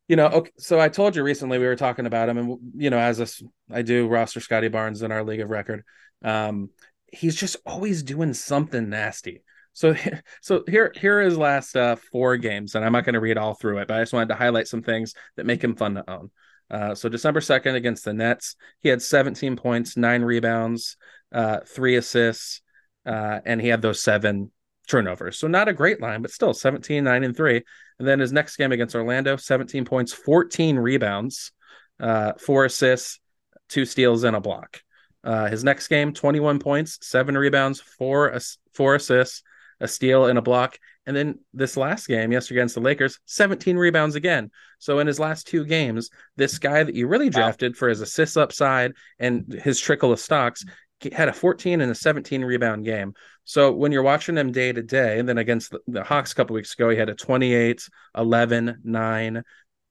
You 0.09 0.17
know, 0.17 0.27
okay, 0.29 0.51
so 0.59 0.81
I 0.81 0.89
told 0.89 1.15
you 1.15 1.23
recently 1.23 1.59
we 1.59 1.67
were 1.67 1.77
talking 1.77 2.07
about 2.07 2.31
him, 2.31 2.39
and 2.39 2.59
you 2.75 2.89
know, 2.89 2.99
as 2.99 3.21
a, 3.21 3.27
I 3.71 3.83
do 3.83 4.09
roster 4.09 4.41
Scottie 4.41 4.69
Barnes 4.69 5.03
in 5.03 5.13
our 5.13 5.23
league 5.23 5.41
of 5.41 5.51
record. 5.51 5.85
Um, 6.25 6.71
he's 7.13 7.37
just 7.37 7.57
always 7.67 8.03
doing 8.03 8.33
something 8.35 8.89
nasty. 8.89 9.43
So, 9.79 9.95
so 10.43 10.65
here 10.67 10.93
here 10.97 11.21
is 11.21 11.39
last 11.39 11.77
uh, 11.77 11.97
four 12.11 12.37
games, 12.37 12.75
and 12.75 12.85
I'm 12.85 12.93
not 12.93 13.05
going 13.05 13.15
to 13.15 13.21
read 13.21 13.39
all 13.39 13.55
through 13.55 13.79
it, 13.79 13.89
but 13.89 13.97
I 13.97 14.03
just 14.03 14.13
wanted 14.13 14.31
to 14.31 14.35
highlight 14.35 14.67
some 14.67 14.83
things 14.83 15.15
that 15.37 15.47
make 15.47 15.63
him 15.63 15.77
fun 15.77 15.95
to 15.95 16.11
own. 16.11 16.31
Uh, 16.69 16.95
so 16.95 17.09
December 17.09 17.41
second 17.41 17.77
against 17.77 18.05
the 18.05 18.13
Nets, 18.13 18.57
he 18.81 18.89
had 18.89 19.01
17 19.01 19.57
points, 19.57 19.97
nine 19.97 20.23
rebounds, 20.23 20.97
uh, 21.33 21.61
three 21.65 21.97
assists, 21.97 22.61
uh, 23.07 23.39
and 23.47 23.61
he 23.61 23.69
had 23.69 23.81
those 23.81 24.03
seven 24.03 24.51
turnovers. 24.89 25.39
So 25.39 25.47
not 25.47 25.69
a 25.69 25.73
great 25.73 26.01
line, 26.01 26.23
but 26.23 26.33
still 26.33 26.53
17, 26.53 27.05
nine, 27.05 27.23
and 27.23 27.37
three. 27.37 27.63
And 27.99 28.09
then 28.09 28.19
his 28.19 28.33
next 28.33 28.57
game 28.57 28.73
against 28.73 28.97
Orlando, 28.97 29.37
17 29.37 29.85
points, 29.85 30.13
14 30.13 30.77
rebounds, 30.77 31.53
uh, 32.01 32.33
four 32.35 32.65
assists, 32.65 33.21
two 33.69 33.85
steals, 33.85 34.25
and 34.25 34.37
a 34.37 34.41
block. 34.41 34.83
Uh, 35.23 35.47
his 35.47 35.63
next 35.63 35.89
game, 35.89 36.13
21 36.13 36.59
points, 36.59 36.99
seven 37.03 37.39
rebounds, 37.39 37.81
four 37.81 38.39
four 38.73 38.95
assists, 38.97 39.43
a 39.81 39.89
steal, 39.89 40.27
and 40.27 40.39
a 40.39 40.43
block. 40.43 40.79
And 41.07 41.17
then 41.17 41.39
this 41.55 41.77
last 41.77 42.07
game, 42.07 42.33
yesterday 42.33 42.61
against 42.61 42.75
the 42.75 42.81
Lakers, 42.81 43.19
17 43.27 43.77
rebounds 43.77 44.15
again. 44.15 44.51
So 44.79 44.99
in 44.99 45.07
his 45.07 45.19
last 45.19 45.47
two 45.47 45.65
games, 45.65 46.11
this 46.37 46.59
guy 46.59 46.83
that 46.83 46.95
you 46.95 47.07
really 47.07 47.31
drafted 47.31 47.73
wow. 47.73 47.79
for 47.79 47.89
his 47.89 48.01
assists 48.01 48.37
upside 48.37 48.93
and 49.19 49.53
his 49.53 49.81
trickle 49.81 50.13
of 50.13 50.21
stocks 50.21 50.65
had 51.13 51.29
a 51.29 51.33
14 51.33 51.81
and 51.81 51.91
a 51.91 51.95
17 51.95 52.45
rebound 52.45 52.85
game. 52.85 53.15
So 53.45 53.73
when 53.73 53.93
you're 53.93 54.03
watching 54.03 54.37
him 54.37 54.53
day 54.53 54.73
to 54.73 54.83
day, 54.83 55.19
and 55.19 55.29
then 55.29 55.39
against 55.39 55.71
the, 55.71 55.81
the 55.87 56.05
Hawks 56.05 56.33
a 56.33 56.35
couple 56.35 56.55
weeks 56.55 56.75
ago, 56.75 56.91
he 56.91 56.97
had 56.97 57.09
a 57.09 57.15
28, 57.15 57.89
11, 58.17 58.81
9, 58.85 59.43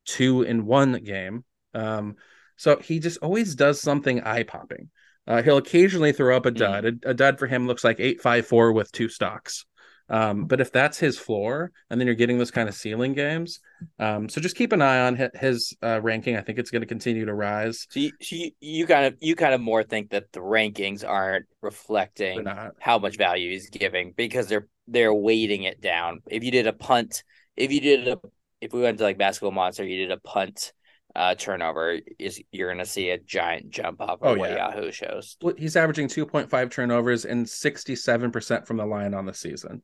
2 0.06 0.46
and 0.46 0.66
1 0.66 1.04
game. 1.04 1.44
Um, 1.74 2.16
so 2.58 2.78
he 2.78 3.00
just 3.00 3.20
always 3.20 3.56
does 3.56 3.82
something 3.82 4.22
eye 4.22 4.44
popping. 4.44 4.90
Uh, 5.26 5.42
he'll 5.42 5.58
occasionally 5.58 6.14
throw 6.14 6.36
up 6.36 6.46
a 6.46 6.52
dud. 6.52 6.86
Mm. 6.86 7.06
A, 7.06 7.10
a, 7.10 7.14
dud 7.14 7.38
for 7.38 7.48
him 7.48 7.68
looks 7.68 7.84
like 7.84 8.00
854 8.00 8.72
with 8.72 8.92
two 8.92 9.10
stocks. 9.10 9.66
Um, 10.10 10.46
but 10.46 10.62
if 10.62 10.72
that's 10.72 10.98
his 10.98 11.18
floor, 11.18 11.72
and 11.90 12.00
then 12.00 12.08
you're 12.08 12.16
getting 12.16 12.38
those 12.38 12.52
kind 12.52 12.70
of 12.70 12.76
ceiling 12.76 13.14
games, 13.14 13.60
um, 14.00 14.30
so 14.30 14.40
just 14.40 14.56
keep 14.56 14.72
an 14.72 14.82
eye 14.82 15.00
on 15.00 15.30
his 15.36 15.76
uh, 15.84 16.00
ranking. 16.02 16.38
I 16.38 16.42
think 16.42 16.60
it's 16.60 16.72
going 16.72 16.82
to 16.82 16.88
continue 16.88 17.26
to 17.26 17.34
rise. 17.34 17.88
So 17.90 18.00
you, 18.00 18.12
you, 18.20 18.52
you, 18.60 18.88
kind 18.88 19.06
of 19.06 19.16
you 19.20 19.36
kind 19.36 19.54
of 19.54 19.62
more 19.62 19.84
think 19.84 20.12
that 20.12 20.32
the 20.32 20.40
rankings 20.40 21.08
aren't 21.08 21.46
reflecting 21.62 22.46
how 22.80 23.00
much 23.00 23.18
value 23.18 23.52
he's 23.52 23.70
giving 23.70 24.14
because 24.16 24.48
they're 24.48 24.68
they're 24.88 25.14
weighting 25.14 25.64
it 25.64 25.82
down. 25.82 26.22
If 26.28 26.44
you 26.44 26.52
did 26.52 26.68
a 26.68 26.74
punt, 26.74 27.24
if 27.56 27.72
you 27.72 27.82
did 27.82 28.08
a 28.08 28.18
if 28.62 28.74
we 28.74 28.82
went 28.82 28.98
to 28.98 29.04
like 29.04 29.18
basketball 29.18 29.52
monster, 29.52 29.84
you 29.84 29.98
did 29.98 30.12
a 30.12 30.20
punt 30.20 30.74
uh, 31.18 31.34
turnover, 31.36 32.00
is 32.20 32.42
you're 32.52 32.70
going 32.70 32.78
to 32.78 32.86
see 32.86 33.10
a 33.10 33.18
giant 33.18 33.72
jump 33.72 34.00
up 34.00 34.22
of 34.22 34.38
oh, 34.38 34.40
what 34.40 34.52
yeah. 34.52 34.70
Yahoo 34.70 34.92
shows. 34.92 35.36
Well, 35.42 35.56
he's 35.58 35.76
averaging 35.76 36.08
2.5 36.08 36.72
turnovers 36.72 37.26
and 37.26 37.46
67% 37.46 38.68
from 38.68 38.78
the 38.78 38.86
line 38.86 39.16
on 39.16 39.26
the 39.26 39.34
season. 39.34 39.82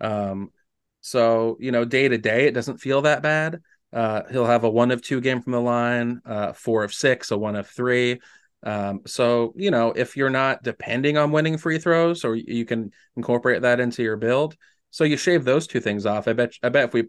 Um, 0.00 0.52
so 1.00 1.56
you 1.60 1.72
know, 1.72 1.84
day 1.84 2.08
to 2.08 2.18
day, 2.18 2.46
it 2.46 2.54
doesn't 2.54 2.78
feel 2.78 3.02
that 3.02 3.22
bad. 3.22 3.60
Uh, 3.92 4.22
he'll 4.30 4.46
have 4.46 4.64
a 4.64 4.70
one 4.70 4.90
of 4.90 5.02
two 5.02 5.20
game 5.20 5.40
from 5.40 5.52
the 5.52 5.60
line, 5.60 6.20
uh, 6.24 6.52
four 6.52 6.84
of 6.84 6.94
six, 6.94 7.30
a 7.30 7.38
one 7.38 7.56
of 7.56 7.68
three. 7.68 8.20
Um, 8.62 9.00
so 9.06 9.54
you 9.56 9.70
know, 9.70 9.92
if 9.94 10.16
you're 10.16 10.30
not 10.30 10.62
depending 10.62 11.16
on 11.16 11.32
winning 11.32 11.58
free 11.58 11.78
throws, 11.78 12.24
or 12.24 12.34
you 12.36 12.64
can 12.64 12.92
incorporate 13.16 13.62
that 13.62 13.80
into 13.80 14.02
your 14.02 14.16
build, 14.16 14.56
so 14.90 15.04
you 15.04 15.16
shave 15.16 15.44
those 15.44 15.66
two 15.66 15.80
things 15.80 16.06
off. 16.06 16.28
I 16.28 16.32
bet. 16.32 16.54
I 16.62 16.68
bet 16.68 16.84
if 16.86 16.94
we 16.94 17.04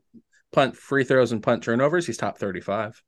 punt 0.52 0.76
free 0.76 1.04
throws 1.04 1.32
and 1.32 1.44
punt 1.44 1.64
turnovers, 1.64 2.06
he's 2.06 2.18
top 2.18 2.38
thirty-five. 2.38 3.02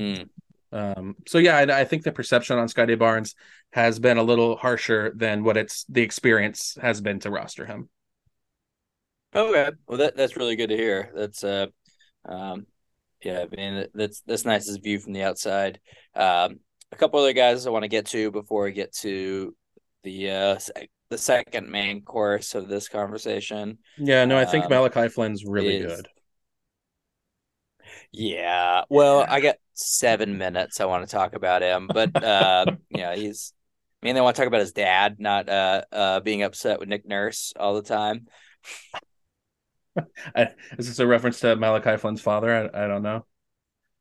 Mm. 0.00 0.28
Um, 0.72 1.16
so 1.26 1.38
yeah, 1.38 1.56
I, 1.56 1.80
I, 1.80 1.84
think 1.84 2.04
the 2.04 2.12
perception 2.12 2.56
on 2.56 2.68
Scottie 2.68 2.94
Barnes 2.94 3.34
has 3.72 3.98
been 3.98 4.18
a 4.18 4.22
little 4.22 4.56
harsher 4.56 5.12
than 5.14 5.42
what 5.42 5.56
it's 5.56 5.84
the 5.88 6.02
experience 6.02 6.78
has 6.80 7.00
been 7.00 7.18
to 7.20 7.30
roster 7.30 7.66
him. 7.66 7.88
Okay, 9.34 9.70
well 9.86 9.98
that 9.98 10.16
that's 10.16 10.36
really 10.36 10.56
good 10.56 10.70
to 10.70 10.76
hear. 10.76 11.10
That's 11.14 11.42
uh, 11.42 11.66
um, 12.24 12.66
yeah, 13.22 13.44
I 13.52 13.56
mean 13.56 13.86
that's 13.94 14.22
that's 14.22 14.44
nice 14.44 14.68
as 14.68 14.76
a 14.76 14.80
view 14.80 15.00
from 15.00 15.12
the 15.12 15.22
outside. 15.22 15.80
Um, 16.14 16.60
a 16.92 16.96
couple 16.96 17.20
other 17.20 17.32
guys 17.32 17.66
I 17.66 17.70
want 17.70 17.82
to 17.82 17.88
get 17.88 18.06
to 18.06 18.30
before 18.30 18.64
we 18.64 18.72
get 18.72 18.92
to 18.96 19.54
the 20.02 20.30
uh 20.30 20.58
the 21.10 21.18
second 21.18 21.68
main 21.68 22.02
course 22.02 22.54
of 22.54 22.68
this 22.68 22.88
conversation. 22.88 23.78
Yeah, 23.98 24.24
no, 24.24 24.38
I 24.38 24.44
think 24.44 24.64
um, 24.64 24.70
Malachi 24.70 25.08
Flynn's 25.08 25.44
really 25.44 25.78
is, 25.78 25.96
good. 25.96 26.08
Yeah, 28.12 28.82
well, 28.88 29.24
I 29.28 29.40
got 29.40 29.56
seven 29.80 30.38
minutes. 30.38 30.80
I 30.80 30.86
want 30.86 31.08
to 31.08 31.10
talk 31.10 31.34
about 31.34 31.62
him, 31.62 31.88
but 31.92 32.22
uh, 32.22 32.66
yeah, 32.90 33.14
he's. 33.14 33.52
I 34.02 34.06
mean, 34.06 34.14
they 34.14 34.22
want 34.22 34.34
to 34.34 34.40
talk 34.40 34.48
about 34.48 34.60
his 34.60 34.72
dad 34.72 35.16
not 35.18 35.50
uh, 35.50 35.82
uh, 35.92 36.20
being 36.20 36.42
upset 36.42 36.80
with 36.80 36.88
Nick 36.88 37.06
Nurse 37.06 37.52
all 37.58 37.74
the 37.74 37.82
time. 37.82 38.28
is 40.78 40.86
this 40.88 40.98
a 40.98 41.06
reference 41.06 41.40
to 41.40 41.54
Malachi 41.56 41.98
Flynn's 41.98 42.22
father? 42.22 42.70
I, 42.74 42.84
I 42.84 42.86
don't 42.86 43.02
know. 43.02 43.26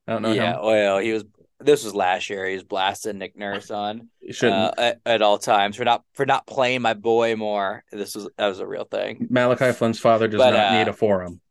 I 0.07 0.13
don't 0.13 0.21
know. 0.21 0.32
Yeah, 0.32 0.55
him. 0.55 0.65
well, 0.65 0.97
he 0.99 1.13
was. 1.13 1.25
This 1.61 1.84
was 1.84 1.93
last 1.93 2.30
year. 2.30 2.47
He 2.47 2.53
was 2.53 2.63
blasting 2.63 3.17
Nick 3.17 3.38
Nurse 3.38 3.69
on 3.71 4.07
uh, 4.41 4.71
at, 4.77 5.01
at, 5.05 5.21
all 5.21 5.38
times 5.38 5.75
for 5.75 5.84
not 5.84 6.03
for 6.13 6.25
not 6.25 6.47
playing 6.47 6.82
my 6.82 6.93
boy 6.93 7.36
more. 7.36 7.84
This 7.91 8.15
was 8.15 8.30
that 8.38 8.47
was 8.47 8.59
a 8.59 8.67
real 8.67 8.86
thing. 8.86 9.27
Malachi 9.30 9.73
Flynn's 9.73 9.99
father 9.99 10.30
does 10.30 10.38
but, 10.38 10.51
not 10.51 10.73
uh, 10.73 10.77
need 10.77 10.88
a 10.88 10.93
forum. 10.93 11.41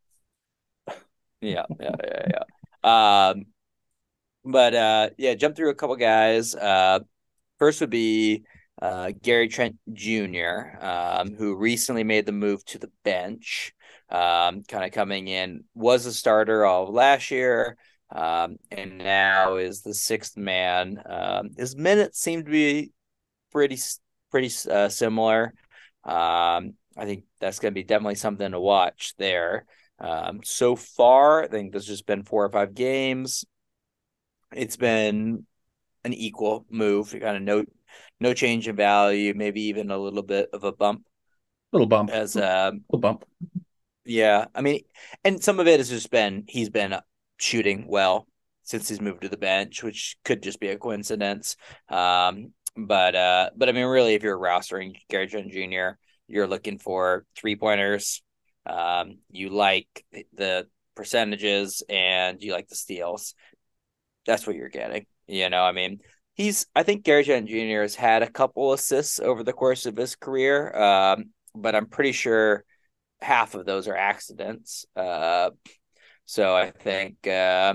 Yeah, 1.41 1.67
yeah, 1.79 1.95
yeah, 2.03 2.27
yeah. 2.31 3.29
Um, 3.29 3.47
but 4.45 4.75
uh, 4.75 5.11
yeah, 5.19 5.35
jump 5.35 5.57
through 5.57 5.71
a 5.71 5.75
couple 5.75 5.97
guys. 5.97 6.55
Uh, 6.55 7.01
first 7.59 7.81
would 7.81 7.91
be 7.91 8.45
uh, 8.81 9.13
Gary 9.23 9.49
Trent 9.49 9.77
Jr., 9.93 10.79
um, 10.81 11.35
who 11.35 11.57
recently 11.57 12.05
made 12.05 12.27
the 12.27 12.33
move 12.33 12.65
to 12.67 12.79
the 12.79 12.91
bench 13.05 13.73
um, 14.11 14.63
kind 14.63 14.85
of 14.85 14.93
coming 14.93 15.29
in, 15.29 15.65
was 15.75 16.07
a 16.07 16.13
starter 16.13 16.65
all 16.65 16.93
last 16.93 17.31
year, 17.31 17.77
um, 18.15 18.57
and 18.71 18.99
now 18.99 19.57
is 19.57 19.83
the 19.83 19.95
sixth 19.95 20.37
man. 20.37 21.03
Um, 21.05 21.51
his 21.57 21.77
minutes 21.77 22.21
seem 22.21 22.45
to 22.45 22.51
be 22.51 22.93
pretty 23.53 23.79
pretty 24.31 24.51
uh, 24.71 24.89
similar. 24.89 25.53
Um, 26.05 26.75
I 26.97 27.05
think 27.05 27.25
that's 27.41 27.59
going 27.59 27.73
to 27.73 27.79
be 27.79 27.85
definitely 27.85 28.15
something 28.15 28.51
to 28.51 28.61
watch 28.61 29.15
there. 29.19 29.67
Um, 30.01 30.41
so 30.45 30.77
far, 30.77 31.43
I 31.43 31.49
think 31.49 31.73
there's 31.73 31.87
just 31.87 32.07
been 32.07 32.23
four 32.23 32.45
or 32.45 32.51
five 32.51 32.75
games. 32.75 33.45
It's 34.53 34.77
been 34.77 35.47
an 36.05 36.13
equal 36.13 36.65
move, 36.71 37.11
kind 37.11 37.37
of 37.37 37.43
no 37.43 37.65
no 38.21 38.35
change 38.35 38.69
in 38.69 38.77
value, 38.77 39.35
maybe 39.35 39.63
even 39.63 39.91
a 39.91 39.99
little 39.99 40.23
bit 40.23 40.51
of 40.53 40.65
a 40.65 40.73
bump. 40.73 41.07
Little 41.73 41.87
bump. 41.87 42.11
As 42.11 42.37
a 42.37 42.69
um, 42.69 42.85
little 42.91 43.01
bump. 43.01 43.25
Yeah, 44.05 44.47
I 44.55 44.63
mean, 44.63 44.81
and 45.25 45.43
some 45.43 45.61
of 45.61 45.69
it 45.69 45.81
has 45.81 45.91
just 45.91 46.11
been 46.11 46.45
he's 46.49 46.71
been 46.71 46.97
shooting 47.37 47.87
well 47.89 48.27
since 48.63 48.89
he's 48.89 49.01
moved 49.01 49.23
to 49.23 49.29
the 49.29 49.37
bench, 49.37 49.83
which 49.83 50.17
could 50.25 50.43
just 50.43 50.61
be 50.61 50.69
a 50.69 50.79
coincidence. 50.79 51.57
Um, 51.89 52.53
but 52.77 53.15
uh, 53.15 53.51
but 53.57 53.69
I 53.69 53.73
mean, 53.73 53.87
really, 53.87 54.15
if 54.15 54.23
you're 54.23 54.39
rostering 54.39 54.97
Gary 55.11 55.27
Trent 55.27 55.53
Jr., 55.53 55.99
you're 56.27 56.47
looking 56.47 56.79
for 56.79 57.25
three 57.37 57.57
pointers. 57.57 58.23
Um, 58.67 59.19
you 59.31 59.51
like 59.51 60.05
the 60.35 60.69
percentages 60.95 61.83
and 61.89 62.43
you 62.43 62.53
like 62.53 62.69
the 62.69 62.77
steals. 62.77 63.35
That's 64.29 64.47
what 64.47 64.57
you're 64.57 64.69
getting. 64.69 65.07
You 65.27 65.49
know, 65.49 65.63
I 65.63 65.73
mean, 65.73 66.01
he's. 66.35 66.67
I 66.77 66.83
think 66.83 67.03
Gary 67.03 67.25
Trent 67.25 67.49
Jr. 67.49 67.81
has 67.81 67.95
had 67.95 68.23
a 68.23 68.31
couple 68.31 68.75
assists 68.75 69.21
over 69.21 69.43
the 69.43 69.55
course 69.55 69.87
of 69.87 69.97
his 69.97 70.17
career, 70.17 70.77
um, 70.77 71.31
but 71.55 71.75
I'm 71.75 71.87
pretty 71.87 72.13
sure 72.13 72.63
half 73.23 73.55
of 73.55 73.65
those 73.65 73.89
are 73.89 73.97
accidents. 73.97 74.85
Uh, 74.95 75.51
so 76.27 76.55
I 76.55 76.73
think 76.73 77.27
uh, 77.27 77.73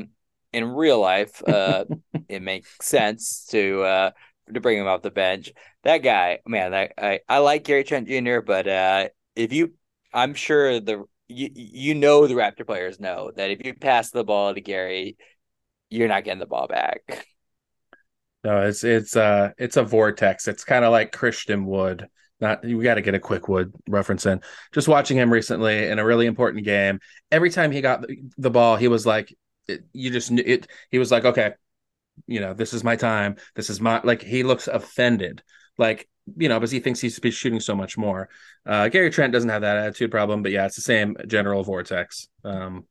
in 0.53 0.63
real 0.63 0.99
life, 0.99 1.41
uh, 1.47 1.85
it 2.29 2.43
makes 2.43 2.69
sense 2.85 3.47
to 3.47 3.81
uh, 3.81 4.11
to 4.53 4.61
bring 4.61 4.77
him 4.77 4.85
off 4.85 5.01
the 5.01 5.09
bench. 5.09 5.51
That 5.83 5.97
guy, 5.97 6.37
man, 6.45 6.69
that, 6.69 6.93
I 6.99 7.21
I 7.27 7.39
like 7.39 7.63
Gary 7.63 7.83
Trent 7.83 8.07
Jr., 8.07 8.41
but 8.41 8.67
uh, 8.67 9.09
if 9.35 9.53
you, 9.53 9.73
I'm 10.13 10.35
sure 10.35 10.79
the 10.79 11.05
you 11.27 11.49
you 11.55 11.95
know 11.95 12.27
the 12.27 12.35
Raptor 12.35 12.65
players 12.65 12.99
know 12.99 13.31
that 13.35 13.49
if 13.49 13.65
you 13.65 13.73
pass 13.73 14.11
the 14.11 14.23
ball 14.23 14.53
to 14.53 14.61
Gary, 14.61 15.17
you're 15.93 16.07
not 16.07 16.23
getting 16.23 16.39
the 16.39 16.45
ball 16.45 16.67
back. 16.67 17.27
No, 18.43 18.61
it's 18.63 18.83
it's 18.83 19.15
uh 19.15 19.51
it's 19.57 19.77
a 19.77 19.83
vortex. 19.83 20.47
It's 20.47 20.65
kind 20.65 20.83
of 20.83 20.91
like 20.91 21.11
Christian 21.11 21.65
Wood 21.65 22.09
not 22.43 22.63
we 22.63 22.83
got 22.83 22.95
to 22.95 23.01
get 23.01 23.15
a 23.15 23.19
quick 23.19 23.47
wood 23.47 23.73
reference 23.87 24.27
in. 24.27 24.41
Just 24.71 24.87
watching 24.87 25.17
him 25.17 25.33
recently 25.33 25.87
in 25.87 25.97
a 25.97 26.05
really 26.05 26.27
important 26.27 26.63
game. 26.65 26.99
Every 27.31 27.49
time 27.49 27.71
he 27.71 27.81
got 27.81 28.05
the, 28.37 28.51
ball, 28.51 28.75
he 28.75 28.87
was 28.87 29.05
like, 29.05 29.35
it, 29.67 29.85
you 29.93 30.11
just 30.11 30.29
knew 30.29 30.43
it. 30.45 30.67
He 30.91 30.99
was 30.99 31.09
like, 31.09 31.25
okay, 31.25 31.53
you 32.27 32.39
know, 32.39 32.53
this 32.53 32.73
is 32.73 32.83
my 32.83 32.95
time. 32.95 33.37
This 33.55 33.71
is 33.71 33.81
my 33.81 34.01
like. 34.03 34.21
He 34.21 34.43
looks 34.43 34.67
offended, 34.67 35.41
like 35.77 36.07
you 36.37 36.49
know, 36.49 36.59
because 36.59 36.71
he 36.71 36.79
thinks 36.79 36.99
he's 36.99 37.17
be 37.19 37.31
shooting 37.31 37.59
so 37.59 37.75
much 37.75 37.97
more. 37.97 38.29
Uh, 38.65 38.89
Gary 38.89 39.09
Trent 39.09 39.33
doesn't 39.33 39.49
have 39.49 39.61
that 39.61 39.77
attitude 39.77 40.11
problem, 40.11 40.43
but 40.43 40.51
yeah, 40.51 40.65
it's 40.65 40.75
the 40.75 40.81
same 40.81 41.15
general 41.27 41.63
vortex. 41.63 42.27
Um, 42.43 42.85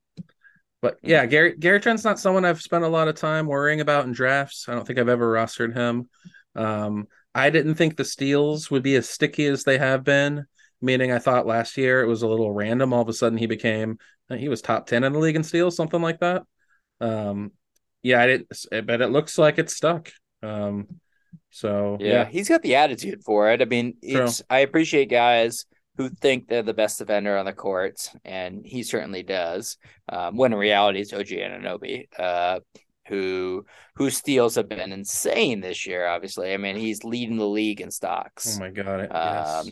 but 0.83 0.99
yeah, 1.01 1.25
Gary 1.27 1.57
Gary 1.57 1.81
Trent's 1.81 2.05
not 2.05 2.19
someone 2.19 2.45
I've 2.45 2.61
spent 2.61 2.85
a 2.85 2.89
lot 2.89 3.09
of 3.09 3.15
time 3.15 3.47
worrying 3.47 3.81
about 3.81 4.05
in 4.05 4.13
drafts. 4.13 4.69
I 4.69 4.75
don't 4.75 4.85
think 4.85 4.99
I've 4.99 5.09
ever 5.09 5.33
rostered 5.33 5.75
him. 5.75 6.11
Um, 6.57 7.07
I 7.35 7.51
didn't 7.51 7.77
think 7.77 7.97
the 7.97 8.05
steals 8.05 8.71
would 8.71 8.83
be 8.83 8.97
as 8.97 9.09
sticky 9.09 9.47
as 9.47 9.63
they 9.65 9.79
have 9.79 10.05
been. 10.05 10.45
Meaning, 10.81 11.13
I 11.13 11.21
thought 11.21 11.47
last 11.47 11.77
year 11.77 12.03
it 12.03 12.09
was 12.09 12.23
a 12.23 12.29
little 12.29 12.53
random. 12.53 12.93
All 12.93 13.01
of 13.01 13.09
a 13.09 13.13
sudden, 13.13 13.39
he 13.39 13.47
became 13.47 13.99
he 14.29 14.49
was 14.49 14.61
top 14.61 14.87
ten 14.87 15.05
in 15.05 15.13
the 15.13 15.19
league 15.21 15.37
in 15.37 15.45
steals, 15.45 15.77
something 15.77 16.03
like 16.03 16.19
that. 16.19 16.43
Um, 17.01 17.53
yeah, 18.03 18.21
I 18.21 18.27
didn't, 18.27 18.49
but 18.85 19.01
it 19.01 19.11
looks 19.11 19.39
like 19.39 19.61
it's 19.61 19.77
stuck. 19.77 20.11
Um, 20.43 21.01
so 21.51 21.97
yeah, 22.01 22.09
yeah, 22.09 22.25
he's 22.25 22.49
got 22.49 22.63
the 22.63 22.75
attitude 22.75 23.23
for 23.23 23.53
it. 23.53 23.63
I 23.63 23.67
mean, 23.67 23.95
it's 24.03 24.43
I 24.51 24.59
appreciate 24.61 25.09
guys 25.09 25.65
who 25.97 26.09
think 26.09 26.49
they're 26.49 26.63
the 26.63 26.75
best 26.75 26.99
defender 26.99 27.37
on 27.37 27.45
the 27.45 27.53
court, 27.53 28.09
and 28.25 28.65
he 28.65 28.83
certainly 28.83 29.23
does. 29.23 29.77
Um, 30.09 30.37
when 30.37 30.53
in 30.53 30.59
reality, 30.59 31.01
it's 31.01 31.13
OG 31.13 31.29
Anunoby. 31.29 32.07
Uh, 32.19 32.61
who 33.09 33.65
whose 33.97 34.17
steals 34.17 34.55
have 34.55 34.69
been 34.69 34.93
insane 34.93 35.61
this 35.61 35.87
year. 35.87 36.07
Obviously, 36.07 36.55
I 36.55 36.57
mean 36.57 36.77
he's 36.77 37.05
leading 37.05 37.37
the 37.37 37.49
league 37.49 37.81
in 37.81 37.91
stocks. 37.91 38.57
Oh 38.57 38.61
my 38.61 38.71
god! 38.71 39.01
Um, 39.11 39.67
yes. 39.67 39.71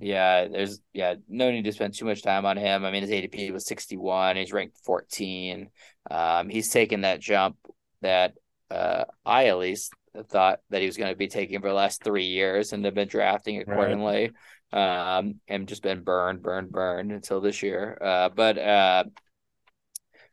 Yeah, 0.00 0.48
there's 0.48 0.80
yeah 0.92 1.14
no 1.28 1.50
need 1.50 1.64
to 1.64 1.72
spend 1.72 1.94
too 1.94 2.04
much 2.04 2.22
time 2.22 2.44
on 2.44 2.56
him. 2.56 2.84
I 2.84 2.90
mean 2.90 3.02
his 3.02 3.10
ADP 3.10 3.52
was 3.52 3.66
61. 3.66 4.36
He's 4.36 4.52
ranked 4.52 4.78
14. 4.84 5.70
Um, 6.10 6.48
he's 6.48 6.70
taken 6.70 7.02
that 7.02 7.20
jump 7.20 7.56
that 8.02 8.34
uh, 8.70 9.04
I 9.24 9.46
at 9.46 9.58
least 9.58 9.92
thought 10.28 10.60
that 10.70 10.80
he 10.80 10.86
was 10.86 10.96
going 10.96 11.10
to 11.10 11.16
be 11.16 11.28
taking 11.28 11.60
for 11.60 11.68
the 11.68 11.74
last 11.74 12.02
three 12.02 12.26
years 12.26 12.72
and 12.72 12.84
have 12.84 12.94
been 12.94 13.08
drafting 13.08 13.60
accordingly. 13.60 14.30
Um, 14.70 15.36
and 15.48 15.66
just 15.66 15.82
been 15.82 16.02
burned, 16.02 16.42
burned, 16.42 16.70
burned 16.70 17.10
until 17.10 17.40
this 17.40 17.62
year. 17.62 17.96
Uh, 18.00 18.28
but 18.28 18.58
uh, 18.58 19.04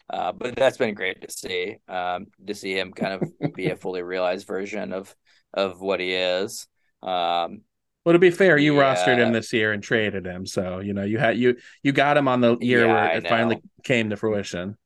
uh, 0.10 0.32
but 0.34 0.56
that's 0.56 0.78
been 0.78 0.94
great 0.94 1.22
to 1.22 1.32
see. 1.32 1.78
Um, 1.88 2.28
to 2.46 2.54
see 2.54 2.78
him 2.78 2.92
kind 2.92 3.22
of 3.22 3.54
be 3.54 3.70
a 3.70 3.76
fully 3.76 4.02
realized 4.02 4.46
version 4.46 4.94
of 4.94 5.16
of 5.54 5.82
what 5.82 6.00
he 6.00 6.14
is. 6.14 6.68
Um, 7.02 7.62
well, 8.04 8.14
to 8.14 8.20
be 8.20 8.30
fair, 8.30 8.58
you 8.58 8.76
yeah. 8.76 8.94
rostered 8.94 9.18
him 9.18 9.34
this 9.34 9.52
year 9.52 9.72
and 9.72 9.82
traded 9.82 10.26
him, 10.28 10.46
so 10.46 10.80
you 10.80 10.94
know 10.94 11.04
you 11.04 11.18
had 11.18 11.38
you 11.38 11.58
you 11.82 11.92
got 11.92 12.18
him 12.18 12.28
on 12.28 12.42
the 12.42 12.58
year 12.60 12.86
yeah, 12.86 12.94
where 12.94 13.18
it 13.18 13.28
finally 13.28 13.62
came 13.84 14.12
to 14.12 14.18
fruition. 14.18 14.78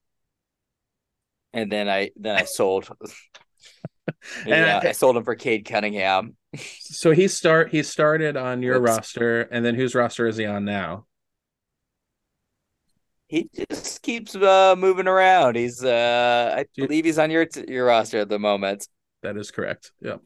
And 1.52 1.72
then 1.72 1.90
I 1.90 2.12
then 2.16 2.38
I 2.38 2.46
sold. 2.46 2.90
yeah, 4.46 4.82
I, 4.84 4.90
I, 4.90 4.92
sold 4.92 5.18
him 5.18 5.24
for 5.24 5.36
Cade 5.36 5.66
Cunningham. 5.66 6.36
so 6.80 7.12
he 7.12 7.28
start 7.28 7.70
he 7.70 7.84
started 7.84 8.38
on 8.38 8.62
your 8.62 8.80
Whoops. 8.80 8.90
roster, 8.98 9.42
and 9.42 9.64
then 9.66 9.76
whose 9.76 9.96
roster 9.96 10.28
is 10.28 10.38
he 10.38 10.46
on 10.46 10.66
now? 10.66 11.06
he 13.30 13.48
just 13.70 14.02
keeps 14.02 14.36
uh, 14.36 14.76
moving 14.78 15.08
around. 15.08 15.56
He's 15.56 15.84
uh, 15.84 16.56
I 16.58 16.66
believe 16.76 17.06
he's 17.06 17.20
on 17.20 17.30
your 17.32 17.48
your 17.68 17.86
roster 17.86 18.18
at 18.18 18.28
the 18.28 18.40
moment. 18.40 18.88
That 19.22 19.38
is 19.38 19.52
correct. 19.52 19.92
Yep. 20.02 20.22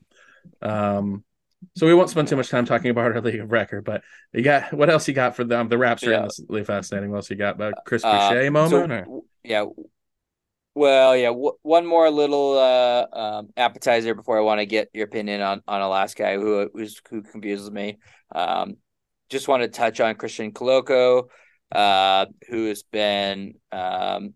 Um, 0.61 1.25
so 1.75 1.85
we 1.85 1.93
won't 1.93 2.09
spend 2.09 2.29
too 2.29 2.37
much 2.37 2.49
time 2.49 2.65
talking 2.65 2.91
about 2.91 3.13
our 3.13 3.21
league 3.21 3.41
of 3.41 3.51
record, 3.51 3.83
but 3.83 4.03
you 4.31 4.41
got 4.41 4.73
what 4.73 4.89
else 4.89 5.07
you 5.07 5.13
got 5.13 5.35
for 5.35 5.43
them? 5.43 5.67
The 5.67 5.77
Raps 5.77 6.03
are 6.05 6.11
yeah. 6.11 6.27
really 6.47 6.63
fascinating. 6.63 7.11
What 7.11 7.17
else 7.17 7.29
you 7.29 7.35
got 7.35 7.55
about 7.55 7.73
Chris 7.85 8.05
uh, 8.05 8.29
Boucher 8.29 8.47
uh, 8.47 8.51
moment? 8.51 9.05
So, 9.05 9.25
yeah, 9.43 9.65
Well, 10.75 11.15
yeah. 11.15 11.27
W- 11.27 11.57
one 11.61 11.85
more 11.85 12.09
little 12.09 12.57
uh, 12.57 13.05
um, 13.13 13.49
appetizer 13.55 14.15
before 14.15 14.37
I 14.37 14.41
want 14.41 14.59
to 14.59 14.65
get 14.65 14.89
your 14.93 15.05
opinion 15.05 15.41
on 15.41 15.61
on 15.67 15.81
a 15.81 15.87
last 15.87 16.17
guy 16.17 16.35
who 16.35 16.69
who's, 16.73 16.99
who 17.09 17.21
confuses 17.21 17.69
me. 17.69 17.99
Um, 18.33 18.77
just 19.29 19.47
want 19.47 19.63
to 19.63 19.69
touch 19.69 19.99
on 19.99 20.15
Christian 20.15 20.51
Koloko, 20.51 21.29
uh, 21.71 22.25
who 22.49 22.67
has 22.67 22.83
been 22.83 23.55
um, 23.71 24.33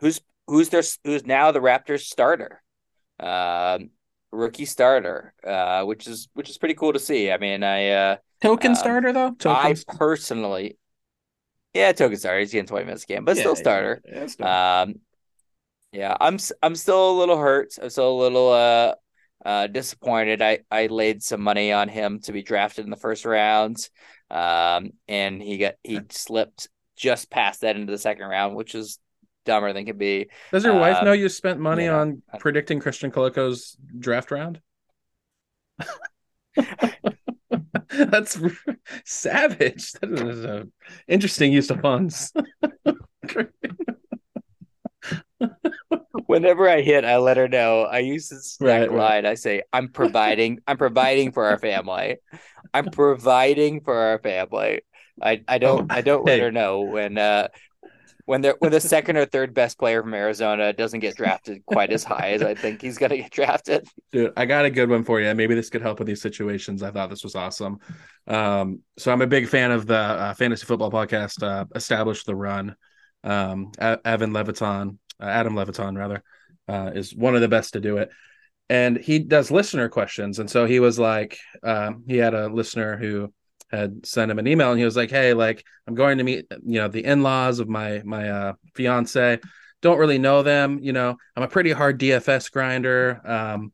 who's 0.00 0.20
who's 0.46 0.70
their 0.70 0.82
who's 1.04 1.26
now 1.26 1.52
the 1.52 1.60
Raptors 1.60 2.00
starter, 2.00 2.62
um, 3.20 3.90
rookie 4.32 4.64
starter, 4.64 5.34
uh, 5.46 5.84
which 5.84 6.06
is 6.06 6.28
which 6.34 6.48
is 6.48 6.58
pretty 6.58 6.74
cool 6.74 6.94
to 6.94 6.98
see. 6.98 7.30
I 7.30 7.38
mean, 7.38 7.62
I 7.62 7.88
uh, 7.90 8.16
token 8.40 8.70
um, 8.70 8.76
starter 8.76 9.12
though. 9.12 9.34
Token 9.38 9.76
I 9.76 9.76
personally, 9.98 10.78
yeah, 11.74 11.92
token 11.92 12.16
starter. 12.16 12.40
He's 12.40 12.52
getting 12.52 12.66
twenty 12.66 12.86
minutes 12.86 13.04
a 13.04 13.06
game, 13.06 13.24
but 13.24 13.36
yeah, 13.36 13.42
still 13.42 13.56
starter. 13.56 14.00
Yeah, 14.06 14.26
yeah, 14.38 14.82
um, 14.82 14.94
yeah, 15.92 16.16
I'm 16.20 16.38
I'm 16.62 16.74
still 16.74 17.10
a 17.10 17.18
little 17.18 17.38
hurt. 17.38 17.74
I'm 17.80 17.90
still 17.90 18.10
a 18.10 18.20
little 18.20 18.52
uh 18.52 18.94
uh 19.44 19.66
disappointed. 19.68 20.42
I 20.42 20.60
I 20.70 20.86
laid 20.86 21.22
some 21.22 21.40
money 21.40 21.72
on 21.72 21.88
him 21.88 22.20
to 22.20 22.32
be 22.32 22.42
drafted 22.42 22.84
in 22.84 22.90
the 22.90 22.96
first 22.96 23.24
round. 23.24 23.76
Um 24.30 24.90
and 25.06 25.42
he 25.42 25.58
got 25.58 25.74
he 25.82 26.00
slipped 26.10 26.68
just 26.96 27.30
past 27.30 27.62
that 27.62 27.76
into 27.76 27.90
the 27.90 27.98
second 27.98 28.26
round, 28.26 28.56
which 28.56 28.74
is 28.74 28.98
dumber 29.46 29.72
than 29.72 29.86
could 29.86 29.98
be. 29.98 30.28
Does 30.52 30.64
your 30.64 30.74
um, 30.74 30.80
wife 30.80 31.02
know 31.02 31.12
you 31.12 31.28
spent 31.28 31.58
money 31.58 31.88
on 31.88 32.22
predicting 32.38 32.80
Christian 32.80 33.10
Koloko's 33.10 33.76
draft 33.98 34.30
round? 34.30 34.60
That's 37.90 38.38
savage. 39.04 39.92
That 39.92 40.10
is 40.10 40.44
an 40.44 40.72
interesting 41.06 41.52
use 41.52 41.70
of 41.70 41.80
funds. 41.80 42.32
Whenever 46.26 46.68
I 46.68 46.80
hit, 46.80 47.04
I 47.04 47.18
let 47.18 47.36
her 47.36 47.48
know. 47.48 47.82
I 47.82 48.00
use 48.00 48.28
this 48.28 48.56
right, 48.60 48.90
line. 48.90 48.98
Right. 48.98 49.26
I 49.26 49.34
say, 49.34 49.62
"I'm 49.72 49.88
providing. 49.88 50.60
I'm 50.66 50.76
providing 50.76 51.32
for 51.32 51.44
our 51.44 51.58
family. 51.58 52.16
I'm 52.74 52.86
providing 52.86 53.80
for 53.80 53.94
our 53.94 54.18
family." 54.18 54.82
I, 55.20 55.42
I 55.48 55.58
don't 55.58 55.90
I 55.92 56.00
don't 56.00 56.24
let 56.24 56.38
her 56.40 56.52
know 56.52 56.82
when 56.82 57.18
uh 57.18 57.48
when 58.24 58.42
they 58.42 58.52
when 58.58 58.70
the 58.70 58.80
second 58.80 59.16
or 59.16 59.24
third 59.24 59.54
best 59.54 59.78
player 59.78 60.02
from 60.02 60.14
Arizona 60.14 60.72
doesn't 60.72 61.00
get 61.00 61.16
drafted 61.16 61.64
quite 61.64 61.90
as 61.90 62.04
high 62.04 62.32
as 62.32 62.42
I 62.42 62.54
think 62.54 62.82
he's 62.82 62.98
gonna 62.98 63.16
get 63.16 63.32
drafted. 63.32 63.86
Dude, 64.12 64.32
I 64.36 64.44
got 64.44 64.64
a 64.64 64.70
good 64.70 64.90
one 64.90 65.02
for 65.02 65.20
you. 65.20 65.34
Maybe 65.34 65.54
this 65.54 65.70
could 65.70 65.82
help 65.82 65.98
with 65.98 66.06
these 66.06 66.20
situations. 66.20 66.82
I 66.82 66.90
thought 66.90 67.10
this 67.10 67.24
was 67.24 67.34
awesome. 67.34 67.78
Um, 68.26 68.82
so 68.98 69.10
I'm 69.10 69.22
a 69.22 69.26
big 69.26 69.48
fan 69.48 69.70
of 69.70 69.86
the 69.86 69.96
uh, 69.96 70.34
fantasy 70.34 70.66
football 70.66 70.90
podcast, 70.90 71.42
uh, 71.42 71.64
Establish 71.74 72.24
the 72.24 72.36
Run. 72.36 72.76
Um, 73.24 73.72
Evan 73.80 74.32
Levitan 74.32 74.98
uh, 75.20 75.26
Adam 75.26 75.54
Levitan 75.54 75.96
rather, 75.96 76.22
uh, 76.68 76.90
is 76.94 77.14
one 77.14 77.34
of 77.34 77.40
the 77.40 77.48
best 77.48 77.72
to 77.74 77.80
do 77.80 77.98
it. 77.98 78.10
And 78.68 78.98
he 78.98 79.18
does 79.18 79.50
listener 79.50 79.88
questions. 79.88 80.38
And 80.38 80.50
so 80.50 80.66
he 80.66 80.80
was 80.80 80.98
like, 80.98 81.38
um, 81.62 82.04
he 82.06 82.18
had 82.18 82.34
a 82.34 82.48
listener 82.48 82.96
who 82.98 83.32
had 83.70 84.06
sent 84.06 84.30
him 84.30 84.38
an 84.38 84.46
email 84.46 84.70
and 84.70 84.78
he 84.78 84.84
was 84.84 84.96
like, 84.96 85.10
Hey, 85.10 85.32
like 85.34 85.64
I'm 85.86 85.94
going 85.94 86.18
to 86.18 86.24
meet, 86.24 86.46
you 86.64 86.80
know, 86.80 86.88
the 86.88 87.04
in-laws 87.04 87.60
of 87.60 87.68
my, 87.68 88.02
my, 88.04 88.28
uh, 88.28 88.52
fiance 88.74 89.40
don't 89.80 89.98
really 89.98 90.18
know 90.18 90.42
them. 90.42 90.78
You 90.80 90.92
know, 90.92 91.16
I'm 91.36 91.42
a 91.42 91.48
pretty 91.48 91.72
hard 91.72 92.00
DFS 92.00 92.50
grinder. 92.50 93.20
Um, 93.24 93.72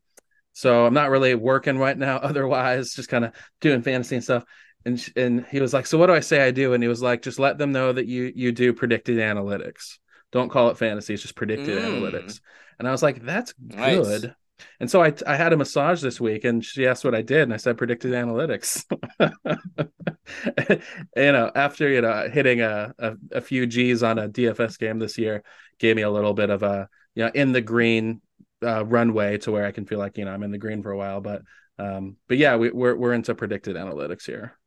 so 0.53 0.85
I'm 0.85 0.93
not 0.93 1.09
really 1.09 1.35
working 1.35 1.77
right 1.77 1.97
now. 1.97 2.17
Otherwise, 2.23 2.93
just 2.93 3.09
kind 3.09 3.25
of 3.25 3.33
doing 3.61 3.81
fantasy 3.81 4.15
and 4.15 4.23
stuff. 4.23 4.43
And 4.85 5.03
and 5.15 5.45
he 5.47 5.59
was 5.59 5.73
like, 5.73 5.87
so 5.87 5.97
what 5.97 6.07
do 6.07 6.13
I 6.13 6.19
say 6.19 6.45
I 6.45 6.51
do? 6.51 6.73
And 6.73 6.83
he 6.83 6.87
was 6.87 7.01
like, 7.01 7.21
just 7.21 7.39
let 7.39 7.57
them 7.57 7.71
know 7.71 7.91
that 7.91 8.05
you 8.05 8.31
you 8.35 8.51
do 8.51 8.73
predicted 8.73 9.17
analytics. 9.17 9.97
Don't 10.35 10.49
call 10.49 10.69
it 10.69 10.77
fantasy; 10.77 11.13
it's 11.13 11.23
just 11.23 11.37
predictive 11.37 11.81
mm. 11.81 11.85
analytics. 11.85 12.41
And 12.77 12.89
I 12.89 12.91
was 12.91 13.01
like, 13.01 13.23
that's 13.23 13.53
good. 13.53 14.23
Nice. 14.23 14.33
And 14.81 14.91
so 14.91 15.01
I 15.01 15.13
I 15.25 15.37
had 15.37 15.53
a 15.53 15.57
massage 15.57 16.01
this 16.01 16.19
week, 16.19 16.43
and 16.43 16.63
she 16.63 16.85
asked 16.85 17.05
what 17.05 17.15
I 17.15 17.21
did, 17.21 17.43
and 17.43 17.53
I 17.53 17.57
said 17.57 17.77
predictive 17.77 18.11
analytics. 18.11 18.83
you 21.15 21.31
know, 21.31 21.49
after 21.55 21.87
you 21.87 22.01
know 22.01 22.29
hitting 22.29 22.59
a, 22.59 22.93
a, 22.99 23.13
a 23.31 23.39
few 23.39 23.65
G's 23.65 24.03
on 24.03 24.19
a 24.19 24.27
DFS 24.27 24.77
game 24.77 24.99
this 24.99 25.17
year, 25.17 25.41
gave 25.79 25.95
me 25.95 26.01
a 26.01 26.11
little 26.11 26.33
bit 26.33 26.49
of 26.49 26.63
a 26.63 26.89
you 27.15 27.23
know 27.23 27.31
in 27.33 27.53
the 27.53 27.61
green 27.61 28.21
uh, 28.61 28.85
runway 28.85 29.37
to 29.37 29.53
where 29.53 29.65
I 29.65 29.71
can 29.71 29.85
feel 29.85 29.99
like 29.99 30.17
you 30.17 30.25
know 30.25 30.33
I'm 30.33 30.43
in 30.43 30.51
the 30.51 30.57
green 30.57 30.83
for 30.83 30.91
a 30.91 30.97
while. 30.97 31.21
But 31.21 31.43
um, 31.79 32.17
but 32.27 32.37
yeah, 32.37 32.57
we, 32.57 32.71
we're 32.71 32.95
we're 32.95 33.13
into 33.13 33.35
predicted 33.35 33.77
analytics 33.77 34.25
here. 34.25 34.57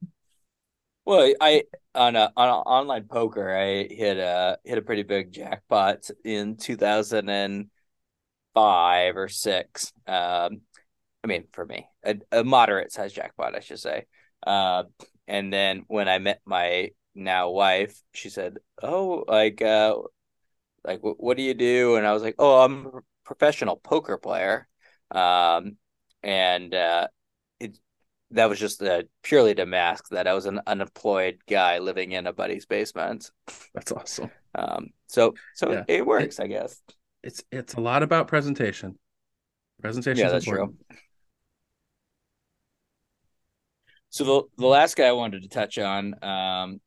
Well, 1.09 1.33
I 1.41 1.65
on 1.95 2.17
a 2.17 2.31
on 2.37 2.49
a 2.51 2.53
online 2.59 3.05
poker, 3.09 3.57
I 3.57 3.85
hit 3.93 4.19
a 4.19 4.59
hit 4.65 4.77
a 4.77 4.83
pretty 4.83 5.05
big 5.05 5.33
jackpot 5.33 6.11
in 6.23 6.57
two 6.59 6.77
thousand 6.77 7.31
and 7.31 7.71
five 8.55 9.17
or 9.17 9.29
six. 9.29 9.93
Um, 10.07 10.63
I 11.25 11.29
mean, 11.29 11.47
for 11.53 11.67
me, 11.67 11.89
a, 12.05 12.17
a 12.33 12.45
moderate 12.45 12.93
size 12.93 13.13
jackpot, 13.13 13.57
I 13.57 13.61
should 13.61 13.81
say. 13.81 14.07
Uh, 14.47 14.85
and 15.29 15.53
then 15.53 15.85
when 15.89 16.09
I 16.09 16.19
met 16.21 16.43
my 16.47 16.91
now 17.15 17.51
wife, 17.51 18.01
she 18.15 18.31
said, 18.31 18.59
"Oh, 18.83 19.25
like, 19.29 19.63
uh, 19.63 19.97
like, 20.85 21.01
what 21.03 21.37
do 21.37 21.43
you 21.43 21.55
do?" 21.55 21.97
And 21.97 22.07
I 22.07 22.13
was 22.13 22.23
like, 22.23 22.37
"Oh, 22.39 22.61
I'm 22.63 22.87
a 22.87 23.01
professional 23.25 23.77
poker 23.77 24.19
player." 24.19 24.69
Um, 25.11 25.77
and 26.23 26.75
uh, 26.75 27.09
that 28.33 28.49
was 28.49 28.59
just 28.59 28.83
a, 28.83 29.07
purely 29.22 29.55
to 29.55 29.66
mask 29.66 30.09
that 30.11 30.26
I 30.26 30.35
was 30.35 30.47
an 30.47 30.61
unemployed 30.66 31.39
guy 31.49 31.79
living 31.79 32.12
in 32.12 32.26
a 32.26 32.33
buddy's 32.33 32.66
basement. 32.66 33.31
That's 33.74 33.93
awesome. 33.93 34.31
Um, 34.55 34.89
so 35.07 35.35
so 35.55 35.72
yeah. 35.72 35.85
it 35.89 36.07
works, 36.07 36.39
it, 36.39 36.45
I 36.45 36.47
guess. 36.47 36.81
It's 37.22 37.43
it's 37.51 37.74
a 37.74 37.81
lot 37.81 38.03
about 38.03 38.29
presentation. 38.29 38.99
Presentation. 39.81 40.24
Yeah, 40.24 40.31
that's 40.31 40.47
important. 40.47 40.79
true. 40.91 40.99
So 44.11 44.24
the 44.24 44.43
the 44.62 44.66
last 44.66 44.97
guy 44.97 45.07
I 45.07 45.12
wanted 45.12 45.43
to 45.43 45.49
touch 45.49 45.79
on 45.79 46.14
um, 46.22 46.81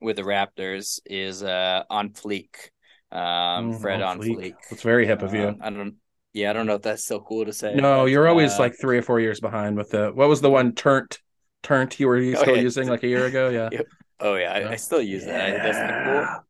with 0.00 0.16
the 0.16 0.22
Raptors 0.22 1.00
is 1.04 1.42
uh, 1.42 1.82
on 1.90 2.10
fleek. 2.10 2.70
Um, 3.10 3.72
mm, 3.72 3.80
Fred 3.80 4.02
on 4.02 4.18
fleek. 4.18 4.36
fleek. 4.36 4.54
It's 4.70 4.82
very 4.82 5.06
hip 5.06 5.22
of 5.22 5.34
you. 5.34 5.48
Um, 5.48 5.58
I 5.60 5.70
don't 5.70 5.94
yeah, 6.38 6.50
I 6.50 6.52
don't 6.52 6.66
know 6.66 6.74
if 6.74 6.82
that's 6.82 7.04
so 7.04 7.20
cool 7.20 7.44
to 7.44 7.52
say. 7.52 7.74
No, 7.74 8.04
you're 8.04 8.28
always 8.28 8.54
uh, 8.54 8.60
like 8.60 8.74
three 8.80 8.98
or 8.98 9.02
four 9.02 9.20
years 9.20 9.40
behind 9.40 9.76
with 9.76 9.90
the 9.90 10.10
what 10.14 10.28
was 10.28 10.40
the 10.40 10.50
one 10.50 10.72
turnt 10.72 11.18
turnt 11.62 11.98
you 11.98 12.06
were 12.06 12.16
oh, 12.16 12.34
still 12.34 12.56
yeah. 12.56 12.62
using 12.62 12.88
like 12.88 13.02
a 13.02 13.08
year 13.08 13.26
ago? 13.26 13.48
Yeah. 13.48 13.80
Oh 14.20 14.36
yeah, 14.36 14.52
I, 14.52 14.70
I, 14.72 14.76
still 14.76 15.02
use 15.02 15.24
that. 15.24 15.48
Yeah. 15.48 16.42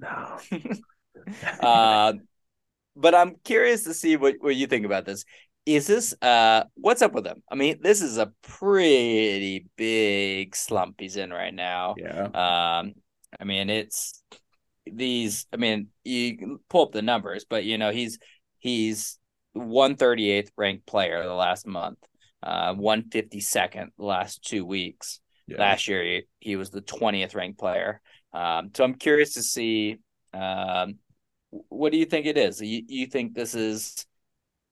That's 0.00 0.48
cool. 0.48 0.60
No. 0.60 1.60
uh, 1.68 2.12
but 2.96 3.14
I'm 3.14 3.36
curious 3.44 3.84
to 3.84 3.94
see 3.94 4.16
what, 4.16 4.36
what 4.40 4.56
you 4.56 4.66
think 4.66 4.86
about 4.86 5.04
this. 5.04 5.24
Is 5.64 5.86
this 5.86 6.14
uh 6.22 6.64
what's 6.74 7.02
up 7.02 7.12
with 7.12 7.26
him? 7.26 7.42
I 7.50 7.54
mean, 7.54 7.78
this 7.80 8.02
is 8.02 8.18
a 8.18 8.32
pretty 8.42 9.66
big 9.76 10.56
slump 10.56 10.96
he's 10.98 11.16
in 11.16 11.30
right 11.30 11.54
now. 11.54 11.94
Yeah. 11.98 12.24
Um, 12.24 12.94
I 13.40 13.44
mean, 13.44 13.70
it's 13.70 14.22
these. 14.86 15.46
I 15.52 15.56
mean, 15.56 15.88
you 16.04 16.60
pull 16.68 16.82
up 16.84 16.92
the 16.92 17.02
numbers, 17.02 17.44
but 17.48 17.64
you 17.64 17.78
know, 17.78 17.90
he's 17.90 18.18
he's 18.58 19.18
138th 19.56 20.50
ranked 20.56 20.86
player 20.86 21.22
the 21.22 21.32
last 21.32 21.66
month, 21.66 21.98
uh, 22.42 22.74
152nd 22.74 23.88
last 23.98 24.44
two 24.44 24.64
weeks. 24.64 25.20
Yeah. 25.46 25.58
Last 25.58 25.88
year, 25.88 26.02
he, 26.02 26.22
he, 26.38 26.56
was 26.56 26.70
the 26.70 26.82
20th 26.82 27.34
ranked 27.34 27.58
player. 27.58 28.00
Um, 28.32 28.70
so 28.74 28.84
I'm 28.84 28.94
curious 28.94 29.34
to 29.34 29.42
see 29.42 29.98
um, 30.32 30.98
what 31.68 31.92
do 31.92 31.98
you 31.98 32.06
think 32.06 32.26
it 32.26 32.38
is? 32.38 32.60
You, 32.60 32.82
you 32.86 33.06
think 33.06 33.34
this 33.34 33.54
is 33.54 34.06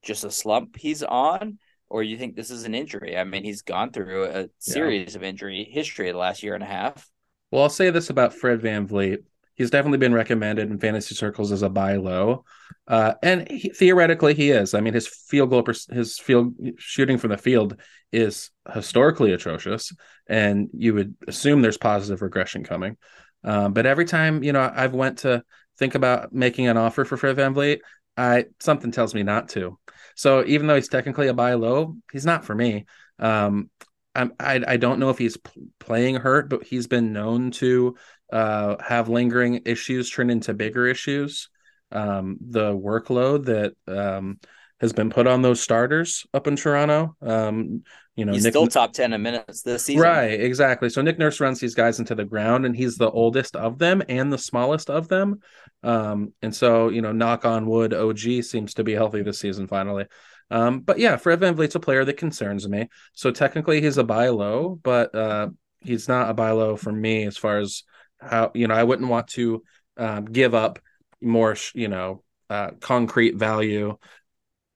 just 0.02 0.24
a 0.24 0.30
slump 0.30 0.76
he's 0.76 1.02
on, 1.02 1.58
or 1.88 2.02
you 2.02 2.16
think 2.16 2.36
this 2.36 2.50
is 2.50 2.64
an 2.64 2.74
injury? 2.74 3.18
I 3.18 3.24
mean, 3.24 3.44
he's 3.44 3.62
gone 3.62 3.90
through 3.90 4.24
a 4.24 4.48
series 4.58 5.12
yeah. 5.12 5.18
of 5.18 5.24
injury 5.24 5.68
history 5.70 6.10
the 6.10 6.18
last 6.18 6.42
year 6.42 6.54
and 6.54 6.62
a 6.62 6.66
half. 6.66 7.08
Well, 7.50 7.62
I'll 7.62 7.68
say 7.68 7.90
this 7.90 8.10
about 8.10 8.32
Fred 8.32 8.60
VanVleet 8.60 9.24
he's 9.60 9.68
definitely 9.68 9.98
been 9.98 10.14
recommended 10.14 10.70
in 10.70 10.78
fantasy 10.78 11.14
circles 11.14 11.52
as 11.52 11.60
a 11.60 11.68
buy 11.68 11.96
low, 11.96 12.44
uh, 12.88 13.12
and 13.22 13.46
he, 13.50 13.68
theoretically 13.68 14.32
he 14.32 14.50
is. 14.50 14.72
I 14.72 14.80
mean, 14.80 14.94
his 14.94 15.06
field 15.06 15.50
goal, 15.50 15.62
his 15.90 16.18
field 16.18 16.54
shooting 16.78 17.18
from 17.18 17.28
the 17.28 17.36
field 17.36 17.78
is 18.10 18.50
historically 18.72 19.34
atrocious, 19.34 19.92
and 20.26 20.70
you 20.72 20.94
would 20.94 21.14
assume 21.28 21.60
there's 21.60 21.76
positive 21.76 22.22
regression 22.22 22.64
coming. 22.64 22.96
Um, 23.44 23.74
but 23.74 23.84
every 23.84 24.06
time 24.06 24.42
you 24.42 24.52
know 24.52 24.72
I've 24.74 24.94
went 24.94 25.18
to 25.18 25.44
think 25.78 25.94
about 25.94 26.32
making 26.32 26.66
an 26.66 26.78
offer 26.78 27.04
for 27.04 27.18
Fred 27.18 27.36
VanVleet, 27.36 27.80
I 28.16 28.46
something 28.60 28.92
tells 28.92 29.14
me 29.14 29.24
not 29.24 29.50
to. 29.50 29.78
So 30.16 30.42
even 30.46 30.68
though 30.68 30.76
he's 30.76 30.88
technically 30.88 31.28
a 31.28 31.34
buy 31.34 31.52
low, 31.52 31.96
he's 32.10 32.24
not 32.24 32.46
for 32.46 32.54
me. 32.54 32.86
Um, 33.18 33.68
I, 34.14 34.28
I 34.40 34.76
don't 34.76 34.98
know 34.98 35.10
if 35.10 35.18
he's 35.18 35.38
playing 35.78 36.16
hurt, 36.16 36.50
but 36.50 36.64
he's 36.64 36.86
been 36.88 37.12
known 37.12 37.52
to 37.52 37.96
uh, 38.32 38.76
have 38.82 39.08
lingering 39.08 39.62
issues 39.64 40.10
turn 40.10 40.30
into 40.30 40.54
bigger 40.54 40.86
issues. 40.86 41.48
Um, 41.92 42.38
the 42.40 42.72
workload 42.72 43.46
that 43.46 43.74
um, 43.88 44.38
has 44.80 44.92
been 44.92 45.10
put 45.10 45.26
on 45.26 45.42
those 45.42 45.60
starters 45.60 46.26
up 46.32 46.46
in 46.46 46.56
Toronto, 46.56 47.16
um, 47.20 47.82
you 48.16 48.24
know, 48.24 48.32
he's 48.32 48.44
Nick, 48.44 48.52
still 48.52 48.66
top 48.66 48.92
ten 48.92 49.12
in 49.12 49.22
minutes 49.22 49.62
this 49.62 49.84
season. 49.84 50.02
Right, 50.02 50.38
exactly. 50.40 50.90
So 50.90 51.00
Nick 51.00 51.18
Nurse 51.18 51.40
runs 51.40 51.58
these 51.58 51.74
guys 51.74 51.98
into 51.98 52.14
the 52.14 52.24
ground, 52.24 52.66
and 52.66 52.76
he's 52.76 52.96
the 52.96 53.10
oldest 53.10 53.56
of 53.56 53.78
them 53.78 54.02
and 54.08 54.32
the 54.32 54.38
smallest 54.38 54.90
of 54.90 55.08
them. 55.08 55.40
Um, 55.82 56.34
and 56.42 56.54
so 56.54 56.90
you 56.90 57.00
know, 57.00 57.12
knock 57.12 57.44
on 57.44 57.66
wood, 57.66 57.94
OG 57.94 58.42
seems 58.42 58.74
to 58.74 58.84
be 58.84 58.92
healthy 58.92 59.22
this 59.22 59.38
season 59.38 59.66
finally. 59.66 60.06
Um, 60.50 60.80
but 60.80 60.98
yeah, 60.98 61.16
Fred 61.16 61.40
VanVleet's 61.40 61.76
a 61.76 61.80
player 61.80 62.04
that 62.04 62.16
concerns 62.16 62.68
me. 62.68 62.88
So 63.14 63.30
technically 63.30 63.80
he's 63.80 63.98
a 63.98 64.04
buy 64.04 64.28
low, 64.28 64.78
but 64.82 65.14
uh, 65.14 65.48
he's 65.80 66.08
not 66.08 66.28
a 66.28 66.34
buy 66.34 66.50
low 66.50 66.76
for 66.76 66.92
me 66.92 67.24
as 67.24 67.36
far 67.36 67.58
as 67.58 67.84
how 68.20 68.50
you 68.54 68.66
know 68.66 68.74
I 68.74 68.84
wouldn't 68.84 69.08
want 69.08 69.28
to 69.28 69.62
um, 69.96 70.26
give 70.26 70.54
up 70.54 70.78
more 71.20 71.56
you 71.74 71.88
know 71.88 72.22
uh, 72.48 72.70
concrete 72.80 73.36
value 73.36 73.96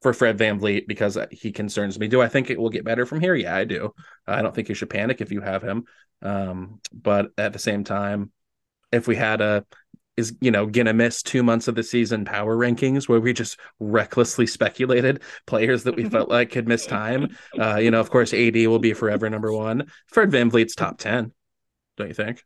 for 0.03 0.13
Fred 0.13 0.39
VanVleet 0.39 0.87
because 0.87 1.17
he 1.31 1.51
concerns 1.51 1.99
me. 1.99 2.09
Do 2.09 2.21
I 2.21 2.29
think 2.29 2.51
it 2.51 2.61
will 2.61 2.69
get 2.69 2.85
better 2.85 3.07
from 3.07 3.21
here? 3.21 3.35
Yeah, 3.35 3.57
I 3.57 3.65
do. 3.65 3.95
I 4.27 4.43
don't 4.43 4.55
think 4.55 4.69
you 4.69 4.75
should 4.75 4.91
panic 4.91 5.21
if 5.21 5.33
you 5.33 5.41
have 5.41 5.63
him. 5.63 5.85
Um, 6.21 6.81
but 6.93 7.31
at 7.39 7.53
the 7.55 7.59
same 7.59 7.85
time, 7.85 8.31
if 8.93 9.09
we 9.09 9.17
had 9.17 9.41
a 9.41 9.65
is 10.17 10.37
you 10.41 10.51
know 10.51 10.67
gonna 10.67 10.93
miss 10.93 11.23
two 11.23 11.43
months 11.43 11.69
of 11.69 11.75
the 11.75 11.83
season 11.83 12.25
power 12.25 12.57
rankings 12.57 13.09
where 13.09 13.19
we 13.19 13.33
just 13.33 13.59
recklessly 13.81 14.47
speculated 14.47 15.23
players 15.47 15.85
that 15.85 15.97
we 15.97 16.05
felt 16.09 16.29
like 16.29 16.51
could 16.51 16.69
miss 16.69 16.87
time. 16.87 17.37
Uh, 17.59 17.77
you 17.77 17.91
know, 17.91 18.01
of 18.01 18.11
course, 18.11 18.33
AD 18.33 18.55
will 18.55 18.79
be 18.79 18.93
forever 18.93 19.29
number 19.29 19.53
one. 19.53 19.87
Fred 20.09 20.31
VanVleet's 20.31 20.75
top 20.75 20.99
ten, 20.99 21.33
don't 21.97 22.09
you 22.09 22.15
think? 22.15 22.45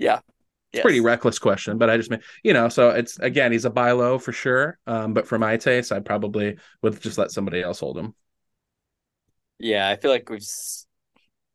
Yeah, 0.00 0.16
it's 0.16 0.78
yes. 0.78 0.82
pretty 0.82 1.00
reckless 1.00 1.38
question, 1.38 1.76
but 1.76 1.90
I 1.90 1.98
just 1.98 2.10
mean, 2.10 2.20
you 2.42 2.54
know, 2.54 2.70
so 2.70 2.88
it's 2.90 3.18
again, 3.18 3.52
he's 3.52 3.66
a 3.66 3.70
buy 3.70 3.92
low 3.92 4.18
for 4.18 4.32
sure. 4.32 4.78
Um, 4.86 5.12
but 5.12 5.26
for 5.26 5.38
my 5.38 5.58
taste, 5.58 5.92
I 5.92 6.00
probably 6.00 6.56
would 6.82 6.98
just 7.00 7.18
let 7.18 7.30
somebody 7.30 7.60
else 7.60 7.80
hold 7.80 7.98
him. 7.98 8.14
Yeah, 9.58 9.88
I 9.88 9.96
feel 9.96 10.10
like 10.10 10.28
we've. 10.30 10.46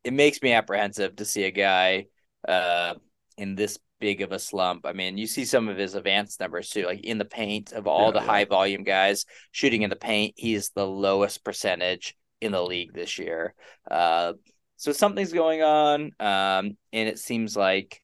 It 0.04 0.12
makes 0.12 0.40
me 0.40 0.52
apprehensive 0.52 1.16
to 1.16 1.24
see 1.24 1.42
a 1.42 1.50
guy 1.50 2.06
uh, 2.46 2.94
in 3.36 3.56
this 3.56 3.80
big 3.98 4.22
of 4.22 4.30
a 4.30 4.38
slump. 4.38 4.86
I 4.86 4.92
mean, 4.92 5.18
you 5.18 5.26
see 5.26 5.44
some 5.44 5.68
of 5.68 5.76
his 5.76 5.96
advanced 5.96 6.38
numbers 6.38 6.70
too, 6.70 6.84
like 6.84 7.00
in 7.00 7.18
the 7.18 7.24
paint 7.24 7.72
of 7.72 7.88
all 7.88 8.06
yeah, 8.06 8.20
the 8.20 8.20
yeah. 8.20 8.26
high 8.26 8.44
volume 8.44 8.84
guys 8.84 9.24
shooting 9.50 9.82
in 9.82 9.90
the 9.90 9.96
paint, 9.96 10.34
he's 10.36 10.70
the 10.70 10.86
lowest 10.86 11.42
percentage 11.42 12.14
in 12.40 12.52
the 12.52 12.62
league 12.62 12.92
this 12.92 13.18
year. 13.18 13.54
Uh, 13.90 14.34
so 14.76 14.92
something's 14.92 15.32
going 15.32 15.62
on, 15.62 16.12
um, 16.20 16.76
and 16.92 17.08
it 17.08 17.18
seems 17.18 17.56
like 17.56 18.02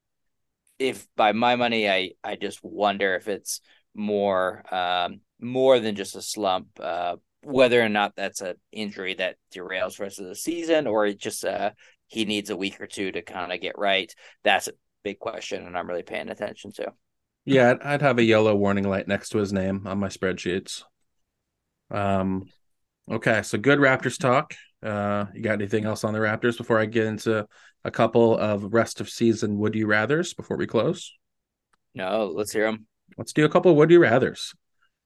if 0.83 1.07
by 1.16 1.33
my 1.33 1.57
money, 1.57 1.89
I 1.89 2.12
I 2.22 2.37
just 2.37 2.62
wonder 2.62 3.14
if 3.14 3.28
it's 3.28 3.61
more 3.95 4.64
um, 4.74 5.20
more 5.41 5.78
than 5.80 5.95
just 5.95 6.16
a 6.16 6.22
slump. 6.22 6.68
Uh, 6.80 7.16
whether 7.43 7.83
or 7.83 7.89
not 7.89 8.14
that's 8.14 8.41
an 8.41 8.55
injury 8.70 9.14
that 9.14 9.37
derails 9.55 9.97
the 9.97 10.05
rest 10.05 10.20
of 10.20 10.26
the 10.26 10.35
season, 10.35 10.87
or 10.87 11.07
it 11.07 11.18
just 11.18 11.45
uh, 11.45 11.70
he 12.07 12.24
needs 12.24 12.51
a 12.51 12.57
week 12.57 12.80
or 12.80 12.87
two 12.87 13.11
to 13.12 13.22
kind 13.22 13.53
of 13.53 13.61
get 13.61 13.78
right. 13.78 14.14
That's 14.45 14.68
a 14.68 14.72
big 15.03 15.18
question, 15.18 15.66
and 15.66 15.76
I'm 15.76 15.89
really 15.89 16.03
paying 16.03 16.28
attention 16.28 16.72
to. 16.72 16.93
Yeah, 17.45 17.74
I'd 17.83 18.03
have 18.03 18.18
a 18.18 18.24
yellow 18.24 18.55
warning 18.55 18.89
light 18.89 19.09
next 19.09 19.30
to 19.30 19.39
his 19.39 19.53
name 19.53 19.83
on 19.87 19.99
my 19.99 20.09
spreadsheets. 20.09 20.85
Um, 21.91 22.45
okay, 23.11 23.43
so 23.43 23.59
good 23.59 23.80
Raptors 23.80 24.18
talk. 24.18 24.55
Uh, 24.83 25.26
you 25.35 25.43
got 25.43 25.53
anything 25.53 25.85
else 25.85 26.05
on 26.05 26.12
the 26.12 26.18
Raptors 26.18 26.59
before 26.59 26.78
I 26.78 26.87
get 26.87 27.07
into 27.07 27.47
a 27.85 27.91
couple 27.91 28.37
of 28.37 28.72
rest 28.72 29.01
of 29.01 29.09
season 29.09 29.59
would 29.59 29.74
you 29.74 29.87
rather's 29.87 30.35
before 30.35 30.57
we 30.57 30.66
close? 30.66 31.12
No, 31.95 32.33
let's 32.35 32.53
hear 32.53 32.64
them. 32.64 32.87
Let's 33.16 33.33
do 33.33 33.45
a 33.45 33.49
couple 33.49 33.70
of 33.70 33.76
would 33.76 33.91
you 33.91 34.01
rather's. 34.01 34.55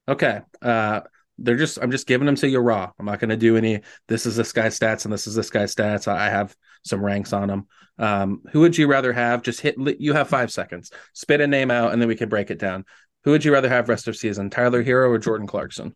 Okay. 0.08 0.40
Uh, 0.62 1.00
they're 1.38 1.56
just 1.56 1.78
I'm 1.82 1.90
just 1.90 2.06
giving 2.06 2.26
them 2.26 2.36
to 2.36 2.48
you 2.48 2.60
raw. 2.60 2.90
I'm 2.98 3.06
not 3.06 3.18
going 3.18 3.30
to 3.30 3.36
do 3.36 3.56
any. 3.56 3.80
This 4.08 4.24
is 4.24 4.36
this 4.36 4.52
guy's 4.52 4.78
stats 4.78 5.04
and 5.04 5.12
this 5.12 5.26
is 5.26 5.34
this 5.34 5.50
guy's 5.50 5.74
stats. 5.74 6.08
I 6.08 6.30
have 6.30 6.56
some 6.84 7.04
ranks 7.04 7.32
on 7.32 7.48
them. 7.48 7.66
Um, 7.98 8.42
who 8.52 8.60
would 8.60 8.78
you 8.78 8.86
rather 8.86 9.12
have? 9.12 9.42
Just 9.42 9.60
hit. 9.60 9.76
You 10.00 10.14
have 10.14 10.28
five 10.28 10.50
seconds. 10.50 10.90
Spit 11.12 11.40
a 11.40 11.46
name 11.46 11.70
out 11.70 11.92
and 11.92 12.00
then 12.00 12.08
we 12.08 12.16
can 12.16 12.28
break 12.28 12.50
it 12.50 12.58
down. 12.58 12.84
Who 13.24 13.32
would 13.32 13.44
you 13.44 13.52
rather 13.52 13.68
have 13.68 13.88
rest 13.88 14.08
of 14.08 14.16
season? 14.16 14.48
Tyler 14.48 14.82
Herro 14.82 15.10
or 15.10 15.18
Jordan 15.18 15.46
Clarkson? 15.46 15.94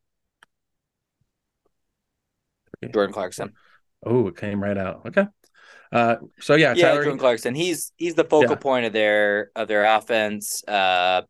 Jordan 2.93 3.13
Clarkson. 3.13 3.53
Oh, 4.05 4.29
it 4.29 4.37
came 4.37 4.63
right 4.63 4.79
out. 4.79 5.03
Okay. 5.07 5.27
Uh, 5.93 6.17
so 6.39 6.55
yeah, 6.55 6.73
yeah, 6.75 6.89
Tyler... 6.89 7.03
Jordan 7.03 7.19
Clarkson. 7.19 7.55
He's 7.55 7.93
he's 7.97 8.15
the 8.15 8.25
focal 8.25 8.51
yeah. 8.51 8.57
point 8.57 8.87
of 8.87 8.93
their 8.93 9.51
of 9.57 9.69
their 9.69 9.85
offense. 9.85 10.63
Uh, 10.67 11.23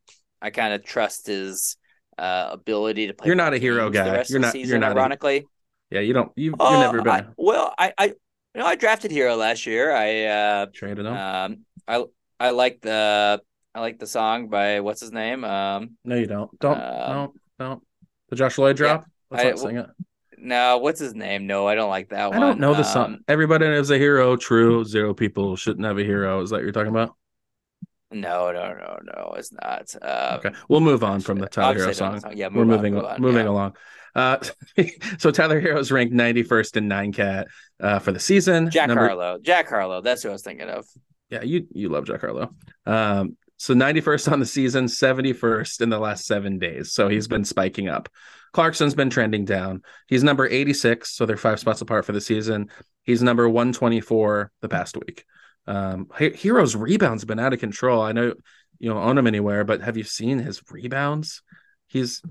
I 0.42 0.50
kind 0.50 0.74
of 0.74 0.84
trust 0.84 1.26
his 1.26 1.76
uh, 2.18 2.50
ability 2.52 3.06
to 3.06 3.14
play. 3.14 3.26
You're 3.26 3.36
not 3.36 3.54
a 3.54 3.58
Herro 3.58 3.92
guy. 3.92 4.24
You're 4.28 4.40
not. 4.40 4.52
Season, 4.52 4.68
you're 4.68 4.78
not. 4.78 4.96
Ironically, 4.96 5.46
a... 5.90 5.94
yeah, 5.94 6.00
you 6.00 6.12
don't. 6.12 6.30
You've, 6.36 6.54
uh, 6.60 6.68
you've 6.70 6.80
never 6.80 7.02
been. 7.02 7.12
I, 7.12 7.26
well, 7.36 7.74
I, 7.78 7.92
I, 7.96 8.04
you 8.06 8.14
know, 8.56 8.66
I 8.66 8.76
drafted 8.76 9.10
Herro 9.10 9.36
last 9.38 9.66
year. 9.66 9.92
I 9.92 10.24
uh, 10.24 10.66
traded 10.74 11.06
him. 11.06 11.14
Um, 11.14 11.58
I 11.88 12.04
I 12.38 12.50
like 12.50 12.82
the 12.82 13.40
I 13.74 13.80
like 13.80 13.98
the 13.98 14.06
song 14.06 14.48
by 14.48 14.80
what's 14.80 15.00
his 15.00 15.12
name. 15.12 15.44
Um, 15.44 15.96
no, 16.04 16.16
you 16.16 16.26
don't. 16.26 16.56
Don't. 16.58 16.76
Um, 16.76 16.80
no, 16.80 17.34
don't. 17.58 17.82
The 18.28 18.36
Josh 18.36 18.58
Lloyd 18.58 18.76
drop. 18.76 19.02
Yeah, 19.02 19.06
Let's 19.30 19.44
I, 19.44 19.50
not 19.50 19.58
sing 19.58 19.76
it. 19.78 19.86
No, 20.42 20.78
what's 20.78 20.98
his 21.00 21.14
name? 21.14 21.46
No, 21.46 21.66
I 21.66 21.74
don't 21.74 21.90
like 21.90 22.08
that 22.10 22.30
one. 22.30 22.38
I 22.38 22.40
don't 22.40 22.60
know 22.60 22.72
the 22.72 22.78
um, 22.78 22.84
song. 22.84 23.18
Everybody 23.28 23.66
knows 23.66 23.90
a 23.90 23.98
hero. 23.98 24.36
True. 24.36 24.84
Zero 24.84 25.12
people 25.14 25.56
shouldn't 25.56 25.84
have 25.84 25.98
a 25.98 26.04
hero. 26.04 26.40
Is 26.40 26.50
that 26.50 26.56
what 26.56 26.62
you're 26.62 26.72
talking 26.72 26.90
about? 26.90 27.14
No, 28.10 28.50
no, 28.50 28.72
no, 28.72 28.98
no. 29.04 29.34
It's 29.36 29.52
not. 29.52 29.94
Um, 30.02 30.38
okay, 30.38 30.50
we'll 30.68 30.80
move 30.80 31.04
on 31.04 31.20
from 31.20 31.38
the 31.38 31.46
Tyler 31.46 31.78
Herro 31.78 31.94
song. 31.94 32.20
song. 32.20 32.32
Yeah, 32.36 32.48
we're 32.52 32.64
moving 32.64 32.94
move 32.94 33.04
on, 33.04 33.20
moving 33.20 33.44
yeah. 33.44 33.50
along. 33.50 33.76
Uh, 34.14 34.38
so 35.18 35.30
Tyler 35.30 35.60
Herro 35.60 35.78
is 35.78 35.92
ranked 35.92 36.14
91st 36.14 36.76
in 36.78 36.88
nine 36.88 37.12
cat 37.12 37.46
uh, 37.78 38.00
for 38.00 38.10
the 38.10 38.18
season. 38.18 38.70
Jack 38.70 38.88
Number... 38.88 39.06
Harlow. 39.06 39.38
Jack 39.40 39.68
Harlow. 39.68 40.00
That's 40.00 40.22
who 40.22 40.30
I 40.30 40.32
was 40.32 40.42
thinking 40.42 40.68
of. 40.68 40.86
Yeah, 41.28 41.42
you 41.42 41.66
you 41.72 41.88
love 41.88 42.06
Jack 42.06 42.22
Harlow. 42.22 42.52
Um, 42.86 43.36
so 43.56 43.74
91st 43.74 44.32
on 44.32 44.40
the 44.40 44.46
season, 44.46 44.86
71st 44.86 45.82
in 45.82 45.90
the 45.90 45.98
last 45.98 46.24
seven 46.24 46.58
days. 46.58 46.92
So 46.92 47.08
he's 47.08 47.28
been 47.28 47.44
spiking 47.44 47.88
up. 47.88 48.08
Clarkson's 48.52 48.94
been 48.94 49.10
trending 49.10 49.44
down. 49.44 49.82
He's 50.06 50.24
number 50.24 50.46
86, 50.46 51.10
so 51.10 51.26
they're 51.26 51.36
five 51.36 51.60
spots 51.60 51.80
apart 51.80 52.04
for 52.04 52.12
the 52.12 52.20
season. 52.20 52.70
He's 53.02 53.22
number 53.22 53.48
124 53.48 54.50
the 54.60 54.68
past 54.68 54.96
week. 54.96 55.24
Um, 55.66 56.06
Herro's 56.06 56.74
rebounds 56.74 57.22
have 57.22 57.28
been 57.28 57.38
out 57.38 57.52
of 57.52 57.60
control. 57.60 58.02
I 58.02 58.12
know 58.12 58.34
you 58.78 58.90
don't 58.90 59.02
own 59.02 59.18
him 59.18 59.26
anywhere, 59.26 59.64
but 59.64 59.82
have 59.82 59.96
you 59.96 60.04
seen 60.04 60.38
his 60.38 60.62
rebounds? 60.70 61.42
He's 61.86 62.22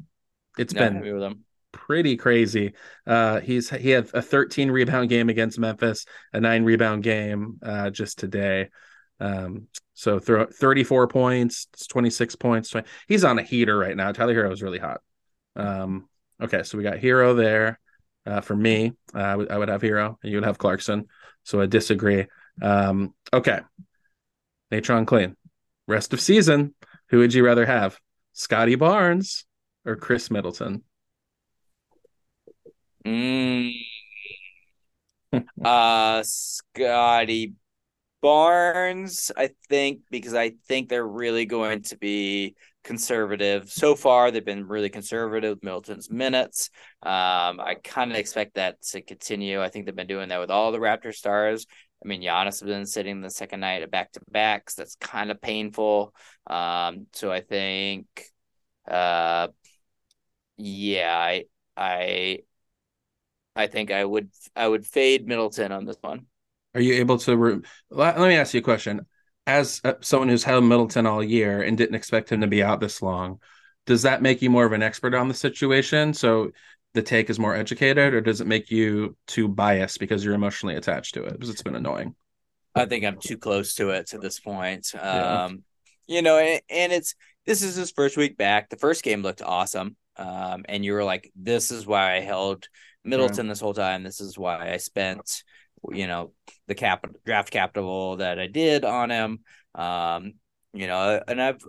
it's 0.58 0.74
no, 0.74 0.90
been 0.90 1.44
pretty 1.72 2.18
crazy. 2.18 2.74
Uh, 3.06 3.40
he's 3.40 3.70
he 3.70 3.92
had 3.92 4.10
a 4.14 4.22
13 4.22 4.72
rebound 4.72 5.10
game 5.10 5.30
against 5.30 5.60
Memphis, 5.60 6.06
a 6.34 6.42
nine 6.42 6.64
rebound 6.64 7.04
game 7.04 7.60
uh, 7.64 7.90
just 7.90 8.20
today. 8.20 8.70
Um, 9.20 9.68
so 9.94 10.18
throw 10.20 10.46
34 10.46 11.08
points, 11.08 11.68
26 11.90 12.36
points. 12.36 12.70
20, 12.70 12.88
he's 13.08 13.24
on 13.24 13.38
a 13.38 13.44
heater 13.44 13.78
right 13.78 13.96
now. 13.96 14.12
Tyler 14.12 14.34
Herro 14.34 14.52
is 14.52 14.64
really 14.64 14.80
hot. 14.80 15.02
Um, 15.56 16.08
okay, 16.42 16.64
so 16.64 16.78
we 16.78 16.84
got 16.84 16.98
Herro 16.98 17.36
there. 17.36 17.80
Uh, 18.26 18.42
for 18.42 18.56
me, 18.56 18.94
uh, 19.16 19.20
I, 19.20 19.32
w- 19.32 19.50
I 19.50 19.58
would 19.58 19.70
have 19.70 19.82
Herro, 19.82 20.18
and 20.22 20.32
you 20.32 20.38
would 20.38 20.46
have 20.46 20.58
Clarkson. 20.58 21.08
So 21.44 21.62
I 21.62 21.66
disagree. 21.66 22.26
Um, 22.62 23.14
okay, 23.34 23.62
Natron 24.72 25.06
Clean. 25.06 25.36
Rest 25.88 26.14
of 26.14 26.22
season. 26.22 26.76
Who 27.10 27.20
would 27.20 27.34
you 27.34 27.44
rather 27.44 27.66
have, 27.66 28.00
Scottie 28.34 28.76
Barnes 28.76 29.46
or 29.86 29.96
Khris 29.96 30.30
Middleton? 30.30 30.84
Mm. 33.06 33.74
uh, 35.66 36.24
Scottie 36.24 37.54
Barnes, 38.22 39.32
I 39.36 39.50
think, 39.70 40.02
because 40.12 40.34
I 40.34 40.52
think 40.68 40.90
they're 40.90 41.08
really 41.08 41.46
going 41.46 41.84
to 41.84 41.98
be 41.98 42.56
conservative. 42.84 43.70
So 43.70 43.96
far, 43.96 44.32
they've 44.32 44.44
been 44.44 44.68
really 44.68 44.90
conservative 44.90 45.58
with 45.58 45.64
Milton's 45.64 46.10
minutes. 46.10 46.70
Um, 47.04 47.60
I 47.60 47.76
kind 47.84 48.12
of 48.12 48.18
expect 48.18 48.56
that 48.56 48.82
to 48.92 49.02
continue. 49.02 49.62
I 49.62 49.70
think 49.70 49.86
they've 49.86 49.96
been 49.96 50.08
doing 50.08 50.30
that 50.30 50.40
with 50.40 50.52
all 50.52 50.72
the 50.72 50.80
Raptor 50.80 51.14
stars. 51.14 51.66
I 52.04 52.08
mean, 52.08 52.22
Giannis 52.22 52.62
has 52.62 52.64
been 52.64 52.86
sitting 52.86 53.22
the 53.22 53.30
second 53.30 53.60
night 53.60 53.90
back 53.92 54.14
to 54.14 54.22
backs. 54.32 54.76
That's 54.76 54.96
kind 54.96 55.32
of 55.32 55.42
painful. 55.42 56.14
Um, 56.48 57.08
so 57.14 57.32
I 57.32 57.42
think, 57.42 58.08
uh, 58.90 59.50
yeah, 60.58 61.16
I, 61.16 61.44
I, 61.76 62.40
I 63.56 63.68
think 63.68 63.92
I 63.92 64.04
would, 64.06 64.30
I 64.56 64.68
would 64.68 64.86
fade 64.86 65.28
Middleton 65.28 65.72
on 65.74 65.86
this 65.86 65.98
one. 66.00 66.28
Are 66.74 66.82
you 66.82 66.94
able 66.96 67.18
to? 67.18 67.36
Re- 67.36 67.62
let 67.90 68.18
me 68.18 68.36
ask 68.36 68.54
you 68.54 68.60
a 68.60 68.64
question. 68.64 69.06
As 69.50 69.82
uh, 69.84 69.94
someone 70.02 70.30
who's 70.30 70.44
held 70.44 70.64
Middleton 70.64 71.08
all 71.08 71.24
year 71.24 71.64
and 71.64 71.76
didn't 71.76 71.96
expect 71.96 72.32
him 72.32 72.42
to 72.42 72.48
be 72.48 72.62
out 72.62 72.80
this 72.80 73.02
long, 73.02 73.40
does 73.88 74.04
that 74.04 74.22
make 74.22 74.44
you 74.44 74.52
more 74.52 74.66
of 74.66 74.74
an 74.74 74.84
expert 74.84 75.16
on 75.16 75.28
the 75.28 75.34
situation? 75.34 76.14
So 76.14 76.52
the 76.94 77.02
take 77.02 77.32
is 77.32 77.40
more 77.40 77.56
educated, 77.56 78.14
or 78.14 78.22
does 78.22 78.42
it 78.42 78.48
make 78.48 78.70
you 78.70 79.18
too 79.26 79.48
biased 79.48 80.00
because 80.00 80.24
you're 80.24 80.36
emotionally 80.36 80.76
attached 80.76 81.16
to 81.16 81.24
it? 81.24 81.34
Because 81.34 81.50
it's 81.50 81.64
been 81.64 81.74
annoying. 81.74 82.14
I 82.76 82.86
think 82.86 83.04
I'm 83.04 83.18
too 83.20 83.38
close 83.38 83.74
to 83.76 83.90
it 83.90 84.08
to 84.10 84.20
this 84.20 84.40
point. 84.40 84.92
Yeah. 84.94 85.46
Um, 85.46 85.64
you 86.06 86.22
know, 86.22 86.38
and, 86.38 86.62
and, 86.70 86.92
it's 86.92 87.16
this 87.48 87.64
is 87.64 87.76
his 87.76 87.90
first 87.90 88.18
week 88.18 88.38
back. 88.38 88.70
The 88.70 88.78
first 88.78 89.04
game 89.04 89.24
looked 89.24 89.42
awesome. 89.42 89.96
Um, 90.16 90.66
and 90.70 90.86
you 90.86 90.94
were 90.94 91.04
like, 91.04 91.32
this 91.36 91.72
is 91.72 91.88
why 91.88 92.16
I 92.16 92.20
held 92.20 92.68
Middleton 93.04 93.48
right. 93.48 93.50
this 93.50 93.60
whole 93.60 93.74
time. 93.74 94.04
This 94.04 94.22
is 94.22 94.38
why 94.38 94.72
I 94.72 94.78
spent, 94.78 95.44
you 95.92 96.08
know, 96.08 96.34
the 96.68 96.76
cap 96.76 97.06
draft 97.26 97.52
capital 97.52 98.18
that 98.18 98.40
I 98.40 98.48
did 98.48 98.86
on 98.86 99.10
him. 99.10 99.40
Um, 99.76 100.34
you 100.74 100.88
know, 100.88 101.22
and 101.28 101.42
I've 101.42 101.62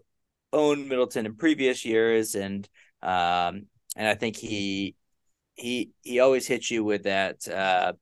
owned 0.52 0.88
Middleton 0.88 1.26
in 1.26 1.36
previous 1.36 1.84
years, 1.84 2.34
and 2.34 2.68
um, 3.02 3.66
and 3.96 4.08
I 4.08 4.14
think 4.14 4.36
he 4.36 4.96
he 5.54 5.90
he 6.02 6.20
always 6.20 6.46
hits 6.46 6.70
you 6.70 6.84
with 6.84 7.04
that. 7.04 7.46
Uh, 7.48 7.94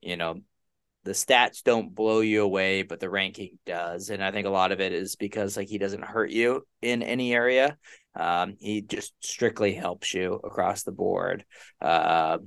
you 0.00 0.16
know, 0.16 0.40
the 1.04 1.12
stats 1.12 1.62
don't 1.62 1.94
blow 1.94 2.20
you 2.20 2.42
away, 2.42 2.82
but 2.82 3.00
the 3.00 3.10
ranking 3.10 3.58
does, 3.66 4.10
and 4.10 4.22
I 4.22 4.30
think 4.30 4.46
a 4.46 4.50
lot 4.50 4.72
of 4.72 4.80
it 4.80 4.92
is 4.92 5.16
because 5.16 5.56
like 5.56 5.68
he 5.68 5.78
doesn't 5.78 6.04
hurt 6.04 6.30
you 6.30 6.66
in 6.82 7.02
any 7.02 7.34
area. 7.34 7.76
Um, 8.14 8.56
he 8.58 8.82
just 8.82 9.12
strictly 9.20 9.72
helps 9.72 10.12
you 10.12 10.34
across 10.42 10.82
the 10.82 10.92
board. 10.92 11.44
Uh, 11.80 12.38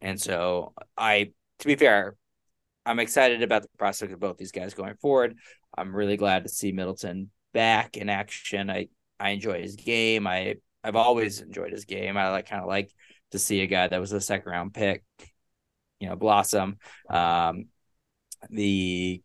and 0.00 0.20
so 0.20 0.74
I, 0.96 1.32
to 1.60 1.66
be 1.66 1.76
fair, 1.76 2.16
I'm 2.84 2.98
excited 2.98 3.42
about 3.42 3.62
the 3.62 3.68
prospect 3.78 4.12
of 4.12 4.20
both 4.20 4.36
these 4.36 4.52
guys 4.52 4.74
going 4.74 4.96
forward. 4.96 5.36
I'm 5.76 5.94
really 5.94 6.16
glad 6.16 6.42
to 6.42 6.48
see 6.48 6.72
Middleton 6.72 7.30
back 7.54 7.96
in 7.96 8.08
action. 8.08 8.70
I 8.70 8.88
I 9.20 9.30
enjoy 9.30 9.62
his 9.62 9.76
game. 9.76 10.26
I 10.26 10.56
I've 10.82 10.96
always 10.96 11.40
enjoyed 11.40 11.72
his 11.72 11.84
game. 11.84 12.16
I 12.16 12.30
like 12.30 12.48
kind 12.48 12.62
of 12.62 12.68
like 12.68 12.90
to 13.30 13.38
see 13.38 13.60
a 13.60 13.66
guy 13.66 13.86
that 13.86 14.00
was 14.00 14.12
a 14.12 14.20
second 14.20 14.50
round 14.50 14.74
pick, 14.74 15.04
you 16.00 16.08
know, 16.08 16.16
blossom. 16.16 16.78
Um, 17.08 17.66
the 18.50 19.22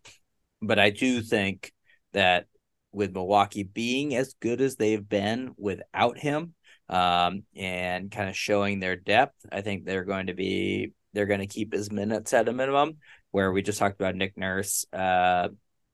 but 0.61 0.79
I 0.79 0.91
do 0.91 1.21
think 1.21 1.71
that 2.13 2.45
with 2.91 3.13
Milwaukee 3.13 3.63
being 3.63 4.15
as 4.15 4.35
good 4.39 4.61
as 4.61 4.75
they've 4.75 5.07
been 5.07 5.53
without 5.57 6.17
him, 6.17 6.53
um, 6.89 7.43
and 7.55 8.11
kind 8.11 8.29
of 8.29 8.37
showing 8.37 8.79
their 8.79 8.95
depth, 8.95 9.35
I 9.51 9.61
think 9.61 9.85
they're 9.85 10.05
going 10.05 10.27
to 10.27 10.33
be 10.33 10.93
they're 11.13 11.25
going 11.25 11.39
to 11.39 11.47
keep 11.47 11.73
his 11.73 11.91
minutes 11.91 12.33
at 12.33 12.47
a 12.47 12.53
minimum. 12.53 12.97
Where 13.37 13.51
we 13.51 13.61
just 13.61 13.77
talked 13.77 14.01
about 14.01 14.15
Nick 14.15 14.35
Nurse, 14.35 14.83
uh, 14.91 15.49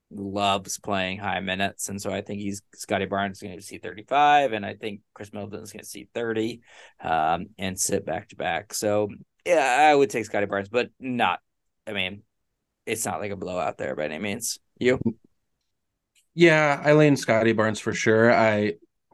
loves 0.10 0.80
playing 0.80 1.18
high 1.18 1.42
minutes, 1.42 1.90
and 1.90 2.02
so 2.02 2.10
I 2.10 2.22
think 2.22 2.40
he's 2.40 2.62
Scottie 2.74 3.06
Barnes 3.06 3.40
is 3.40 3.44
going 3.44 3.58
to 3.58 3.62
see 3.62 3.80
35, 3.80 4.54
and 4.54 4.66
I 4.66 4.76
think 4.76 5.02
Khris 5.14 5.34
Middleton 5.34 5.62
is 5.62 5.74
going 5.74 5.84
to 5.84 5.86
see 5.86 6.08
30, 6.14 6.62
um, 7.04 7.48
and 7.58 7.78
sit 7.78 8.06
back 8.06 8.30
to 8.30 8.38
back. 8.38 8.74
So 8.74 9.10
yeah, 9.46 9.90
I 9.92 9.94
would 9.94 10.10
take 10.10 10.24
Scottie 10.24 10.46
Barnes, 10.46 10.70
but 10.70 10.90
not. 11.02 11.42
I 11.86 11.92
mean, 11.92 12.24
it's 12.86 13.06
not 13.06 13.20
like 13.20 13.32
a 13.32 13.36
blowout 13.36 13.78
there 13.78 13.94
by 13.94 14.06
any 14.06 14.20
means. 14.20 14.58
You? 14.80 15.02
Yeah, 16.34 16.82
I 16.82 16.94
lean 16.94 17.18
Scottie 17.18 17.52
Barnes 17.52 17.82
for 17.82 17.94
sure. 17.94 18.34
I 18.34 18.76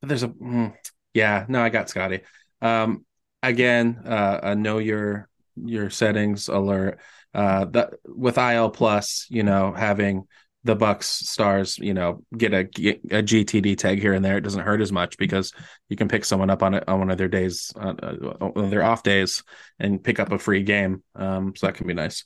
but 0.00 0.08
there's 0.08 0.22
a 0.22 0.28
mm, 0.28 0.74
yeah, 1.12 1.44
no, 1.48 1.60
I 1.60 1.68
got 1.68 1.90
Scottie. 1.90 2.20
Um, 2.62 3.04
again, 3.42 4.00
uh, 4.06 4.40
a 4.42 4.54
know 4.54 4.78
your 4.78 5.28
your 5.56 5.90
settings 5.90 6.48
alert 6.48 7.00
uh, 7.34 7.64
that 7.66 7.94
with 8.06 8.38
IL 8.38 8.70
plus, 8.70 9.26
you 9.28 9.42
know, 9.42 9.72
having 9.72 10.26
the 10.64 10.74
Bucks 10.74 11.06
stars, 11.06 11.78
you 11.78 11.92
know, 11.92 12.22
get 12.36 12.54
a 12.54 12.60
a 12.60 13.22
GTD 13.22 13.76
tag 13.76 14.00
here 14.00 14.14
and 14.14 14.24
there, 14.24 14.38
it 14.38 14.42
doesn't 14.42 14.62
hurt 14.62 14.80
as 14.80 14.90
much 14.90 15.18
because 15.18 15.52
you 15.88 15.96
can 15.96 16.08
pick 16.08 16.24
someone 16.24 16.48
up 16.48 16.62
on 16.62 16.74
it 16.74 16.84
on 16.88 17.00
one 17.00 17.10
of 17.10 17.18
their 17.18 17.28
days, 17.28 17.70
uh, 17.76 17.92
uh, 18.02 18.50
on 18.56 18.70
their 18.70 18.82
off 18.82 19.02
days, 19.02 19.42
and 19.78 20.02
pick 20.02 20.18
up 20.18 20.32
a 20.32 20.38
free 20.38 20.62
game. 20.62 21.02
Um, 21.14 21.54
so 21.54 21.66
that 21.66 21.74
can 21.74 21.86
be 21.86 21.94
nice. 21.94 22.24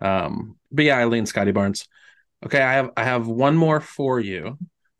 Um, 0.00 0.56
but 0.72 0.84
yeah, 0.84 0.98
I 0.98 1.04
lean 1.04 1.26
Scottie 1.26 1.52
Barnes. 1.52 1.86
Okay, 2.44 2.60
I 2.60 2.74
have 2.74 2.90
I 2.96 3.04
have 3.04 3.28
one 3.28 3.56
more 3.56 3.80
for 3.80 4.18
you 4.18 4.58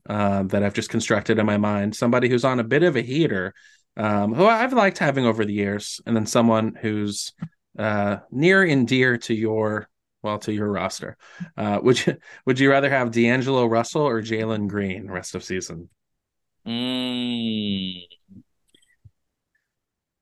uh, 0.09 0.45
that 0.45 0.62
I've 0.62 0.74
just 0.74 0.91
constructed 0.91 1.39
in 1.39 1.47
my 1.47 1.57
mind. 1.57 1.97
Somebody 1.97 2.29
who's 2.29 2.45
on 2.45 2.61
a 2.61 2.64
bit 2.64 2.85
of 2.85 2.97
a 2.97 3.03
heater, 3.03 3.53
um, 3.97 4.33
who 4.33 4.47
I've 4.47 4.72
liked 4.72 4.99
having 4.99 5.27
over 5.27 5.45
the 5.45 5.53
years, 5.53 6.01
and 6.07 6.14
then 6.14 6.27
someone 6.27 6.77
who's 6.81 7.33
uh, 7.79 8.18
near 8.31 8.64
and 8.64 8.87
dear 8.87 9.18
to 9.18 9.35
your 9.35 9.89
well 10.22 10.39
to 10.41 10.53
your 10.53 10.70
roster. 10.70 11.16
Uh, 11.57 11.79
would 11.83 12.05
you 12.07 12.16
would 12.45 12.59
you 12.59 12.70
rather 12.70 12.91
have 12.91 13.12
D'Angelo 13.12 13.66
Russell 13.66 14.03
or 14.03 14.22
Jalen 14.22 14.68
Green 14.68 15.11
rest 15.11 15.35
of 15.35 15.45
season? 15.45 15.89
Mm. 16.66 18.03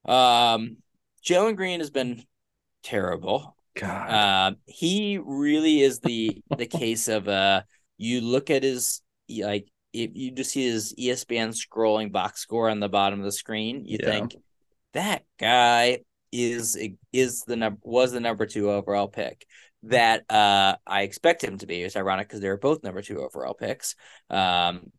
Um, 0.05 0.77
Jalen 1.25 1.57
Green 1.57 1.81
has 1.81 1.91
been 1.91 2.23
terrible. 2.83 3.57
God, 3.77 4.11
uh, 4.11 4.55
he 4.67 5.19
really 5.19 5.81
is 5.81 6.01
the 6.01 6.43
the 6.57 6.67
case 6.67 7.09
of 7.09 7.27
uh, 7.29 7.63
you 7.97 8.21
look 8.21 8.51
at 8.51 8.63
his 8.63 9.01
like 9.29 9.69
if 9.93 10.11
you 10.15 10.33
just 10.33 10.51
see 10.51 10.67
his 10.67 10.95
ESPN 10.99 11.55
scrolling 11.55 12.13
box 12.13 12.41
score 12.41 12.69
on 12.69 12.81
the 12.81 12.89
bottom 12.89 13.21
of 13.21 13.25
the 13.25 13.33
screen, 13.33 13.85
you 13.87 13.99
yeah. 14.01 14.11
think 14.11 14.37
that 14.93 15.25
guy 15.39 16.01
is 16.35 16.77
is 17.13 17.43
the 17.43 17.55
number 17.55 17.79
was 17.83 18.11
the 18.11 18.19
number 18.19 18.45
two 18.45 18.71
overall 18.71 19.07
pick 19.07 19.47
that 19.85 20.29
uh, 20.31 20.77
I 20.87 21.03
expect 21.03 21.45
him 21.45 21.59
to 21.59 21.67
be. 21.67 21.83
It's 21.83 21.97
ironic 21.97 22.29
because 22.29 22.41
they're 22.41 22.57
both 22.57 22.83
number 22.83 23.03
two 23.03 23.23
overall 23.23 23.55
picks. 23.55 23.95
Um, 24.31 24.91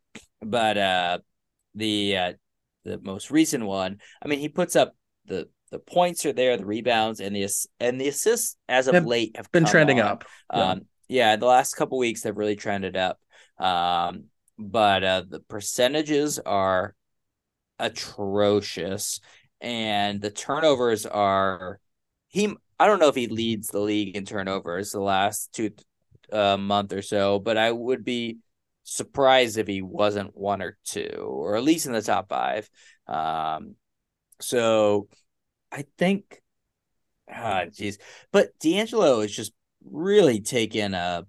but 0.42 0.78
uh, 0.78 1.20
the 1.74 2.18
uh, 2.18 2.34
the 2.86 3.00
most 3.00 3.32
recent 3.32 3.66
one, 3.66 4.00
I 4.24 4.28
mean, 4.30 4.40
he 4.40 4.48
puts 4.48 4.76
up 4.78 4.96
the 5.26 5.50
the 5.72 5.80
points 5.80 6.26
are 6.26 6.34
there, 6.34 6.56
the 6.56 6.66
rebounds 6.66 7.20
and 7.20 7.36
the 7.36 7.48
and 7.82 8.00
the 8.00 8.08
assists 8.08 8.56
as 8.70 8.88
of 8.88 8.94
have 8.94 9.06
late 9.06 9.36
have 9.36 9.52
been 9.52 9.66
trending 9.66 10.00
on. 10.00 10.08
up. 10.08 10.26
Yeah. 10.54 10.72
Um, 10.72 10.82
yeah, 11.10 11.36
the 11.36 11.46
last 11.46 11.76
couple 11.76 11.98
weeks 11.98 12.24
have 12.24 12.38
really 12.38 12.56
trended 12.56 12.96
up. 12.96 13.20
Um, 13.60 14.26
but 14.58 15.04
uh, 15.04 15.24
the 15.28 15.42
percentages 15.42 16.40
are 16.40 16.96
atrocious 17.78 19.20
and 19.62 20.22
the 20.22 20.32
turnovers 20.32 21.06
are 21.06 21.80
he 22.28 22.56
I 22.80 22.88
don't 22.88 23.00
know 23.00 23.08
if 23.08 23.16
he 23.16 23.28
leads 23.28 23.70
the 23.70 23.80
league 23.80 24.16
in 24.18 24.26
turnovers 24.26 24.92
the 24.92 25.00
last 25.00 25.54
two 25.54 25.72
uh, 26.32 26.58
month 26.58 26.92
or 26.94 27.02
so, 27.02 27.40
but 27.40 27.58
I 27.58 27.72
would 27.72 28.04
be 28.04 28.40
surprised 28.84 29.58
if 29.58 29.68
he 29.68 29.82
wasn't 29.82 30.36
one 30.36 30.62
or 30.62 30.78
two, 30.86 31.26
or 31.26 31.56
at 31.56 31.64
least 31.64 31.86
in 31.86 31.94
the 31.94 32.02
top 32.02 32.30
five. 32.30 32.70
Um, 33.08 33.76
so 34.40 35.08
I 35.72 35.86
think, 35.98 36.42
ah, 37.30 37.66
jeez, 37.70 37.98
but 38.32 38.58
D'Angelo 38.60 39.22
is 39.22 39.36
just 39.36 39.54
really 39.84 40.42
taking 40.42 40.94
a 40.94 41.26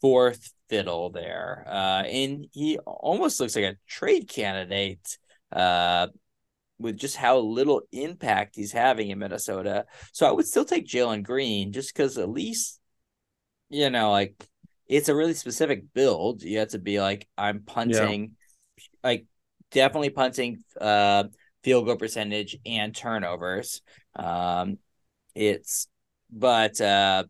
fourth 0.00 0.52
fiddle 0.68 1.10
there, 1.10 1.64
uh, 1.66 2.02
and 2.02 2.46
he 2.52 2.78
almost 2.78 3.40
looks 3.40 3.56
like 3.56 3.64
a 3.64 3.76
trade 3.86 4.28
candidate. 4.28 5.18
Uh, 5.52 6.08
with 6.78 6.96
just 6.96 7.16
how 7.16 7.38
little 7.38 7.82
impact 7.92 8.56
he's 8.56 8.72
having 8.72 9.10
in 9.10 9.18
Minnesota. 9.18 9.86
So 10.12 10.26
I 10.26 10.32
would 10.32 10.46
still 10.46 10.64
take 10.64 10.86
Jalen 10.86 11.22
Green 11.22 11.72
just 11.72 11.94
because 11.94 12.18
at 12.18 12.28
least, 12.28 12.80
you 13.68 13.90
know, 13.90 14.10
like 14.10 14.34
it's 14.86 15.08
a 15.08 15.14
really 15.14 15.34
specific 15.34 15.84
build. 15.94 16.42
You 16.42 16.58
have 16.58 16.68
to 16.68 16.78
be 16.78 17.00
like, 17.00 17.26
I'm 17.36 17.62
punting, 17.62 18.32
yeah. 18.76 18.84
like 19.02 19.26
definitely 19.70 20.10
punting 20.10 20.62
uh 20.80 21.24
field 21.64 21.86
goal 21.86 21.96
percentage 21.96 22.56
and 22.64 22.94
turnovers. 22.94 23.82
Um 24.14 24.78
it's 25.34 25.88
but 26.30 26.80
uh 26.80 27.24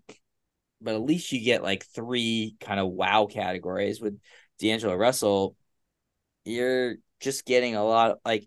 but 0.80 0.94
at 0.94 1.02
least 1.02 1.32
you 1.32 1.42
get 1.42 1.62
like 1.62 1.86
three 1.94 2.56
kind 2.60 2.78
of 2.78 2.88
wow 2.88 3.26
categories 3.26 4.00
with 4.00 4.18
D'Angelo 4.58 4.94
Russell. 4.94 5.56
You're 6.44 6.96
just 7.20 7.44
getting 7.46 7.76
a 7.76 7.84
lot 7.84 8.18
like 8.24 8.46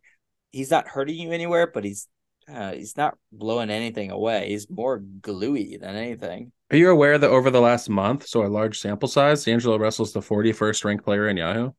he's 0.52 0.72
not 0.72 0.88
hurting 0.88 1.16
you 1.16 1.32
anywhere, 1.32 1.68
but 1.68 1.84
he's 1.84 2.08
uh, 2.52 2.74
he's 2.74 2.98
not 2.98 3.18
blowing 3.32 3.70
anything 3.70 4.12
away. 4.12 4.50
He's 4.50 4.70
more 4.70 5.00
gluey 5.00 5.78
than 5.78 5.96
anything. 5.96 6.52
Are 6.72 6.78
you 6.78 6.90
aware 6.90 7.18
that 7.18 7.30
over 7.30 7.50
the 7.50 7.62
last 7.62 7.90
month, 7.90 8.28
so 8.28 8.44
a 8.44 8.48
large 8.48 8.80
sample 8.80 9.08
size, 9.08 9.44
D'Angelo 9.44 9.78
Russell's 9.78 10.14
the 10.14 10.20
41st 10.20 10.86
ranked 10.86 11.06
player 11.06 11.28
in 11.28 11.38
Yahoo? 11.38 11.72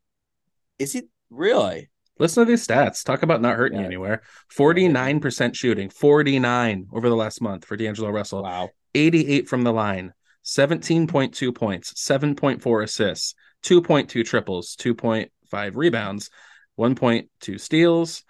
Is 0.79 0.93
he 0.93 1.03
really? 1.31 1.91
Listen 2.19 2.45
to 2.45 2.51
these 2.51 2.67
stats. 2.67 3.03
Talk 3.03 3.23
about 3.23 3.41
not 3.41 3.57
hurting 3.57 3.79
yeah. 3.79 3.83
you 3.83 3.87
anywhere. 3.87 4.23
49% 4.55 5.55
shooting, 5.55 5.89
49 5.91 6.89
over 6.93 7.09
the 7.09 7.17
last 7.17 7.41
month 7.41 7.65
for 7.65 7.77
D'Angelo 7.77 8.11
Russell. 8.11 8.43
Wow. 8.43 8.71
88 8.95 9.49
from 9.49 9.63
the 9.63 9.73
line, 9.73 10.13
17.2 10.45 11.55
points, 11.55 11.93
7.4 11.95 12.83
assists, 12.83 13.35
2.2 13.65 14.25
triples, 14.25 14.77
2.5 14.77 15.77
rebounds, 15.77 16.31
1.2 16.79 17.61
steals, 17.61 18.25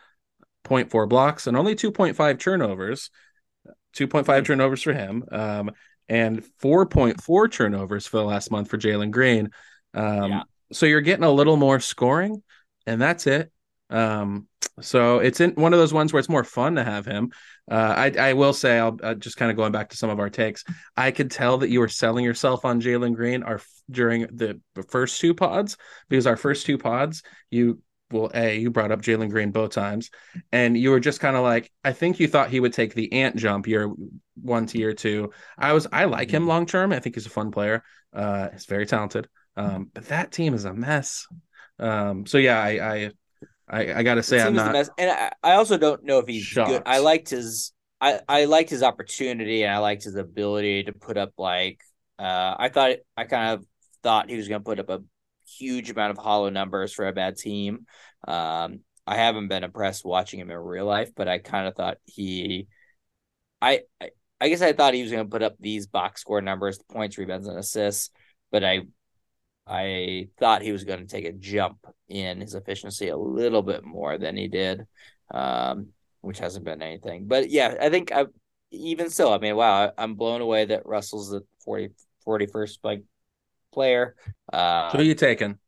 0.4 0.71 1.09
blocks 1.09 1.47
and 1.47 1.57
only 1.57 1.75
2.5 1.75 2.39
turnovers. 2.39 3.11
2.5 3.97 4.25
mm-hmm. 4.25 4.45
turnovers 4.45 4.83
for 4.83 4.93
him, 4.93 5.25
um, 5.33 5.71
and 6.09 6.45
4.4 6.63 7.51
turnovers 7.51 8.07
for 8.07 8.19
the 8.19 8.25
last 8.25 8.51
month 8.51 8.69
for 8.69 8.79
Jalen 8.79 9.11
Green. 9.11 9.51
Um, 9.95 10.31
yeah. 10.31 10.43
So 10.73 10.87
you're 10.87 11.01
getting 11.01 11.25
a 11.25 11.31
little 11.31 11.57
more 11.57 11.81
scoring, 11.81 12.43
and 12.87 13.01
that's 13.01 13.27
it. 13.27 13.51
Um, 13.91 14.47
so 14.81 15.19
it's 15.19 15.41
in 15.41 15.51
one 15.53 15.73
of 15.73 15.81
those 15.81 15.93
ones 15.93 16.13
where 16.13 16.21
it's 16.21 16.29
more 16.29 16.45
fun 16.45 16.77
to 16.77 16.85
have 16.85 17.05
him. 17.05 17.33
Uh, 17.71 18.11
I, 18.15 18.31
I 18.31 18.33
will 18.35 18.53
say, 18.53 18.79
I'll 18.79 18.97
uh, 19.03 19.15
just 19.15 19.37
kind 19.37 19.51
of 19.51 19.57
going 19.57 19.73
back 19.73 19.91
to 19.91 19.97
some 19.97 20.11
of 20.11 20.21
our 20.21 20.31
takes. 20.31 20.65
I 20.97 21.11
could 21.11 21.31
tell 21.31 21.59
that 21.59 21.71
you 21.71 21.81
were 21.81 21.89
selling 21.89 22.25
yourself 22.25 22.65
on 22.65 22.81
Jalen 22.81 23.15
Green 23.15 23.43
our 23.43 23.61
during 23.91 24.23
the 24.33 24.61
first 24.89 25.21
two 25.21 25.35
pods 25.35 25.77
because 26.09 26.27
our 26.27 26.37
first 26.37 26.67
two 26.67 26.79
pods, 26.79 27.23
you 27.51 27.81
well, 28.11 28.31
A, 28.35 28.59
you 28.59 28.71
brought 28.71 28.93
up 28.93 29.03
Jalen 29.03 29.31
Green 29.31 29.51
both 29.51 29.71
times, 29.71 30.11
and 30.53 30.77
you 30.77 30.91
were 30.91 31.01
just 31.01 31.21
kind 31.21 31.37
of 31.37 31.43
like, 31.43 31.71
I 31.85 31.93
think 31.93 32.21
you 32.21 32.29
thought 32.29 32.51
he 32.51 32.61
would 32.61 32.73
take 32.73 32.95
the 32.95 33.13
ant 33.13 33.37
jump 33.37 33.67
year 33.67 33.93
one 34.43 34.67
to 34.67 34.79
year 34.79 34.93
two. 34.93 35.33
I 35.59 35.73
was, 35.73 35.87
I 35.93 36.05
like 36.05 36.31
him 36.31 36.43
mm-hmm. 36.43 36.49
long 36.49 36.67
term. 36.67 36.93
I 36.93 36.99
think 36.99 37.15
he's 37.15 37.27
a 37.27 37.31
fun 37.31 37.51
player. 37.51 37.83
Uh, 38.13 38.49
he's 38.51 38.67
very 38.67 38.87
talented. 38.87 39.29
Um, 39.57 39.91
but 39.93 40.07
that 40.07 40.33
team 40.33 40.55
is 40.55 40.65
a 40.65 40.73
mess. 40.73 41.27
Um, 41.79 42.27
so 42.27 42.39
yeah, 42.39 42.61
I, 42.61 42.71
I, 42.71 43.11
I, 43.69 43.95
I 43.95 44.03
gotta 44.03 44.23
say, 44.23 44.41
I'm 44.41 44.55
not. 44.55 44.73
Mess. 44.73 44.91
And 44.99 45.11
I, 45.11 45.33
I 45.43 45.53
also 45.53 45.79
don't 45.79 46.05
know 46.05 46.19
if 46.19 46.27
he's 46.27 46.43
shocked. 46.43 46.71
good. 46.71 46.83
I 46.87 46.99
liked 46.99 47.31
his, 47.31 47.73
I, 48.01 48.21
I 48.29 48.47
liked 48.47 48.71
his 48.71 48.83
opportunity, 48.83 49.63
and 49.63 49.73
I 49.73 49.79
liked 49.79 50.05
his 50.05 50.17
ability 50.17 50.85
to 50.85 50.93
put 50.93 51.17
up 51.17 51.33
like, 51.39 51.81
uh, 52.19 52.55
I 52.59 52.71
thought, 52.71 52.97
I 53.17 53.25
kind 53.25 53.59
of 53.59 53.67
thought 54.03 54.31
he 54.31 54.37
was 54.37 54.49
going 54.49 54.61
to 54.61 54.65
put 54.65 54.81
up 54.81 54.89
a 54.89 55.03
huge 55.59 55.91
amount 55.91 56.13
of 56.13 56.19
hollow 56.19 56.51
numbers 56.51 56.93
for 56.93 57.07
a 57.07 57.13
bad 57.13 57.37
team. 57.37 57.87
Um, 58.27 58.81
I 59.07 59.17
haven't 59.17 59.49
been 59.49 59.65
impressed 59.65 60.05
watching 60.05 60.41
him 60.41 60.51
in 60.51 60.57
real 60.57 60.87
life, 60.87 61.11
but 61.15 61.29
I 61.29 61.39
kind 61.39 61.67
of 61.67 61.75
thought 61.75 61.99
he, 62.05 62.69
I, 63.61 63.81
I, 64.01 64.11
I 64.41 64.49
guess 64.49 64.63
I 64.63 64.73
thought 64.73 64.95
he 64.95 65.03
was 65.03 65.11
going 65.11 65.25
to 65.25 65.31
put 65.31 65.43
up 65.43 65.57
these 65.59 65.87
box 65.87 66.21
score 66.21 66.41
numbers, 66.41 66.79
points, 66.91 67.19
rebounds, 67.19 67.47
and 67.47 67.59
assists, 67.59 68.11
but 68.51 68.65
I, 68.65 68.83
I 69.67 70.29
thought 70.39 70.63
he 70.63 70.73
was 70.73 70.85
going 70.85 71.01
to 71.01 71.07
take 71.07 71.25
a 71.25 71.33
jump 71.33 71.79
in 72.09 72.41
his 72.41 72.55
efficiency 72.55 73.09
a 73.09 73.17
little 73.17 73.63
bit 73.63 73.85
more 73.85 74.19
than 74.19 74.37
he 74.37 74.49
did, 74.49 74.87
um, 75.33 75.89
which 76.21 76.39
hasn't 76.39 76.65
been 76.65 76.83
anything. 76.83 77.27
But 77.27 77.51
yeah, 77.51 77.75
I 77.81 77.91
think 77.91 78.13
I, 78.13 78.27
even 78.71 79.11
so, 79.11 79.33
I 79.33 79.39
mean, 79.39 79.57
wow, 79.57 79.93
I'm 79.97 80.15
blown 80.15 80.41
away 80.41 80.67
that 80.67 80.87
Russell's 80.87 81.31
the 81.31 81.43
40, 81.65 81.91
41st 82.27 82.79
like 82.83 83.03
player. 83.73 84.17
Uh, 84.53 84.91
who 84.91 84.99
are 84.99 85.03
you 85.03 85.15
taking? 85.15 85.59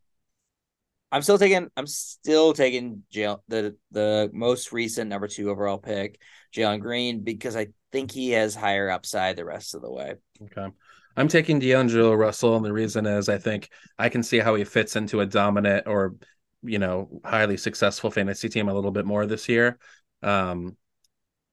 I'm 1.11 1.23
still 1.23 1.39
taking. 1.39 1.69
I'm 1.77 1.87
still 1.87 2.55
taking 2.55 3.03
Jalen, 3.13 3.41
the 3.49 3.77
the 3.91 4.31
most 4.33 4.73
recent 4.73 5.11
number 5.11 5.29
two 5.29 5.51
overall 5.51 5.79
pick, 5.79 6.19
Jalen 6.55 6.81
Green, 6.81 7.23
because 7.23 7.55
I 7.55 7.69
think 7.93 8.11
he 8.11 8.31
has 8.31 8.55
higher 8.55 8.91
upside 8.91 9.37
the 9.37 9.45
rest 9.45 9.75
of 9.75 9.83
the 9.83 9.91
way. 9.91 10.15
Okay. 10.43 10.69
I'm 11.15 11.29
taking 11.29 11.59
D'Angelo 11.59 12.15
Russell, 12.15 12.57
and 12.57 12.65
the 12.65 12.73
reason 12.73 13.05
is 13.05 13.29
I 13.29 13.37
think 13.37 13.69
I 13.99 14.09
can 14.09 14.23
see 14.23 14.39
how 14.39 14.55
he 14.55 14.65
fits 14.65 14.97
into 14.97 15.21
a 15.21 15.27
dominant 15.27 15.87
or 15.87 16.15
you 16.63 16.79
know 16.79 17.21
highly 17.25 17.59
successful 17.59 18.11
fantasy 18.11 18.49
team 18.49 18.69
a 18.69 18.75
little 18.75 18.91
bit 18.91 19.05
more 19.05 19.27
this 19.27 19.49
year. 19.49 19.79
Um, 20.23 20.77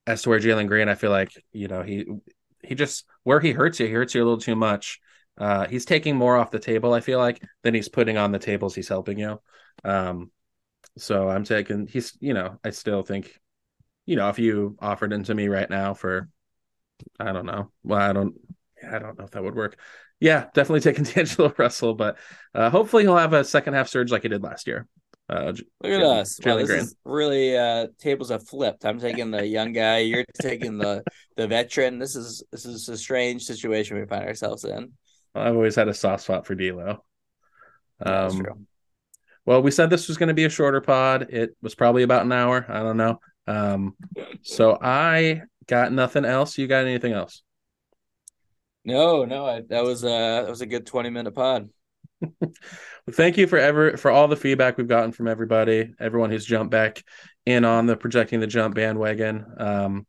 as 0.07 0.21
to 0.21 0.29
where 0.29 0.39
Jalen 0.39 0.67
Green, 0.67 0.87
I 0.87 0.95
feel 0.95 1.11
like 1.11 1.31
you 1.51 1.67
know 1.67 1.81
he 1.83 2.05
he 2.63 2.75
just 2.75 3.05
where 3.23 3.41
he 3.41 3.51
hurts 3.51 3.79
you, 3.79 3.87
he 3.87 3.93
hurts 3.93 4.15
you 4.15 4.21
a 4.21 4.25
little 4.25 4.39
too 4.39 4.55
much. 4.55 5.01
Uh, 5.39 5.67
he's 5.67 5.85
taking 5.85 6.15
more 6.15 6.37
off 6.37 6.51
the 6.51 6.59
table, 6.59 6.93
I 6.93 6.99
feel 6.99 7.19
like, 7.19 7.41
than 7.63 7.73
he's 7.73 7.89
putting 7.89 8.17
on 8.17 8.31
the 8.31 8.39
tables 8.39 8.75
he's 8.75 8.89
helping 8.89 9.17
you. 9.17 9.39
Um, 9.83 10.31
so 10.97 11.29
I'm 11.29 11.45
taking 11.45 11.87
he's 11.87 12.17
you 12.19 12.33
know, 12.33 12.59
I 12.63 12.71
still 12.71 13.03
think, 13.03 13.39
you 14.05 14.17
know, 14.17 14.29
if 14.29 14.39
you 14.39 14.75
offered 14.79 15.13
him 15.13 15.23
to 15.23 15.33
me 15.35 15.47
right 15.47 15.69
now 15.69 15.93
for 15.93 16.29
I 17.19 17.31
don't 17.31 17.45
know. 17.45 17.71
Well, 17.83 17.99
I 17.99 18.13
don't 18.13 18.35
I 18.85 18.99
don't 18.99 19.17
know 19.17 19.25
if 19.25 19.31
that 19.31 19.43
would 19.43 19.55
work. 19.55 19.79
Yeah, 20.19 20.47
definitely 20.53 20.81
taking 20.81 21.03
D'Angelo 21.05 21.53
Russell, 21.57 21.93
but 21.93 22.17
uh, 22.53 22.69
hopefully 22.69 23.03
he'll 23.03 23.17
have 23.17 23.33
a 23.33 23.43
second 23.43 23.73
half 23.73 23.87
surge 23.87 24.11
like 24.11 24.23
he 24.23 24.29
did 24.29 24.43
last 24.43 24.67
year. 24.67 24.87
Uh, 25.29 25.53
Look 25.83 25.93
at 25.93 26.01
Jalen, 26.01 26.19
us. 26.21 26.39
Wow, 26.43 26.57
this 26.57 26.67
Green. 26.67 26.87
really 27.05 27.55
uh, 27.55 27.87
tables 27.99 28.29
have 28.29 28.47
flipped. 28.47 28.83
I'm 28.83 28.99
taking 28.99 29.29
the 29.29 29.45
young 29.45 29.73
guy. 29.73 29.99
You're 29.99 30.25
taking 30.41 30.77
the 30.79 31.03
the 31.37 31.47
veteran. 31.47 31.99
This 31.99 32.15
is 32.15 32.43
this 32.51 32.65
is 32.65 32.89
a 32.89 32.97
strange 32.97 33.43
situation 33.43 33.97
we 33.97 34.05
find 34.05 34.25
ourselves 34.25 34.65
in. 34.65 34.91
I've 35.35 35.55
always 35.55 35.75
had 35.75 35.87
a 35.87 35.93
soft 35.93 36.23
spot 36.23 36.45
for 36.45 36.55
D'Lo. 36.55 37.03
Um, 38.01 38.37
yeah, 38.37 38.53
well, 39.45 39.61
we 39.61 39.71
said 39.71 39.89
this 39.89 40.07
was 40.07 40.17
going 40.17 40.27
to 40.27 40.33
be 40.33 40.45
a 40.45 40.49
shorter 40.49 40.81
pod. 40.81 41.27
It 41.29 41.55
was 41.61 41.75
probably 41.75 42.03
about 42.03 42.23
an 42.23 42.31
hour. 42.31 42.65
I 42.69 42.79
don't 42.81 42.97
know. 42.97 43.19
Um, 43.47 43.95
so 44.43 44.77
I 44.79 45.41
got 45.65 45.91
nothing 45.91 46.23
else. 46.23 46.57
You 46.57 46.67
got 46.67 46.85
anything 46.85 47.13
else? 47.13 47.41
No, 48.85 49.25
no. 49.25 49.45
I, 49.45 49.61
that 49.69 49.83
was 49.83 50.03
uh 50.03 50.43
that 50.43 50.49
was 50.49 50.61
a 50.61 50.67
good 50.67 50.85
twenty 50.85 51.09
minute 51.09 51.33
pod. 51.33 51.69
well, 52.21 52.51
thank 53.11 53.37
you 53.37 53.47
for 53.47 53.57
ever 53.57 53.97
for 53.97 54.11
all 54.11 54.27
the 54.27 54.35
feedback 54.35 54.77
we've 54.77 54.87
gotten 54.87 55.11
from 55.11 55.27
everybody, 55.27 55.93
everyone 55.99 56.29
who's 56.29 56.45
jumped 56.45 56.71
back 56.71 57.03
in 57.45 57.65
on 57.65 57.87
the 57.87 57.97
projecting 57.97 58.39
the 58.39 58.47
jump 58.47 58.75
bandwagon. 58.75 59.45
Um, 59.57 60.07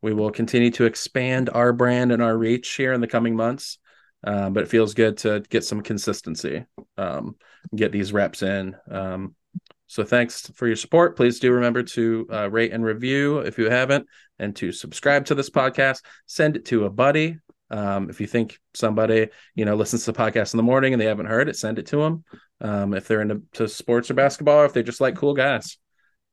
we 0.00 0.14
will 0.14 0.30
continue 0.30 0.70
to 0.72 0.84
expand 0.84 1.50
our 1.52 1.72
brand 1.72 2.12
and 2.12 2.22
our 2.22 2.36
reach 2.36 2.74
here 2.76 2.92
in 2.92 3.00
the 3.00 3.08
coming 3.08 3.34
months. 3.34 3.78
Um, 4.24 4.52
but 4.52 4.64
it 4.64 4.68
feels 4.68 4.94
good 4.94 5.16
to 5.18 5.40
get 5.48 5.64
some 5.64 5.80
consistency, 5.80 6.64
um, 6.96 7.36
get 7.74 7.92
these 7.92 8.12
reps 8.12 8.42
in. 8.42 8.74
Um, 8.90 9.36
so 9.86 10.04
thanks 10.04 10.50
for 10.54 10.66
your 10.66 10.76
support. 10.76 11.16
Please 11.16 11.40
do 11.40 11.52
remember 11.52 11.82
to 11.82 12.26
uh, 12.30 12.50
rate 12.50 12.72
and 12.72 12.84
review 12.84 13.38
if 13.38 13.58
you 13.58 13.70
haven't, 13.70 14.06
and 14.38 14.54
to 14.56 14.70
subscribe 14.70 15.24
to 15.26 15.34
this 15.34 15.50
podcast. 15.50 16.04
Send 16.26 16.56
it 16.56 16.66
to 16.66 16.84
a 16.84 16.90
buddy. 16.90 17.38
Um, 17.70 18.08
if 18.08 18.20
you 18.20 18.26
think 18.26 18.58
somebody 18.74 19.28
you 19.54 19.64
know 19.64 19.76
listens 19.76 20.04
to 20.04 20.12
the 20.12 20.18
podcast 20.18 20.52
in 20.52 20.58
the 20.58 20.62
morning 20.62 20.92
and 20.92 21.00
they 21.00 21.06
haven't 21.06 21.26
heard 21.26 21.48
it, 21.48 21.56
send 21.56 21.78
it 21.78 21.86
to 21.86 21.96
them. 21.98 22.24
Um, 22.60 22.92
if 22.94 23.08
they're 23.08 23.22
into 23.22 23.68
sports 23.68 24.10
or 24.10 24.14
basketball, 24.14 24.58
or 24.58 24.64
if 24.66 24.72
they 24.72 24.82
just 24.82 25.00
like 25.00 25.16
cool 25.16 25.34
guys. 25.34 25.78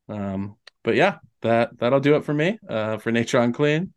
Um, 0.10 0.58
but 0.84 0.96
yeah, 0.96 1.18
that 1.42 1.78
that'll 1.80 2.00
do 2.02 2.16
it 2.16 2.26
for 2.26 2.34
me. 2.34 2.60
Uh, 2.68 2.98
for 2.98 3.12
Natron 3.12 3.54
Clean, 3.54 3.94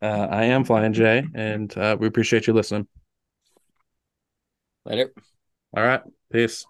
uh, 0.00 0.28
I 0.30 0.44
am 0.44 0.64
Flyin' 0.64 0.94
J, 0.94 1.24
and 1.34 1.76
uh, 1.76 1.96
we 1.98 2.06
appreciate 2.06 2.46
you 2.46 2.54
listening. 2.54 2.86
Later. 4.84 5.12
All 5.76 5.84
right. 5.84 6.02
Peace. 6.32 6.66